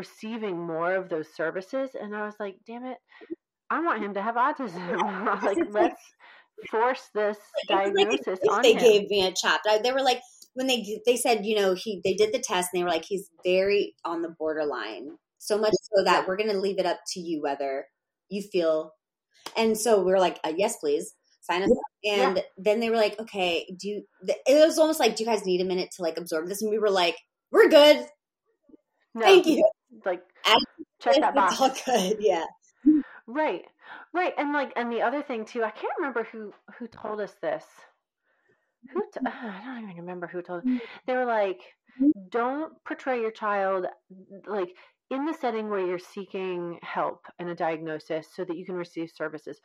receiving 0.00 0.58
more 0.58 0.94
of 0.94 1.08
those 1.08 1.28
services 1.34 1.90
and 2.00 2.16
i 2.16 2.24
was 2.24 2.34
like 2.40 2.56
damn 2.66 2.84
it 2.84 2.98
i 3.70 3.80
want 3.80 4.02
him 4.02 4.14
to 4.14 4.22
have 4.22 4.34
autism. 4.34 5.42
Like 5.42 5.58
let's 5.70 6.02
force 6.70 7.08
this 7.14 7.38
like 7.70 7.94
diagnosis 7.94 8.38
gift 8.40 8.48
on 8.50 8.62
they 8.62 8.74
him. 8.74 8.80
gave 8.80 9.10
me 9.10 9.26
a 9.26 9.32
CHOP. 9.32 9.60
They 9.82 9.92
were 9.92 10.02
like 10.02 10.20
when 10.54 10.66
they 10.66 11.00
they 11.06 11.16
said 11.16 11.46
you 11.46 11.56
know 11.56 11.74
he 11.74 12.00
they 12.04 12.14
did 12.14 12.32
the 12.32 12.38
test 12.38 12.70
and 12.72 12.80
they 12.80 12.84
were 12.84 12.90
like 12.90 13.04
he's 13.04 13.30
very 13.44 13.94
on 14.04 14.22
the 14.22 14.34
borderline. 14.38 15.16
So 15.38 15.56
much 15.56 15.72
so 15.94 16.04
that 16.04 16.28
we're 16.28 16.36
going 16.36 16.50
to 16.50 16.58
leave 16.60 16.78
it 16.78 16.86
up 16.86 16.98
to 17.14 17.20
you 17.20 17.40
whether 17.40 17.86
you 18.28 18.42
feel 18.42 18.92
and 19.56 19.78
so 19.78 20.02
we 20.02 20.12
were 20.12 20.18
like 20.20 20.38
uh, 20.44 20.52
yes 20.54 20.76
please 20.78 21.14
sign 21.40 21.62
us 21.62 21.70
up. 21.70 21.78
And 22.04 22.42
then 22.58 22.80
they 22.80 22.90
were 22.90 22.96
like 22.96 23.18
okay 23.20 23.66
do 23.78 23.88
you 23.88 24.02
it 24.22 24.66
was 24.66 24.78
almost 24.78 25.00
like 25.00 25.16
do 25.16 25.24
you 25.24 25.30
guys 25.30 25.46
need 25.46 25.62
a 25.62 25.64
minute 25.64 25.90
to 25.96 26.02
like 26.02 26.18
absorb 26.18 26.48
this? 26.48 26.60
And 26.60 26.70
we 26.70 26.78
were 26.78 26.90
like 26.90 27.16
we're 27.50 27.68
good. 27.68 28.06
No, 29.14 29.22
thank 29.22 29.46
you 29.46 29.64
like 30.04 30.22
And 30.46 30.64
check 31.00 31.20
that 31.20 31.34
box 31.34 31.60
all 31.60 31.70
good 31.84 32.16
yeah 32.20 32.44
Right, 33.26 33.64
right, 34.12 34.34
and 34.38 34.52
like, 34.52 34.72
and 34.74 34.90
the 34.90 35.02
other 35.02 35.22
thing 35.22 35.44
too, 35.44 35.62
I 35.62 35.70
can't 35.70 35.92
remember 35.98 36.24
who 36.24 36.52
who 36.78 36.88
told 36.88 37.20
us 37.20 37.36
this. 37.40 37.64
Who 38.92 39.02
t- 39.12 39.20
I 39.24 39.60
don't 39.64 39.84
even 39.84 39.96
remember 39.98 40.26
who 40.26 40.42
told. 40.42 40.64
They 41.06 41.14
were 41.14 41.26
like, 41.26 41.60
don't 42.30 42.72
portray 42.84 43.20
your 43.20 43.30
child 43.30 43.86
like 44.46 44.70
in 45.10 45.26
the 45.26 45.34
setting 45.34 45.68
where 45.68 45.86
you're 45.86 45.98
seeking 45.98 46.78
help 46.82 47.20
and 47.38 47.48
a 47.50 47.54
diagnosis 47.54 48.26
so 48.34 48.44
that 48.44 48.56
you 48.56 48.64
can 48.64 48.74
receive 48.74 49.10
services. 49.14 49.60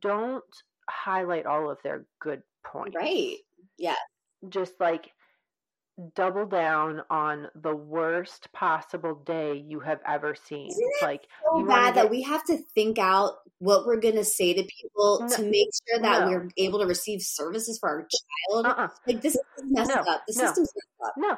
Don't 0.00 0.44
highlight 0.88 1.46
all 1.46 1.70
of 1.70 1.78
their 1.82 2.04
good 2.20 2.42
points. 2.64 2.94
right 2.96 3.36
yeah 3.78 3.94
Just 4.48 4.74
like 4.80 5.10
double 6.14 6.46
down 6.46 7.02
on 7.10 7.48
the 7.54 7.74
worst 7.74 8.52
possible 8.52 9.14
day 9.14 9.56
you 9.66 9.80
have 9.80 10.00
ever 10.06 10.34
seen. 10.34 10.70
Like 11.02 11.26
so 11.52 11.64
bad 11.64 11.94
that 11.94 12.10
we 12.10 12.22
have 12.22 12.44
to 12.44 12.58
think 12.74 12.98
out 12.98 13.34
what 13.58 13.86
we're 13.86 14.00
going 14.00 14.14
to 14.16 14.24
say 14.24 14.52
to 14.54 14.62
people 14.62 15.20
No, 15.20 15.36
to 15.36 15.42
make 15.42 15.68
sure 15.88 16.00
that 16.00 16.20
no. 16.26 16.30
we're 16.30 16.48
able 16.56 16.78
to 16.80 16.86
receive 16.86 17.22
services 17.22 17.78
for 17.78 17.88
our 17.88 18.08
child. 18.52 18.66
uh-uh. 18.66 18.88
Like 19.06 19.20
this 19.20 19.34
is 19.34 19.40
messed 19.64 19.90
No, 19.94 20.02
up. 20.02 20.22
The 20.26 20.32
system's 20.32 20.70
messed 20.74 21.08
up. 21.08 21.14
No, 21.16 21.36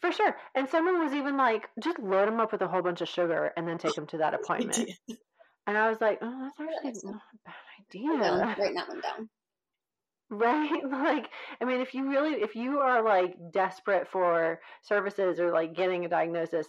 for 0.00 0.12
sure. 0.12 0.36
And 0.54 0.68
someone 0.68 0.98
was 1.04 1.12
even 1.12 1.36
like, 1.36 1.68
just 1.82 1.98
load 1.98 2.28
him 2.28 2.40
up 2.40 2.52
with 2.52 2.62
a 2.62 2.68
whole 2.68 2.82
bunch 2.82 3.00
of 3.00 3.08
sugar 3.08 3.52
and 3.56 3.68
then 3.68 3.78
take 3.78 3.96
him 3.96 4.06
to 4.08 4.18
that 4.18 4.34
appointment. 4.42 4.90
And 5.66 5.78
I 5.78 5.88
was 5.90 6.00
like, 6.00 6.18
oh, 6.22 6.50
that's 6.58 6.70
actually 6.86 7.12
not 7.12 7.22
a 7.34 7.38
bad 7.44 7.54
idea. 7.80 8.46
writing 8.58 8.74
that 8.74 8.88
one 8.88 9.00
down. 9.00 9.28
Right? 10.32 10.82
Like, 10.90 11.30
I 11.60 11.64
mean, 11.66 11.80
if 11.80 11.94
you 11.94 12.08
really, 12.08 12.42
if 12.42 12.56
you 12.56 12.80
are 12.80 13.02
like 13.04 13.36
desperate 13.52 14.08
for 14.08 14.60
services 14.82 15.38
or 15.40 15.52
like 15.52 15.74
getting 15.74 16.04
a 16.06 16.08
diagnosis, 16.08 16.68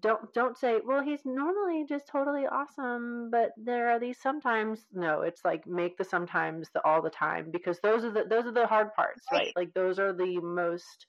don't 0.00 0.32
don't 0.34 0.58
say, 0.58 0.80
well, 0.84 1.02
he's 1.02 1.24
normally 1.24 1.84
just 1.88 2.08
totally 2.08 2.46
awesome, 2.46 3.30
but 3.30 3.52
there 3.56 3.90
are 3.90 4.00
these 4.00 4.20
sometimes. 4.20 4.86
No, 4.92 5.22
it's 5.22 5.44
like 5.44 5.66
make 5.68 5.96
the 5.98 6.04
sometimes 6.04 6.70
the 6.74 6.84
all 6.84 7.00
the 7.02 7.10
time 7.10 7.50
because 7.52 7.80
those 7.80 8.04
are 8.04 8.10
the 8.10 8.24
those 8.24 8.46
are 8.46 8.52
the 8.52 8.66
hard 8.66 8.92
parts, 8.94 9.24
Right. 9.32 9.46
right? 9.46 9.52
Like 9.56 9.74
those 9.74 9.98
are 10.00 10.12
the 10.12 10.40
most 10.40 11.06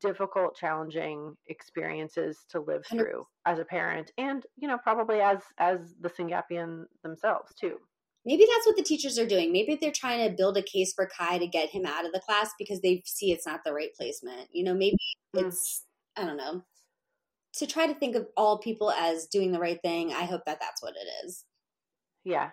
difficult, 0.00 0.56
challenging 0.56 1.36
experiences 1.48 2.46
to 2.50 2.60
live 2.60 2.86
through 2.86 3.26
as 3.44 3.58
a 3.58 3.64
parent, 3.64 4.12
and 4.18 4.46
you 4.56 4.68
know 4.68 4.78
probably 4.78 5.20
as 5.20 5.42
as 5.58 5.96
the 6.00 6.08
Syngapian 6.10 6.86
themselves 7.02 7.54
too. 7.54 7.80
Maybe 8.24 8.46
that's 8.50 8.66
what 8.66 8.76
the 8.76 8.82
teachers 8.82 9.18
are 9.18 9.26
doing. 9.26 9.52
Maybe 9.52 9.76
they're 9.80 9.92
trying 9.92 10.26
to 10.28 10.34
build 10.34 10.56
a 10.56 10.62
case 10.62 10.94
for 10.94 11.06
Kai 11.06 11.38
to 11.38 11.46
get 11.46 11.68
him 11.68 11.84
out 11.84 12.06
of 12.06 12.12
the 12.12 12.20
class 12.20 12.52
because 12.58 12.80
they 12.80 13.02
see 13.04 13.32
it's 13.32 13.46
not 13.46 13.60
the 13.64 13.72
right 13.74 13.94
placement. 13.94 14.48
You 14.52 14.64
know, 14.64 14.74
maybe 14.74 14.96
Mm. 15.34 15.46
it's 15.46 15.84
I 16.16 16.24
don't 16.24 16.36
know. 16.36 16.62
To 17.54 17.66
try 17.66 17.86
to 17.86 17.94
think 17.94 18.16
of 18.16 18.26
all 18.36 18.58
people 18.58 18.90
as 18.90 19.26
doing 19.26 19.52
the 19.52 19.58
right 19.58 19.80
thing, 19.82 20.12
I 20.12 20.24
hope 20.24 20.44
that 20.46 20.60
that's 20.60 20.82
what 20.82 20.94
it 20.96 21.26
is. 21.26 21.44
Yeah, 22.24 22.50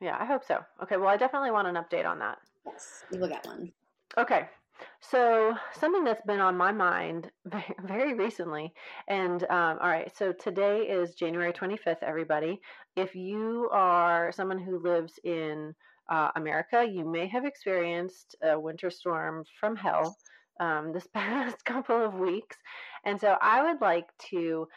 yeah, 0.00 0.16
I 0.20 0.24
hope 0.24 0.44
so. 0.44 0.64
Okay, 0.82 0.96
well, 0.96 1.08
I 1.08 1.16
definitely 1.16 1.50
want 1.50 1.68
an 1.68 1.76
update 1.76 2.06
on 2.06 2.18
that. 2.18 2.38
Yes, 2.66 3.04
we 3.10 3.18
will 3.18 3.28
get 3.28 3.46
one. 3.46 3.72
Okay. 4.18 4.48
So 5.00 5.54
something 5.74 6.04
that's 6.04 6.22
been 6.26 6.40
on 6.40 6.56
my 6.56 6.72
mind 6.72 7.30
very, 7.84 8.14
recently, 8.14 8.72
and 9.08 9.42
um, 9.44 9.78
all 9.80 9.88
right. 9.88 10.14
So 10.16 10.32
today 10.32 10.82
is 10.88 11.14
January 11.14 11.52
25th. 11.52 12.02
Everybody, 12.02 12.60
if 12.96 13.14
you 13.14 13.68
are 13.72 14.32
someone 14.32 14.58
who 14.58 14.78
lives 14.78 15.18
in 15.24 15.74
uh, 16.10 16.30
America, 16.36 16.84
you 16.84 17.04
may 17.04 17.26
have 17.26 17.44
experienced 17.44 18.36
a 18.42 18.58
winter 18.58 18.90
storm 18.90 19.44
from 19.60 19.76
hell 19.76 20.16
um, 20.60 20.92
this 20.92 21.06
past 21.14 21.64
couple 21.64 22.04
of 22.04 22.14
weeks, 22.14 22.56
and 23.04 23.20
so 23.20 23.36
I 23.40 23.62
would 23.62 23.80
like 23.80 24.08
to 24.30 24.68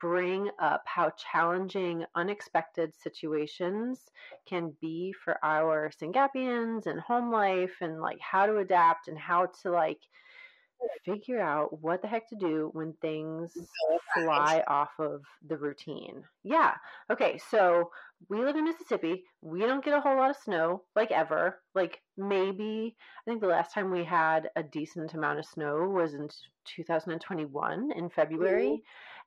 bring 0.00 0.50
up 0.58 0.82
how 0.86 1.10
challenging 1.32 2.04
unexpected 2.14 2.94
situations 2.94 4.00
can 4.46 4.74
be 4.80 5.14
for 5.24 5.38
our 5.42 5.90
Syngapians 5.90 6.86
and 6.86 7.00
home 7.00 7.30
life 7.30 7.76
and 7.80 8.00
like 8.00 8.18
how 8.20 8.46
to 8.46 8.58
adapt 8.58 9.08
and 9.08 9.18
how 9.18 9.46
to 9.62 9.70
like 9.70 10.00
figure 11.04 11.40
out 11.40 11.80
what 11.82 12.02
the 12.02 12.08
heck 12.08 12.28
to 12.28 12.36
do 12.36 12.70
when 12.72 12.92
things 13.00 13.52
fly 14.14 14.62
off 14.68 14.90
of 14.98 15.22
the 15.46 15.56
routine. 15.56 16.22
Yeah. 16.44 16.74
Okay. 17.10 17.38
So 17.50 17.90
we 18.28 18.44
live 18.44 18.56
in 18.56 18.64
Mississippi. 18.64 19.24
We 19.42 19.60
don't 19.60 19.84
get 19.84 19.96
a 19.96 20.00
whole 20.00 20.16
lot 20.16 20.30
of 20.30 20.36
snow, 20.36 20.82
like 20.96 21.10
ever. 21.10 21.60
Like 21.74 22.00
maybe, 22.16 22.96
I 23.26 23.30
think 23.30 23.40
the 23.40 23.46
last 23.46 23.72
time 23.72 23.90
we 23.90 24.04
had 24.04 24.50
a 24.56 24.62
decent 24.62 25.14
amount 25.14 25.38
of 25.38 25.46
snow 25.46 25.88
was 25.88 26.14
in 26.14 26.28
2021 26.64 27.92
in 27.96 28.10
February. 28.10 28.82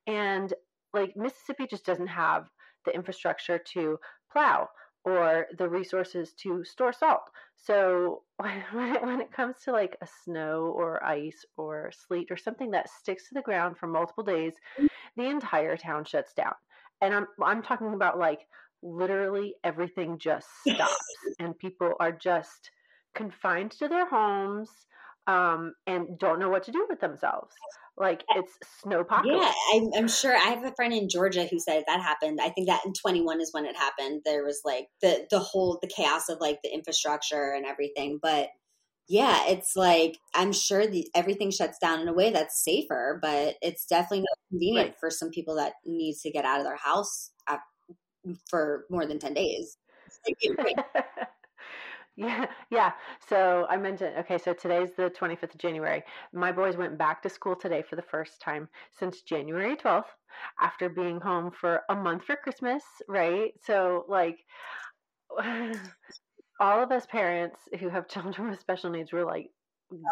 Mm-hmm. 0.08 0.14
And 0.14 0.54
like 0.94 1.16
Mississippi 1.16 1.68
just 1.68 1.86
doesn't 1.86 2.08
have 2.08 2.48
the 2.86 2.94
infrastructure 2.94 3.60
to 3.74 4.00
plow 4.32 4.68
or 5.04 5.48
the 5.58 5.68
resources 5.68 6.34
to 6.34 6.64
store 6.64 6.94
salt. 6.94 7.30
So 7.58 8.24
when 8.38 8.96
it, 8.96 9.02
when 9.02 9.22
it 9.22 9.32
comes 9.32 9.56
to 9.66 9.72
like 9.72 9.98
a 10.02 10.08
snow 10.24 10.74
or 10.76 11.04
ice 11.04 11.46
or 11.58 11.92
sleet 12.08 12.30
or 12.32 12.38
something 12.38 12.72
that 12.72 12.90
sticks 12.90 13.28
to 13.30 13.34
the 13.34 13.42
ground 13.42 13.78
for 13.78 13.88
multiple 13.88 14.24
days, 14.24 14.54
the 15.16 15.26
entire 15.26 15.78
town 15.78 16.06
shuts 16.06 16.34
down. 16.34 16.54
And 17.02 17.14
I'm 17.14 17.28
I'm 17.44 17.64
talking 17.64 17.94
about 17.94 18.20
like 18.20 18.48
literally 18.84 19.56
everything 19.64 20.18
just 20.18 20.48
stops 20.68 21.16
and 21.40 21.58
people 21.58 21.94
are 22.00 22.12
just 22.12 22.72
confined 23.14 23.72
to 23.72 23.88
their 23.88 24.08
homes 24.08 24.70
um, 25.28 25.74
and 25.88 26.18
don't 26.18 26.40
know 26.40 26.50
what 26.50 26.64
to 26.64 26.72
do 26.72 26.86
with 26.90 27.00
themselves. 27.00 27.54
Like 27.98 28.24
it's 28.30 28.54
snow 28.82 29.04
pockets. 29.04 29.34
Yeah, 29.34 29.52
I'm, 29.76 29.90
I'm, 29.96 30.08
sure. 30.08 30.36
I 30.36 30.50
have 30.52 30.64
a 30.64 30.74
friend 30.76 30.94
in 30.94 31.10
Georgia 31.10 31.46
who 31.46 31.60
said 31.60 31.84
that 31.86 32.02
happened. 32.02 32.40
I 32.42 32.50
think 32.50 32.68
that 32.68 32.86
in 32.86 32.94
21 32.94 33.42
is 33.42 33.50
when 33.54 33.66
it 33.66 33.76
happened. 33.76 34.22
There 34.26 34.44
was 34.44 34.62
like 34.66 34.88
the 35.02 35.28
the 35.30 35.40
whole 35.40 35.78
the 35.82 35.92
chaos 35.94 36.30
of 36.30 36.40
like 36.40 36.60
the 36.64 36.74
infrastructure 36.74 37.52
and 37.52 37.66
everything. 37.66 38.20
But 38.22 38.50
yeah, 39.08 39.44
it's 39.48 39.76
like 39.76 40.18
I'm 40.34 40.54
sure 40.54 40.88
the, 40.88 41.08
everything 41.14 41.52
shuts 41.52 41.78
down 41.80 42.00
in 42.00 42.08
a 42.08 42.14
way 42.14 42.32
that's 42.32 42.64
safer, 42.64 43.20
but 43.22 43.56
it's 43.62 43.86
definitely 43.86 44.22
not 44.22 44.50
convenient 44.50 44.90
right. 44.90 45.00
for 45.00 45.10
some 45.10 45.30
people 45.30 45.56
that 45.56 45.74
need 45.86 46.16
to 46.24 46.32
get 46.32 46.46
out 46.46 46.60
of 46.60 46.66
their 46.66 46.78
house 46.78 47.32
uh, 47.48 47.58
for 48.50 48.86
more 48.90 49.06
than 49.06 49.20
10 49.20 49.34
days. 49.34 49.78
Yeah, 52.22 52.54
yeah. 52.70 52.94
So 53.20 53.66
I 53.68 53.78
mentioned, 53.78 54.16
okay, 54.20 54.38
so 54.38 54.54
today's 54.54 54.92
the 54.96 55.10
25th 55.10 55.56
of 55.56 55.60
January. 55.60 56.04
My 56.34 56.52
boys 56.52 56.78
went 56.78 56.98
back 56.98 57.24
to 57.24 57.30
school 57.30 57.56
today 57.56 57.82
for 57.82 57.96
the 57.96 58.04
first 58.04 58.42
time 58.42 58.70
since 58.92 59.24
January 59.24 59.76
12th 59.76 60.10
after 60.60 60.88
being 60.88 61.20
home 61.20 61.52
for 61.52 61.84
a 61.90 61.96
month 61.96 62.26
for 62.26 62.36
Christmas, 62.36 62.84
right? 63.08 63.54
So, 63.60 64.06
like, 64.08 64.46
all 66.60 66.84
of 66.84 66.92
us 66.92 67.06
parents 67.08 67.70
who 67.80 67.90
have 67.90 68.08
children 68.08 68.50
with 68.50 68.60
special 68.60 68.92
needs 68.92 69.12
were 69.14 69.26
like 69.26 69.52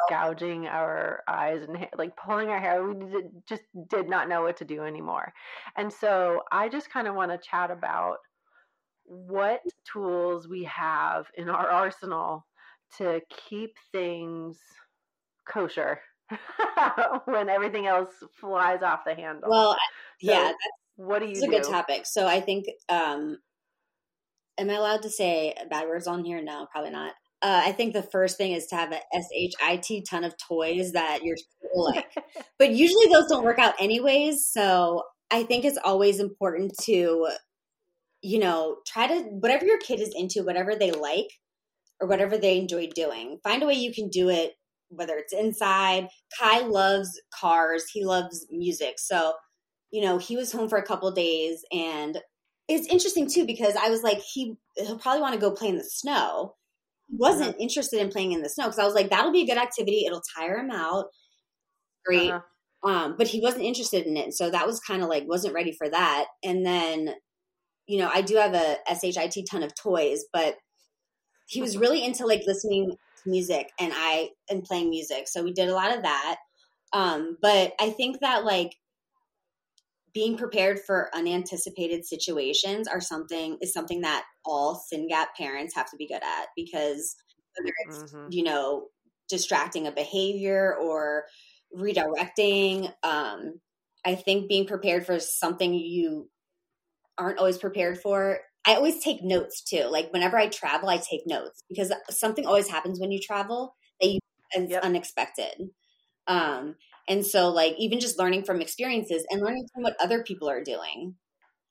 gouging 0.09 0.67
our 0.67 1.23
eyes 1.27 1.63
and 1.63 1.77
hair, 1.77 1.89
like 1.97 2.17
pulling 2.17 2.49
our 2.49 2.59
hair. 2.59 2.83
We 2.87 2.95
did, 3.05 3.47
just 3.47 3.63
did 3.89 4.09
not 4.09 4.29
know 4.29 4.43
what 4.43 4.57
to 4.57 4.65
do 4.65 4.83
anymore. 4.83 5.33
And 5.77 5.93
so 5.93 6.43
I 6.51 6.69
just 6.69 6.91
kind 6.91 7.07
of 7.07 7.15
want 7.15 7.31
to 7.31 7.37
chat 7.39 7.71
about 7.71 8.19
what 9.09 9.61
tools 9.91 10.47
we 10.47 10.63
have 10.65 11.25
in 11.35 11.49
our 11.49 11.67
arsenal 11.67 12.45
to 12.97 13.21
keep 13.49 13.75
things 13.91 14.59
kosher 15.47 15.99
when 17.25 17.49
everything 17.49 17.87
else 17.87 18.11
flies 18.39 18.83
off 18.83 19.01
the 19.05 19.15
handle. 19.15 19.49
Well, 19.49 19.73
so 19.73 19.77
yeah, 20.31 20.51
what 20.95 21.19
do 21.19 21.25
you? 21.25 21.31
It's 21.31 21.41
a 21.41 21.47
good 21.47 21.63
topic. 21.63 22.03
So 22.05 22.27
I 22.27 22.39
think, 22.39 22.65
um, 22.87 23.39
am 24.59 24.69
I 24.69 24.73
allowed 24.73 25.01
to 25.03 25.09
say 25.09 25.55
bad 25.69 25.87
words 25.87 26.07
on 26.07 26.23
here? 26.23 26.41
No, 26.43 26.67
probably 26.71 26.91
not. 26.91 27.13
Uh, 27.41 27.61
I 27.65 27.71
think 27.71 27.93
the 27.93 28.03
first 28.03 28.37
thing 28.37 28.51
is 28.51 28.67
to 28.67 28.75
have 28.75 28.91
a 28.91 29.81
shit 29.81 30.03
ton 30.07 30.23
of 30.23 30.35
toys 30.37 30.91
that 30.91 31.23
you're 31.23 31.37
like, 31.75 32.13
but 32.59 32.71
usually 32.71 33.07
those 33.07 33.27
don't 33.27 33.43
work 33.43 33.59
out 33.59 33.75
anyways. 33.79 34.45
So 34.45 35.03
I 35.31 35.43
think 35.43 35.65
it's 35.65 35.79
always 35.83 36.19
important 36.19 36.73
to 36.83 37.29
you 38.21 38.39
know, 38.39 38.77
try 38.85 39.07
to, 39.07 39.21
whatever 39.23 39.65
your 39.65 39.79
kid 39.79 39.99
is 39.99 40.13
into, 40.15 40.43
whatever 40.43 40.75
they 40.75 40.91
like 40.91 41.29
or 42.01 42.07
whatever 42.07 42.37
they 42.37 42.57
enjoy 42.57 42.87
doing, 42.87 43.39
find 43.43 43.63
a 43.63 43.65
way 43.65 43.73
you 43.73 43.93
can 43.93 44.09
do 44.09 44.29
it, 44.29 44.53
whether 44.89 45.15
it's 45.15 45.33
inside. 45.33 46.07
Kai 46.39 46.61
loves 46.61 47.19
cars, 47.33 47.85
he 47.91 48.03
loves 48.03 48.47
music. 48.51 48.95
So, 48.97 49.33
you 49.91 50.01
know, 50.01 50.17
he 50.17 50.35
was 50.35 50.51
home 50.51 50.69
for 50.69 50.77
a 50.77 50.85
couple 50.85 51.11
days 51.11 51.63
and 51.71 52.17
it's 52.67 52.87
interesting 52.87 53.27
too 53.27 53.45
because 53.45 53.75
I 53.75 53.89
was 53.89 54.03
like, 54.03 54.19
he, 54.19 54.55
he'll 54.75 54.99
probably 54.99 55.21
want 55.21 55.33
to 55.33 55.39
go 55.39 55.51
play 55.51 55.69
in 55.69 55.77
the 55.77 55.83
snow. 55.83 56.55
He 57.07 57.15
wasn't 57.17 57.55
interested 57.59 57.99
in 57.99 58.09
playing 58.09 58.33
in 58.33 58.43
the 58.43 58.49
snow 58.49 58.65
because 58.65 58.77
I 58.77 58.85
was 58.85 58.93
like, 58.93 59.09
that'll 59.09 59.31
be 59.31 59.41
a 59.41 59.47
good 59.47 59.57
activity. 59.57 60.03
It'll 60.05 60.21
tire 60.37 60.59
him 60.59 60.69
out. 60.69 61.05
Great. 62.05 62.29
Uh-huh. 62.29 62.41
Um, 62.89 63.15
but 63.17 63.27
he 63.27 63.41
wasn't 63.41 63.65
interested 63.65 64.05
in 64.05 64.15
it. 64.15 64.33
So 64.33 64.51
that 64.51 64.67
was 64.67 64.79
kind 64.79 65.01
of 65.01 65.09
like, 65.09 65.27
wasn't 65.27 65.55
ready 65.55 65.71
for 65.71 65.89
that. 65.89 66.25
And 66.43 66.65
then 66.65 67.15
you 67.89 67.97
know, 67.97 68.09
I 68.13 68.21
do 68.21 68.35
have 68.35 68.53
a 68.53 68.77
SHIT 68.87 69.47
ton 69.49 69.63
of 69.63 69.73
toys, 69.73 70.25
but 70.31 70.55
he 71.47 71.59
was 71.59 71.75
really 71.75 72.05
into 72.05 72.27
like 72.27 72.43
listening 72.45 72.91
to 72.91 73.29
music 73.29 73.71
and 73.79 73.91
I 73.95 74.29
and 74.47 74.63
playing 74.63 74.91
music. 74.91 75.27
So 75.27 75.43
we 75.43 75.53
did 75.53 75.69
a 75.69 75.73
lot 75.73 75.97
of 75.97 76.03
that. 76.03 76.37
Um, 76.93 77.37
but 77.41 77.73
I 77.79 77.89
think 77.89 78.19
that 78.19 78.45
like 78.45 78.75
being 80.13 80.37
prepared 80.37 80.79
for 80.85 81.09
unanticipated 81.15 82.05
situations 82.05 82.87
are 82.87 83.01
something 83.01 83.57
is 83.59 83.73
something 83.73 84.01
that 84.01 84.23
all 84.45 84.79
SYNGAP 84.93 85.33
parents 85.35 85.73
have 85.73 85.89
to 85.89 85.97
be 85.97 86.07
good 86.07 86.21
at 86.21 86.47
because 86.55 87.15
whether 87.57 87.73
it's 87.87 88.13
mm-hmm. 88.13 88.27
you 88.29 88.43
know 88.43 88.85
distracting 89.27 89.87
a 89.87 89.91
behavior 89.91 90.75
or 90.75 91.25
redirecting 91.75 92.91
um, 93.03 93.59
i 94.05 94.15
think 94.15 94.49
being 94.49 94.65
prepared 94.65 95.05
for 95.05 95.19
something 95.19 95.73
you 95.73 96.27
aren't 97.19 97.39
always 97.39 97.57
prepared 97.57 97.99
for. 97.99 98.39
I 98.65 98.75
always 98.75 99.03
take 99.03 99.23
notes 99.23 99.61
too. 99.61 99.87
Like 99.89 100.11
whenever 100.11 100.37
I 100.37 100.47
travel, 100.47 100.89
I 100.89 100.97
take 100.97 101.21
notes 101.25 101.63
because 101.69 101.93
something 102.09 102.45
always 102.45 102.67
happens 102.67 102.99
when 102.99 103.11
you 103.11 103.19
travel 103.19 103.75
that 104.01 104.09
you 104.09 104.19
yep. 104.55 104.83
unexpected. 104.83 105.69
Um, 106.27 106.75
and 107.07 107.25
so 107.25 107.49
like 107.49 107.75
even 107.77 107.99
just 107.99 108.19
learning 108.19 108.43
from 108.43 108.61
experiences 108.61 109.25
and 109.29 109.41
learning 109.41 109.67
from 109.73 109.83
what 109.83 109.95
other 109.99 110.23
people 110.23 110.49
are 110.49 110.63
doing, 110.63 111.15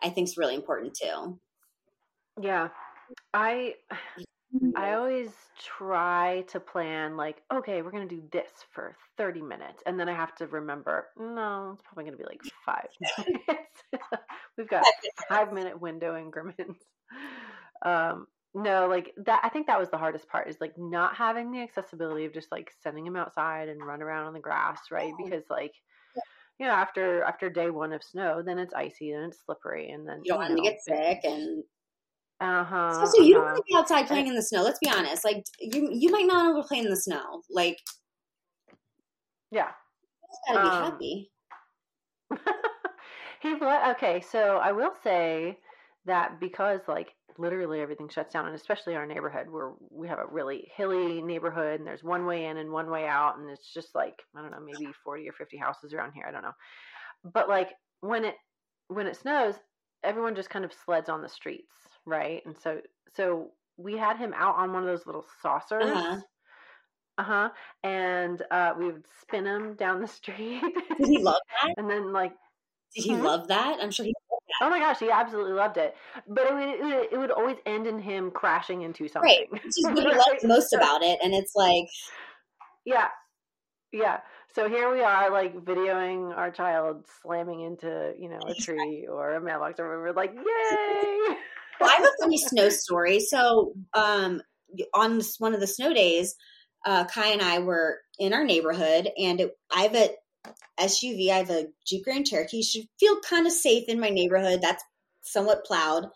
I 0.02 0.10
think 0.10 0.28
is 0.28 0.36
really 0.36 0.54
important 0.54 0.96
too. 1.00 1.38
Yeah. 2.40 2.68
I 3.32 3.74
I 4.76 4.94
always 4.94 5.30
try 5.58 6.44
to 6.48 6.60
plan 6.60 7.16
like, 7.16 7.42
okay, 7.52 7.82
we're 7.82 7.90
gonna 7.90 8.06
do 8.06 8.22
this 8.32 8.50
for 8.72 8.96
30 9.16 9.42
minutes. 9.42 9.82
And 9.86 9.98
then 10.00 10.08
I 10.08 10.14
have 10.14 10.34
to 10.36 10.46
remember, 10.46 11.08
no, 11.18 11.72
it's 11.74 11.82
probably 11.82 12.04
gonna 12.04 12.16
be 12.16 12.24
like 12.24 12.40
five 12.64 12.88
minutes. 13.18 13.82
We've 14.58 14.68
got 14.68 14.84
five 15.28 15.52
minute 15.52 15.80
window 15.80 16.18
increments. 16.18 16.84
Um, 17.84 18.26
no, 18.54 18.88
like 18.88 19.12
that 19.26 19.40
I 19.44 19.50
think 19.50 19.66
that 19.66 19.78
was 19.78 19.90
the 19.90 19.98
hardest 19.98 20.28
part 20.28 20.48
is 20.48 20.56
like 20.60 20.72
not 20.78 21.14
having 21.14 21.52
the 21.52 21.60
accessibility 21.60 22.24
of 22.24 22.32
just 22.32 22.50
like 22.50 22.72
sending 22.82 23.06
him 23.06 23.16
outside 23.16 23.68
and 23.68 23.84
run 23.84 24.02
around 24.02 24.26
on 24.26 24.32
the 24.32 24.40
grass, 24.40 24.80
right? 24.90 25.12
Because 25.22 25.44
like 25.50 25.72
you 26.58 26.66
know, 26.66 26.72
after 26.72 27.22
after 27.22 27.50
day 27.50 27.70
one 27.70 27.92
of 27.92 28.02
snow, 28.02 28.42
then 28.44 28.58
it's 28.58 28.74
icy 28.74 29.12
and 29.12 29.26
it's 29.26 29.44
slippery, 29.44 29.90
and 29.90 30.08
then 30.08 30.22
you 30.24 30.32
don't 30.32 30.38
want 30.38 30.56
to 30.56 30.62
get 30.62 30.82
sick 30.82 31.20
and 31.24 31.62
uh 32.40 32.64
huh. 32.64 33.06
So, 33.06 33.22
you 33.22 33.34
don't 33.34 33.44
want 33.44 33.56
to 33.56 33.62
be 33.66 33.74
outside 33.74 34.06
playing 34.06 34.28
in 34.28 34.34
the 34.34 34.42
snow. 34.42 34.62
Let's 34.62 34.78
be 34.78 34.88
honest. 34.88 35.24
Like 35.24 35.44
you, 35.60 35.88
you 35.92 36.10
might 36.10 36.26
not 36.26 36.54
want 36.54 36.64
to 36.64 36.68
play 36.68 36.78
in 36.78 36.88
the 36.88 36.96
snow. 36.96 37.42
Like, 37.50 37.78
yeah, 39.50 39.70
gotta 40.46 40.62
be 40.62 40.68
um, 40.68 40.92
happy. 40.92 41.30
he 43.42 43.54
okay. 43.54 44.20
So 44.20 44.58
I 44.62 44.70
will 44.70 44.92
say 45.02 45.58
that 46.06 46.38
because 46.38 46.80
like 46.86 47.08
literally 47.38 47.80
everything 47.80 48.08
shuts 48.08 48.32
down, 48.32 48.46
and 48.46 48.54
especially 48.54 48.94
our 48.94 49.06
neighborhood 49.06 49.48
where 49.50 49.72
we 49.90 50.06
have 50.06 50.20
a 50.20 50.26
really 50.30 50.70
hilly 50.76 51.20
neighborhood, 51.20 51.80
and 51.80 51.86
there's 51.86 52.04
one 52.04 52.24
way 52.24 52.46
in 52.46 52.58
and 52.58 52.70
one 52.70 52.88
way 52.88 53.08
out, 53.08 53.38
and 53.38 53.50
it's 53.50 53.72
just 53.74 53.96
like 53.96 54.14
I 54.36 54.42
don't 54.42 54.52
know, 54.52 54.60
maybe 54.64 54.92
forty 55.04 55.28
or 55.28 55.32
fifty 55.32 55.56
houses 55.56 55.92
around 55.92 56.12
here. 56.12 56.24
I 56.28 56.30
don't 56.30 56.42
know, 56.42 56.54
but 57.24 57.48
like 57.48 57.70
when 58.00 58.24
it 58.24 58.36
when 58.86 59.08
it 59.08 59.16
snows, 59.16 59.56
everyone 60.04 60.36
just 60.36 60.50
kind 60.50 60.64
of 60.64 60.72
sleds 60.72 61.08
on 61.08 61.20
the 61.20 61.28
streets 61.28 61.66
right? 62.08 62.44
And 62.46 62.56
so 62.58 62.80
so 63.14 63.50
we 63.76 63.96
had 63.96 64.16
him 64.16 64.34
out 64.36 64.56
on 64.56 64.72
one 64.72 64.82
of 64.82 64.88
those 64.88 65.06
little 65.06 65.24
saucers. 65.42 65.84
Uh-huh. 65.84 66.20
Uh-huh. 67.18 67.50
And 67.82 68.42
uh, 68.50 68.74
we 68.78 68.86
would 68.86 69.04
spin 69.20 69.44
him 69.44 69.74
down 69.74 70.00
the 70.00 70.06
street. 70.08 70.62
Did 70.98 71.08
he 71.08 71.18
love 71.18 71.40
that? 71.62 71.74
and 71.76 71.90
then 71.90 72.12
like 72.12 72.32
Did 72.94 73.04
he 73.04 73.14
hmm? 73.14 73.22
love 73.22 73.48
that? 73.48 73.78
I'm 73.80 73.90
sure 73.90 74.06
he 74.06 74.14
Oh 74.60 74.70
my 74.70 74.78
gosh, 74.80 74.98
he 74.98 75.10
absolutely 75.10 75.52
loved 75.52 75.76
it. 75.76 75.94
But 76.26 76.46
it 76.46 76.54
would, 76.54 77.12
it 77.12 77.18
would, 77.18 77.30
always 77.30 77.58
end 77.64 77.86
in 77.86 78.00
him 78.00 78.30
crashing 78.30 78.82
into 78.82 79.06
something. 79.06 79.28
Right. 79.28 79.52
Which 79.52 79.66
is 79.66 79.84
what 79.84 79.98
he 79.98 80.04
loves 80.04 80.44
most 80.44 80.72
about 80.72 81.02
it. 81.02 81.18
And 81.22 81.34
it's 81.34 81.54
like 81.54 81.84
Yeah. 82.84 83.08
Yeah. 83.92 84.20
So 84.54 84.68
here 84.68 84.92
we 84.92 85.02
are, 85.02 85.30
like 85.30 85.54
videoing 85.64 86.36
our 86.36 86.50
child 86.50 87.04
slamming 87.22 87.60
into, 87.60 88.14
you 88.18 88.28
know, 88.28 88.40
a 88.46 88.54
tree 88.54 89.06
or 89.08 89.34
a 89.34 89.40
mailbox, 89.40 89.78
or 89.78 90.00
we're 90.00 90.12
like, 90.12 90.34
"Yay!" 90.34 91.36
Well, 91.80 91.90
I 91.90 91.94
have 91.94 92.04
a 92.04 92.22
funny 92.22 92.38
snow 92.38 92.68
story. 92.68 93.20
So, 93.20 93.74
um, 93.94 94.42
on 94.94 95.20
one 95.38 95.54
of 95.54 95.60
the 95.60 95.66
snow 95.66 95.94
days, 95.94 96.34
uh, 96.84 97.04
Kai 97.06 97.28
and 97.28 97.42
I 97.42 97.60
were 97.60 97.98
in 98.18 98.32
our 98.32 98.44
neighborhood, 98.44 99.10
and 99.18 99.40
it, 99.40 99.52
I 99.74 99.82
have 99.82 99.94
a 99.94 100.10
SUV. 100.80 101.30
I 101.30 101.38
have 101.38 101.50
a 101.50 101.66
Jeep 101.86 102.04
Grand 102.04 102.26
Cherokee. 102.26 102.62
Should 102.62 102.86
feel 103.00 103.20
kind 103.20 103.46
of 103.46 103.52
safe 103.52 103.84
in 103.88 104.00
my 104.00 104.10
neighborhood. 104.10 104.60
That's 104.62 104.82
somewhat 105.22 105.64
plowed. 105.64 106.06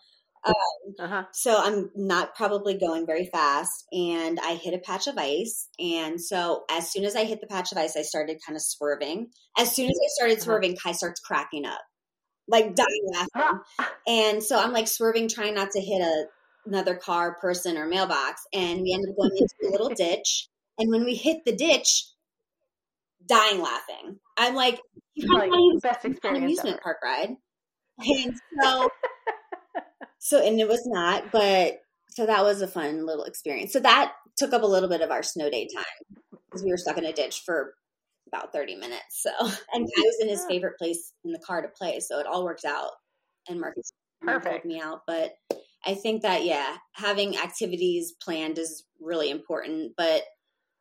Um, 0.45 0.53
uh-huh. 0.99 1.23
So 1.31 1.55
I'm 1.57 1.89
not 1.95 2.35
probably 2.35 2.77
going 2.77 3.05
very 3.05 3.25
fast, 3.27 3.85
and 3.91 4.39
I 4.43 4.55
hit 4.55 4.73
a 4.73 4.79
patch 4.79 5.07
of 5.07 5.17
ice. 5.17 5.69
And 5.79 6.19
so 6.19 6.63
as 6.69 6.91
soon 6.91 7.05
as 7.05 7.15
I 7.15 7.23
hit 7.23 7.39
the 7.39 7.47
patch 7.47 7.71
of 7.71 7.77
ice, 7.77 7.95
I 7.95 8.01
started 8.01 8.41
kind 8.45 8.55
of 8.55 8.61
swerving. 8.61 9.29
As 9.57 9.73
soon 9.73 9.85
as 9.85 9.97
I 9.97 10.09
started 10.09 10.37
uh-huh. 10.37 10.43
swerving, 10.43 10.71
uh-huh. 10.73 10.89
Kai 10.89 10.91
starts 10.93 11.21
cracking 11.21 11.65
up, 11.65 11.81
like 12.47 12.75
dying 12.75 13.07
laughing. 13.13 13.59
And 14.05 14.43
so 14.43 14.59
I'm 14.59 14.73
like 14.73 14.89
swerving, 14.89 15.29
trying 15.29 15.55
not 15.55 15.71
to 15.71 15.79
hit 15.79 16.01
a 16.01 16.25
another 16.65 16.95
car, 16.95 17.35
person, 17.35 17.77
or 17.77 17.87
mailbox. 17.87 18.45
And 18.53 18.81
we 18.81 18.93
ended 18.93 19.11
up 19.11 19.17
going 19.17 19.31
into 19.37 19.69
a 19.69 19.71
little 19.71 19.89
ditch. 19.95 20.49
And 20.77 20.91
when 20.91 21.05
we 21.05 21.15
hit 21.15 21.45
the 21.45 21.55
ditch, 21.55 22.05
dying 23.27 23.61
laughing. 23.61 24.19
I'm 24.37 24.55
like, 24.55 24.79
you 25.13 25.33
like 25.33 25.51
best 25.81 26.05
experience 26.05 26.23
an 26.23 26.43
amusement 26.43 26.75
ever. 26.75 26.81
park 26.83 26.97
ride. 27.03 27.35
And 27.99 28.35
so 28.61 28.89
so, 30.19 30.45
and 30.45 30.59
it 30.59 30.67
was 30.67 30.85
not, 30.85 31.31
but 31.31 31.79
so 32.09 32.25
that 32.25 32.43
was 32.43 32.61
a 32.61 32.67
fun 32.67 33.05
little 33.05 33.25
experience. 33.25 33.73
So 33.73 33.79
that 33.79 34.13
took 34.37 34.53
up 34.53 34.63
a 34.63 34.67
little 34.67 34.89
bit 34.89 35.01
of 35.01 35.11
our 35.11 35.23
snow 35.23 35.49
day 35.49 35.67
time 35.73 36.21
because 36.45 36.63
we 36.63 36.71
were 36.71 36.77
stuck 36.77 36.97
in 36.97 37.05
a 37.05 37.13
ditch 37.13 37.41
for 37.45 37.75
about 38.33 38.53
30 38.53 38.75
minutes. 38.75 39.21
So, 39.21 39.31
and 39.39 39.87
I 39.97 40.01
was 40.01 40.17
in 40.21 40.29
his 40.29 40.45
favorite 40.45 40.77
place 40.77 41.13
in 41.23 41.31
the 41.31 41.39
car 41.39 41.61
to 41.61 41.67
play. 41.67 41.99
So 41.99 42.19
it 42.19 42.27
all 42.27 42.43
worked 42.43 42.65
out. 42.65 42.91
And 43.49 43.59
Marcus 43.59 43.91
helped 44.25 44.65
me 44.65 44.79
out. 44.79 45.01
But 45.05 45.33
I 45.85 45.95
think 45.95 46.21
that, 46.21 46.45
yeah, 46.45 46.77
having 46.93 47.37
activities 47.37 48.13
planned 48.21 48.57
is 48.57 48.83
really 49.01 49.29
important. 49.29 49.93
But 49.97 50.23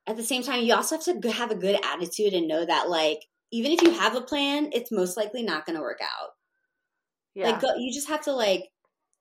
at 0.07 0.17
the 0.17 0.23
same 0.23 0.43
time, 0.43 0.63
you 0.63 0.75
also 0.75 0.97
have 0.97 1.23
to 1.23 1.33
have 1.33 1.51
a 1.51 1.57
good 1.57 1.79
attitude 1.85 2.33
and 2.33 2.49
know 2.49 2.65
that, 2.65 2.89
like, 2.89 3.19
even 3.51 3.73
if 3.73 3.83
you 3.83 3.93
have 3.93 4.15
a 4.15 4.23
plan, 4.23 4.71
it's 4.73 4.91
most 4.91 5.17
likely 5.17 5.43
not 5.43 5.67
going 5.67 5.77
to 5.77 5.83
work 5.83 6.01
out. 6.03 6.31
Yeah. 7.35 7.51
Like, 7.51 7.61
go, 7.61 7.75
you 7.77 7.93
just 7.93 8.09
have 8.09 8.23
to, 8.23 8.33
like, 8.33 8.69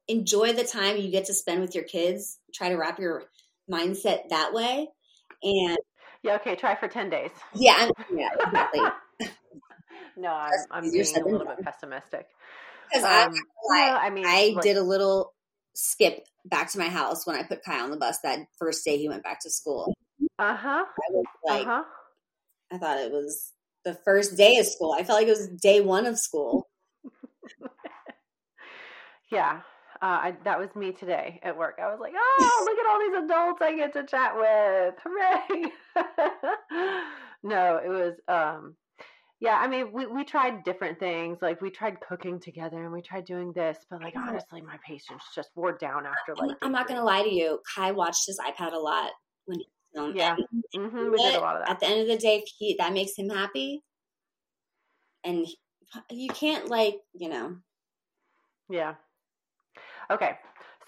enjoy 0.08 0.54
the 0.54 0.64
time 0.64 0.98
you 0.98 1.12
get 1.12 1.26
to 1.26 1.34
spend 1.34 1.62
with 1.62 1.76
your 1.76 1.84
kids. 1.84 2.38
Try 2.54 2.70
to 2.70 2.78
wrap 2.78 3.00
your 3.00 3.24
mindset 3.70 4.30
that 4.30 4.54
way. 4.54 4.88
And 5.44 5.78
yeah, 6.24 6.36
okay, 6.36 6.56
try 6.56 6.76
for 6.76 6.88
10 6.88 7.10
days. 7.10 7.32
Yeah, 7.54 7.76
I'm, 7.78 8.18
yeah, 8.18 8.30
exactly. 8.40 8.82
no, 10.18 10.30
I'm, 10.30 10.52
I'm 10.70 10.92
being 10.92 11.18
a 11.18 11.24
little 11.24 11.48
bit 11.48 11.64
pessimistic. 11.64 12.28
Because 12.90 13.06
um, 13.06 13.34
I, 13.74 14.00
I 14.04 14.10
mean, 14.10 14.26
I 14.28 14.52
like, 14.56 14.64
did 14.64 14.78
a 14.78 14.84
little 14.84 15.34
skip 15.74 16.26
back 16.46 16.72
to 16.72 16.78
my 16.78 16.90
house 16.90 17.26
when 17.26 17.36
I 17.36 17.44
put 17.44 17.64
Kai 17.64 17.80
on 17.80 17.92
the 17.92 17.98
bus 17.98 18.20
that 18.24 18.40
first 18.58 18.84
day 18.84 18.98
he 18.98 19.08
went 19.08 19.24
back 19.24 19.40
to 19.42 19.50
school. 19.50 19.94
Uh 20.38 20.56
huh. 20.56 20.86
Like, 21.46 21.62
uh-huh. 21.62 21.84
I 22.72 22.78
thought 22.78 23.00
it 23.00 23.12
was 23.12 23.54
the 23.84 23.94
first 23.94 24.38
day 24.38 24.58
of 24.58 24.66
school. 24.66 24.96
I 24.98 25.04
felt 25.04 25.20
like 25.20 25.28
it 25.28 25.38
was 25.38 25.48
day 25.48 25.82
one 25.82 26.06
of 26.06 26.20
school. 26.20 26.68
yeah, 29.32 29.62
uh, 30.02 30.06
I, 30.06 30.36
that 30.46 30.58
was 30.58 30.70
me 30.76 30.92
today 30.92 31.40
at 31.44 31.56
work. 31.56 31.80
I 31.82 31.88
was 31.88 32.00
like, 32.00 32.14
oh, 32.18 32.66
look 32.66 32.80
at 32.80 32.90
all 32.90 33.00
these 33.00 33.24
adults 33.24 33.62
I 33.62 33.76
get 33.76 33.94
to 33.94 34.04
chat 34.04 34.36
with. 34.36 34.96
Hooray. 35.04 35.72
no, 37.44 37.80
it 37.84 37.90
was, 37.90 38.16
um, 38.28 38.76
yeah, 39.40 39.58
I 39.58 39.68
mean, 39.68 39.92
we, 39.92 40.08
we 40.08 40.24
tried 40.24 40.64
different 40.64 41.00
things. 41.00 41.38
Like 41.42 41.62
we 41.62 41.70
tried 41.70 42.00
cooking 42.00 42.40
together 42.40 42.84
and 42.84 42.92
we 42.92 43.02
tried 43.04 43.26
doing 43.26 43.54
this, 43.54 43.78
but 43.90 44.02
like 44.02 44.16
honestly, 44.16 44.62
my 44.62 44.78
patience 44.86 45.24
just 45.36 45.50
wore 45.56 45.78
down 45.78 46.06
after 46.06 46.36
like. 46.36 46.58
I'm 46.64 46.72
not 46.72 46.88
going 46.88 47.00
to 47.00 47.06
lie 47.06 47.24
to 47.24 47.34
you. 47.34 47.60
Kai 47.76 47.92
watched 47.92 48.26
his 48.26 48.40
iPad 48.40 48.74
a 48.74 48.78
lot 48.78 49.12
when 49.46 49.60
he 49.60 49.68
was 50.00 50.16
Yeah. 50.16 50.36
Mm-hmm. 50.76 51.12
We 51.12 51.18
did 51.18 51.36
a 51.36 51.42
lot 51.42 51.58
of 51.58 51.64
that. 51.64 51.72
At 51.72 51.80
the 51.80 51.88
end 51.88 52.02
of 52.02 52.08
the 52.08 52.18
day, 52.18 52.44
he, 52.58 52.76
that 52.80 52.94
makes 52.94 53.16
him 53.16 53.30
happy. 53.30 53.84
And 55.24 55.46
he, 55.46 55.58
you 56.10 56.30
can't 56.30 56.70
like, 56.70 56.98
you 57.14 57.30
know. 57.30 57.58
Yeah. 58.70 58.96
Okay, 60.12 60.32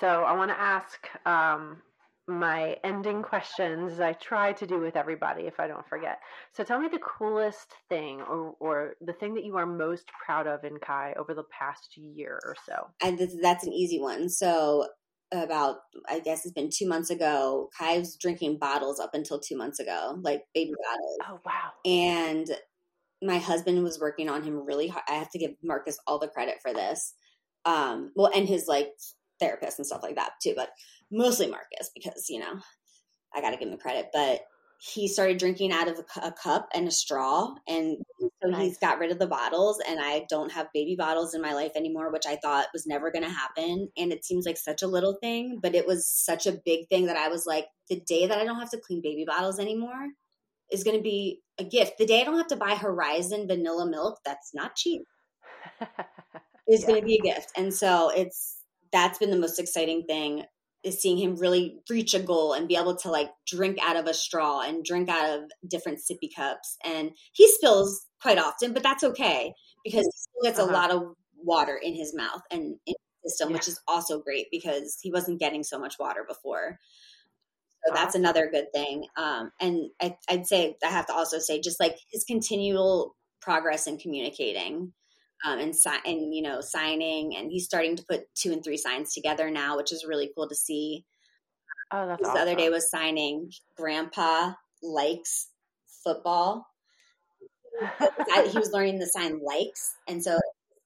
so 0.01 0.24
I 0.24 0.34
want 0.34 0.51
to 0.51 0.59
ask 0.59 1.07
um, 1.26 1.82
my 2.28 2.76
ending 2.84 3.21
questions. 3.24 3.93
as 3.93 3.99
I 4.01 4.11
try 4.13 4.51
to 4.51 4.67
do 4.67 4.82
with 4.82 4.97
everybody 4.97 5.43
if 5.43 5.61
I 5.61 5.67
don't 5.67 5.88
forget. 5.88 6.19
So 6.51 6.65
tell 6.65 6.80
me 6.80 6.89
the 6.89 6.99
coolest 6.99 7.74
thing 7.88 8.19
or, 8.21 8.53
or 8.59 8.95
the 8.99 9.13
thing 9.13 9.34
that 9.36 9.45
you 9.45 9.55
are 9.55 9.65
most 9.65 10.05
proud 10.26 10.45
of 10.45 10.65
in 10.65 10.78
Kai 10.78 11.13
over 11.17 11.34
the 11.34 11.45
past 11.57 11.95
year 11.95 12.38
or 12.43 12.55
so. 12.65 12.88
And 13.01 13.17
that's 13.41 13.65
an 13.65 13.71
easy 13.71 13.99
one. 13.99 14.28
So 14.28 14.88
about 15.32 15.78
I 16.07 16.19
guess 16.19 16.45
it's 16.45 16.53
been 16.53 16.69
two 16.71 16.88
months 16.88 17.09
ago. 17.09 17.69
Kai 17.78 17.99
was 17.99 18.17
drinking 18.17 18.59
bottles 18.59 18.99
up 18.99 19.11
until 19.13 19.39
two 19.39 19.57
months 19.57 19.80
ago, 19.80 20.19
like 20.21 20.43
baby 20.53 20.74
bottles. 20.86 21.17
Oh 21.28 21.39
wow! 21.45 21.71
And 21.86 22.47
my 23.21 23.39
husband 23.39 23.82
was 23.84 23.99
working 23.99 24.30
on 24.30 24.43
him 24.43 24.65
really 24.65 24.89
hard. 24.89 25.05
I 25.07 25.13
have 25.13 25.32
to 25.32 25.39
give 25.39 25.51
Marcus 25.63 25.97
all 26.05 26.19
the 26.19 26.28
credit 26.28 26.57
for 26.61 26.74
this 26.74 27.15
um 27.66 28.11
well 28.16 28.32
and 28.36 28.47
his 28.47 28.68
like 28.68 28.89
therapist 29.39 29.80
and 29.80 29.86
stuff 29.86 30.03
like 30.03 30.16
that 30.16 30.32
too 30.41 30.53
but 30.55 30.70
mostly 31.11 31.47
marcus 31.47 31.89
because 31.93 32.30
you 32.30 32.39
know 32.39 32.59
i 33.34 33.41
gotta 33.41 33.57
give 33.57 33.68
him 33.68 33.72
the 33.72 33.82
credit 33.82 34.07
but 34.14 34.41
he 34.86 35.07
started 35.07 35.38
drinking 35.38 35.72
out 35.72 35.88
of 35.88 35.97
a, 35.97 36.28
a 36.28 36.32
cup 36.32 36.68
and 36.74 36.88
a 36.88 36.91
straw 36.91 37.55
and 37.68 37.97
so 38.20 38.49
nice. 38.49 38.61
he's 38.61 38.78
got 38.80 38.99
rid 38.99 39.11
of 39.11 39.20
the 39.20 39.28
bottles 39.28 39.82
and 39.88 39.99
i 40.01 40.26
don't 40.30 40.51
have 40.51 40.68
baby 40.74 40.95
bottles 40.95 41.34
in 41.34 41.41
my 41.41 41.53
life 41.53 41.72
anymore 41.76 42.11
which 42.11 42.26
i 42.28 42.36
thought 42.36 42.68
was 42.74 42.86
never 42.86 43.11
going 43.11 43.24
to 43.24 43.30
happen 43.30 43.89
and 43.95 44.11
it 44.11 44.26
seems 44.26 44.45
like 44.45 44.57
such 44.57 44.82
a 44.82 44.88
little 44.88 45.18
thing 45.22 45.59
but 45.61 45.76
it 45.76 45.88
was 45.88 46.05
such 46.05 46.45
a 46.45 46.59
big 46.66 46.88
thing 46.89 47.05
that 47.05 47.18
i 47.18 47.30
was 47.30 47.45
like 47.45 47.68
the 47.89 47.99
day 48.01 48.28
that 48.28 48.39
i 48.39 48.43
don't 48.43 48.59
have 48.59 48.70
to 48.70 48.80
clean 48.80 49.01
baby 49.01 49.24
bottles 49.26 49.59
anymore 49.59 50.09
is 50.72 50.84
going 50.84 50.97
to 50.97 51.03
be 51.03 51.39
a 51.59 51.64
gift 51.64 51.97
the 51.97 52.05
day 52.05 52.22
i 52.22 52.24
don't 52.24 52.38
have 52.38 52.47
to 52.47 52.55
buy 52.55 52.76
horizon 52.76 53.47
vanilla 53.47 53.89
milk 53.89 54.20
that's 54.26 54.53
not 54.53 54.76
cheap 54.76 55.03
is 56.68 56.82
yeah. 56.82 56.88
going 56.88 57.01
to 57.01 57.05
be 57.05 57.20
a 57.20 57.34
gift. 57.34 57.51
And 57.55 57.74
so 57.74 58.09
it's 58.09 58.57
that's 58.91 59.18
been 59.18 59.32
the 59.32 59.38
most 59.38 59.59
exciting 59.59 60.03
thing 60.03 60.43
is 60.84 61.01
seeing 61.01 61.18
him 61.18 61.36
really 61.36 61.80
reach 61.89 62.14
a 62.14 62.20
goal 62.20 62.53
and 62.53 62.68
be 62.68 62.76
able 62.76 62.95
to 62.95 63.09
like 63.09 63.30
drink 63.47 63.78
out 63.82 63.95
of 63.95 64.05
a 64.05 64.14
straw 64.14 64.61
and 64.61 64.84
drink 64.84 65.09
out 65.09 65.39
of 65.39 65.51
different 65.68 65.99
sippy 65.99 66.30
cups. 66.36 66.78
And 66.84 67.11
he 67.32 67.47
spills 67.53 68.05
quite 68.22 68.38
often, 68.38 68.74
but 68.74 68.84
that's 68.84 69.03
okay 69.03 69.53
because 69.84 70.05
he 70.05 70.11
still 70.11 70.43
gets 70.43 70.59
uh-huh. 70.59 70.72
a 70.72 70.74
lot 70.74 70.91
of 70.91 71.03
water 71.38 71.80
in 71.82 71.95
his 71.95 72.14
mouth 72.14 72.41
and 72.51 72.76
in 72.86 72.95
his 73.24 73.34
system, 73.34 73.49
yeah. 73.49 73.55
which 73.55 73.68
is 73.68 73.80
also 73.88 74.20
great 74.20 74.47
because 74.51 74.99
he 75.01 75.11
wasn't 75.11 75.39
getting 75.39 75.64
so 75.64 75.80
much 75.80 75.95
water 75.99 76.26
before. 76.28 76.80
So 77.86 77.93
that's 77.93 78.16
another 78.16 78.49
good 78.51 78.68
thing. 78.74 79.05
Um, 79.18 79.51
and 79.59 79.89
I, 80.01 80.16
I'd 80.30 80.47
say 80.47 80.76
I 80.84 80.89
have 80.89 81.07
to 81.07 81.14
also 81.14 81.39
say 81.39 81.59
just 81.59 81.80
like 81.80 81.97
his 82.11 82.24
continual 82.24 83.16
progress 83.41 83.88
in 83.88 83.97
communicating 83.97 84.93
um, 85.43 85.59
and 85.59 85.75
si- 85.75 85.89
and 86.05 86.33
you 86.33 86.41
know 86.41 86.61
signing 86.61 87.35
and 87.35 87.51
he's 87.51 87.65
starting 87.65 87.95
to 87.95 88.05
put 88.09 88.33
two 88.35 88.51
and 88.51 88.63
three 88.63 88.77
signs 88.77 89.13
together 89.13 89.51
now 89.51 89.77
which 89.77 89.91
is 89.91 90.05
really 90.07 90.31
cool 90.35 90.47
to 90.47 90.55
see 90.55 91.05
oh 91.91 92.07
that's 92.07 92.21
awesome. 92.23 92.33
the 92.33 92.39
other 92.39 92.55
day 92.55 92.69
was 92.69 92.89
signing 92.89 93.51
grandpa 93.75 94.53
likes 94.81 95.49
football 96.03 96.67
he 98.51 98.57
was 98.57 98.71
learning 98.71 98.99
the 98.99 99.07
sign 99.07 99.39
likes 99.43 99.95
and 100.07 100.23
so 100.23 100.39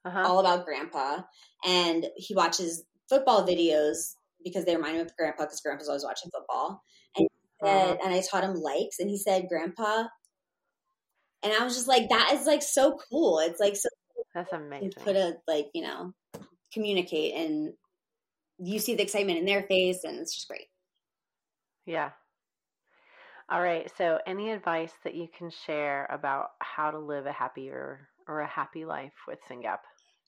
uh-huh. 0.05 0.24
all 0.26 0.39
about 0.39 0.66
grandpa 0.66 1.22
and 1.66 2.05
he 2.16 2.34
watches 2.34 2.84
football 3.10 3.45
videos 3.45 4.16
because 4.43 4.66
they 4.66 4.76
remind 4.76 4.95
him 4.95 5.05
of 5.05 5.16
grandpa 5.18 5.43
because 5.43 5.62
grandpa's 5.62 5.88
always 5.88 6.03
watching 6.03 6.32
football 6.32 6.82
and 7.18 7.28
uh-huh. 7.62 7.97
and 8.03 8.14
I 8.14 8.22
taught 8.22 8.43
him 8.43 8.55
likes 8.55 8.99
and 8.99 9.10
he 9.10 9.18
said 9.18 9.47
grandpa 9.49 10.05
and 11.43 11.53
I 11.53 11.64
was 11.64 11.76
just 11.76 11.88
like 11.88 12.10
that 12.10 12.32
is 12.34 12.47
like 12.47 12.62
so 12.64 12.97
cool 13.10 13.39
it's 13.39 13.60
like 13.60 13.76
so 13.76 13.89
that's 14.38 14.54
amazing. 14.54 14.94
put 15.04 15.16
a 15.16 15.38
like 15.48 15.68
you 15.74 15.82
know 15.82 16.14
communicate, 16.72 17.34
and 17.34 17.74
you 18.60 18.78
see 18.80 18.94
the 18.96 19.04
excitement 19.04 19.40
in 19.40 19.46
their 19.46 19.64
face, 19.64 20.04
and 20.04 20.20
it's 20.20 20.36
just 20.36 20.48
great. 20.48 20.68
Yeah. 21.86 22.12
All 23.50 23.62
right. 23.62 23.90
So, 23.98 24.20
any 24.28 24.52
advice 24.52 24.92
that 25.04 25.16
you 25.16 25.28
can 25.36 25.50
share 25.66 26.06
about 26.12 26.50
how 26.60 26.92
to 26.92 27.00
live 27.00 27.26
a 27.26 27.32
happier 27.32 28.10
or 28.28 28.42
a 28.42 28.48
happy 28.48 28.86
life 28.86 29.14
with 29.28 29.40
SYNGAP? 29.50 29.80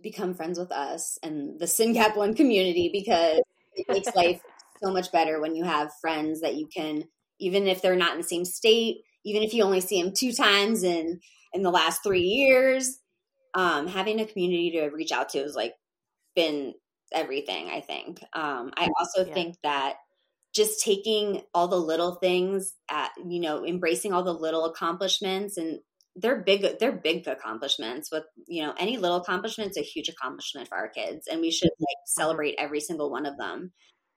Become 0.01 0.33
friends 0.33 0.57
with 0.57 0.71
us 0.71 1.19
and 1.21 1.59
the 1.59 1.67
SYNGAP 1.67 2.15
One 2.15 2.33
community 2.33 2.89
because 2.91 3.41
it 3.75 3.85
makes 3.89 4.15
life 4.15 4.41
so 4.81 4.91
much 4.91 5.11
better 5.11 5.39
when 5.41 5.55
you 5.55 5.65
have 5.65 5.91
friends 6.01 6.41
that 6.41 6.55
you 6.55 6.67
can, 6.73 7.03
even 7.39 7.67
if 7.67 7.81
they're 7.81 7.95
not 7.95 8.13
in 8.13 8.17
the 8.17 8.23
same 8.23 8.45
state, 8.45 9.01
even 9.25 9.43
if 9.43 9.53
you 9.53 9.63
only 9.63 9.81
see 9.81 10.01
them 10.01 10.13
two 10.17 10.31
times 10.31 10.83
in 10.83 11.19
in 11.53 11.61
the 11.61 11.71
last 11.71 12.01
three 12.01 12.21
years, 12.21 12.99
um, 13.53 13.87
having 13.87 14.19
a 14.19 14.25
community 14.25 14.71
to 14.71 14.89
reach 14.89 15.11
out 15.11 15.29
to 15.29 15.39
has 15.39 15.55
like 15.55 15.73
been 16.35 16.73
everything. 17.13 17.69
I 17.69 17.81
think. 17.81 18.21
Um, 18.33 18.71
I 18.75 18.89
also 18.99 19.25
yeah. 19.25 19.33
think 19.33 19.55
that 19.63 19.95
just 20.53 20.83
taking 20.83 21.41
all 21.53 21.67
the 21.67 21.79
little 21.79 22.15
things 22.15 22.73
at 22.89 23.11
you 23.27 23.39
know 23.39 23.65
embracing 23.65 24.13
all 24.13 24.23
the 24.23 24.33
little 24.33 24.65
accomplishments 24.65 25.57
and 25.57 25.79
they're 26.15 26.41
big 26.41 26.65
they're 26.79 26.91
big 26.91 27.27
accomplishments 27.27 28.11
with 28.11 28.23
you 28.47 28.63
know 28.63 28.73
any 28.77 28.97
little 28.97 29.17
accomplishment 29.17 29.71
is 29.71 29.77
a 29.77 29.81
huge 29.81 30.09
accomplishment 30.09 30.67
for 30.67 30.77
our 30.77 30.89
kids 30.89 31.27
and 31.27 31.39
we 31.39 31.51
should 31.51 31.69
like 31.79 31.97
mm-hmm. 31.97 32.21
celebrate 32.21 32.55
every 32.57 32.79
single 32.79 33.11
one 33.11 33.25
of 33.25 33.37
them 33.37 33.71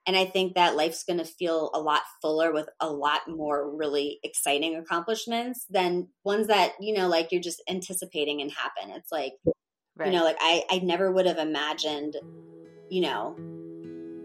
and 0.07 0.16
I 0.16 0.24
think 0.24 0.55
that 0.55 0.76
life's 0.76 1.05
going 1.05 1.18
to 1.18 1.24
feel 1.24 1.70
a 1.74 1.80
lot 1.80 2.03
fuller 2.20 2.53
with 2.53 2.68
a 2.80 2.90
lot 2.90 3.20
more 3.28 3.70
really 3.76 4.18
exciting 4.24 4.74
accomplishments 4.76 5.64
than 5.70 6.09
ones 6.24 6.48
that, 6.48 6.72
you 6.80 6.94
know, 6.94 7.09
like 7.09 7.30
you're 7.30 7.40
just 7.40 7.62
anticipating 7.68 8.40
and 8.40 8.50
happen. 8.50 8.90
It's 8.90 9.12
like, 9.12 9.34
right. 9.96 10.07
you 10.07 10.12
know, 10.12 10.24
like 10.24 10.38
I, 10.40 10.64
I 10.70 10.78
never 10.78 11.12
would 11.12 11.26
have 11.26 11.38
imagined, 11.38 12.16
you 12.90 13.03
know, 13.03 13.36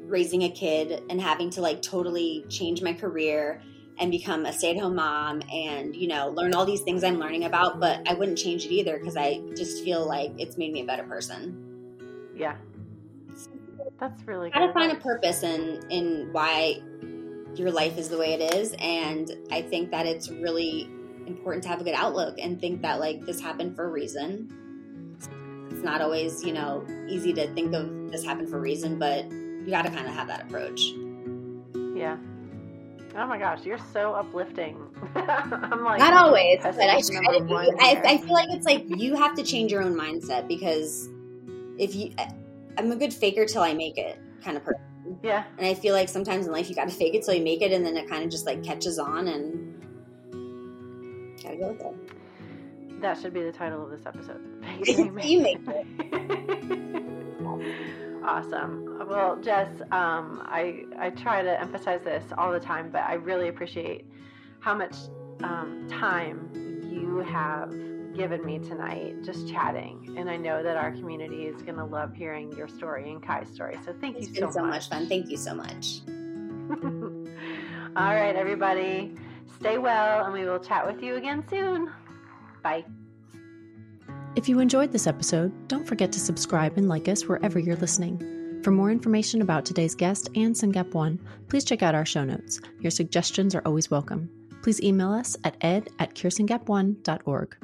raising 0.07 0.43
a 0.43 0.49
kid 0.49 1.03
and 1.09 1.21
having 1.21 1.51
to 1.51 1.61
like 1.61 1.81
totally 1.81 2.43
change 2.49 2.81
my 2.81 2.93
career 2.93 3.61
and 3.99 4.11
become 4.11 4.45
a 4.45 4.53
stay-at-home 4.53 4.95
mom 4.95 5.41
and 5.51 5.95
you 5.95 6.07
know 6.07 6.29
learn 6.29 6.53
all 6.53 6.65
these 6.65 6.81
things 6.81 7.03
i'm 7.03 7.17
learning 7.17 7.45
about 7.45 7.79
but 7.79 8.07
i 8.07 8.13
wouldn't 8.13 8.37
change 8.37 8.63
it 8.63 8.71
either 8.71 8.97
because 8.97 9.17
i 9.17 9.41
just 9.55 9.83
feel 9.83 10.07
like 10.07 10.31
it's 10.37 10.55
made 10.55 10.71
me 10.71 10.81
a 10.81 10.85
better 10.85 11.03
person 11.03 12.31
yeah 12.35 12.55
that's 13.99 14.21
really 14.23 14.49
got 14.49 14.65
to 14.65 14.73
find 14.73 14.91
a 14.91 14.95
purpose 14.95 15.43
in 15.43 15.83
in 15.89 16.29
why 16.31 16.81
your 17.55 17.71
life 17.71 17.97
is 17.97 18.09
the 18.09 18.17
way 18.17 18.33
it 18.33 18.53
is, 18.53 18.75
and 18.79 19.31
I 19.51 19.61
think 19.61 19.91
that 19.91 20.05
it's 20.05 20.29
really 20.29 20.89
important 21.25 21.63
to 21.63 21.69
have 21.69 21.81
a 21.81 21.83
good 21.83 21.95
outlook 21.95 22.35
and 22.39 22.59
think 22.59 22.81
that 22.81 22.99
like 22.99 23.25
this 23.25 23.41
happened 23.41 23.75
for 23.75 23.85
a 23.85 23.89
reason. 23.89 24.53
It's 25.71 25.83
not 25.83 26.01
always 26.01 26.43
you 26.43 26.53
know 26.53 26.85
easy 27.07 27.33
to 27.33 27.47
think 27.53 27.73
of 27.73 28.11
this 28.11 28.23
happened 28.23 28.49
for 28.49 28.57
a 28.57 28.61
reason, 28.61 28.99
but 28.99 29.29
you 29.31 29.67
got 29.69 29.83
to 29.83 29.91
kind 29.91 30.07
of 30.07 30.13
have 30.13 30.27
that 30.27 30.43
approach. 30.43 30.81
Yeah. 31.95 32.17
Oh 33.15 33.25
my 33.25 33.39
gosh, 33.39 33.65
you're 33.65 33.79
so 33.91 34.13
uplifting. 34.13 34.77
I'm 35.15 35.83
like 35.83 35.99
not 35.99 36.13
always, 36.13 36.59
but 36.61 36.79
I 36.79 37.01
try 37.01 37.37
to 37.37 37.43
be. 37.43 37.55
I, 37.55 38.01
I 38.05 38.17
feel 38.17 38.33
like 38.33 38.49
it's 38.51 38.65
like 38.65 38.85
you 38.87 39.15
have 39.15 39.35
to 39.35 39.43
change 39.43 39.71
your 39.71 39.81
own 39.81 39.95
mindset 39.95 40.47
because 40.47 41.09
if 41.79 41.95
you 41.95 42.11
I'm 42.77 42.91
a 42.91 42.95
good 42.95 43.13
faker 43.13 43.45
till 43.45 43.61
I 43.61 43.73
make 43.73 43.97
it 43.97 44.19
kind 44.43 44.57
of 44.57 44.63
person. 44.63 44.81
Yeah. 45.23 45.43
And 45.57 45.65
I 45.65 45.73
feel 45.73 45.93
like 45.93 46.09
sometimes 46.09 46.45
in 46.45 46.51
life 46.51 46.69
you 46.69 46.75
got 46.75 46.89
to 46.89 46.93
fake 46.93 47.15
it 47.15 47.23
till 47.23 47.33
you 47.33 47.43
make 47.43 47.61
it, 47.61 47.71
and 47.71 47.85
then 47.85 47.97
it 47.97 48.09
kind 48.09 48.23
of 48.23 48.29
just 48.29 48.45
like 48.45 48.63
catches 48.63 48.99
on, 48.99 49.27
and 49.27 49.73
gotta 51.41 51.57
go 51.57 51.71
with 51.71 51.81
it. 51.81 53.01
That 53.01 53.19
should 53.19 53.33
be 53.33 53.43
the 53.43 53.51
title 53.51 53.83
of 53.83 53.91
this 53.91 54.05
episode. 54.05 54.41
you 55.23 55.41
make 55.41 55.59
it. 55.67 57.03
awesome. 58.25 59.07
Well, 59.07 59.37
Jess, 59.41 59.69
um, 59.91 60.43
I 60.45 60.83
I 60.99 61.09
try 61.11 61.41
to 61.41 61.59
emphasize 61.59 62.01
this 62.03 62.23
all 62.37 62.51
the 62.51 62.59
time, 62.59 62.89
but 62.91 63.03
I 63.03 63.13
really 63.13 63.47
appreciate 63.47 64.05
how 64.59 64.75
much 64.75 64.95
um, 65.43 65.87
time 65.89 66.49
you 66.91 67.19
have 67.19 67.71
given 68.17 68.43
me 68.43 68.59
tonight 68.59 69.23
just 69.23 69.47
chatting. 69.47 70.15
And 70.17 70.29
I 70.29 70.35
know 70.35 70.63
that 70.63 70.75
our 70.75 70.91
community 70.91 71.45
is 71.45 71.61
going 71.61 71.77
to 71.77 71.85
love 71.85 72.13
hearing 72.13 72.51
your 72.57 72.67
story 72.67 73.11
and 73.11 73.23
Kai's 73.23 73.47
story. 73.53 73.77
So 73.85 73.93
thank 74.01 74.17
it's 74.17 74.29
you 74.29 74.35
so 74.35 74.45
much. 74.45 74.53
so 74.53 74.65
much 74.65 74.89
fun. 74.89 75.07
Thank 75.07 75.29
you 75.29 75.37
so 75.37 75.53
much. 75.53 76.01
All 77.95 78.13
right, 78.13 78.35
everybody. 78.35 79.15
Stay 79.59 79.77
well, 79.77 80.25
and 80.25 80.33
we 80.33 80.43
will 80.43 80.59
chat 80.59 80.85
with 80.85 81.01
you 81.01 81.15
again 81.15 81.43
soon. 81.49 81.91
Bye. 82.61 82.85
If 84.35 84.49
you 84.49 84.59
enjoyed 84.59 84.91
this 84.91 85.07
episode, 85.07 85.51
don't 85.67 85.87
forget 85.87 86.11
to 86.11 86.19
subscribe 86.19 86.77
and 86.77 86.89
like 86.89 87.07
us 87.07 87.25
wherever 87.25 87.57
you're 87.57 87.77
listening. 87.77 88.61
For 88.63 88.71
more 88.71 88.91
information 88.91 89.41
about 89.41 89.65
today's 89.65 89.95
guest 89.95 90.29
and 90.35 90.55
SYNGAP 90.55 90.93
One, 90.93 91.19
please 91.47 91.63
check 91.63 91.81
out 91.81 91.95
our 91.95 92.05
show 92.05 92.23
notes. 92.23 92.59
Your 92.81 92.91
suggestions 92.91 93.55
are 93.55 93.61
always 93.65 93.89
welcome. 93.89 94.29
Please 94.61 94.81
email 94.81 95.11
us 95.11 95.37
at 95.43 95.55
ed 95.61 95.89
at 95.99 96.13
curesyngap1.org. 96.13 97.57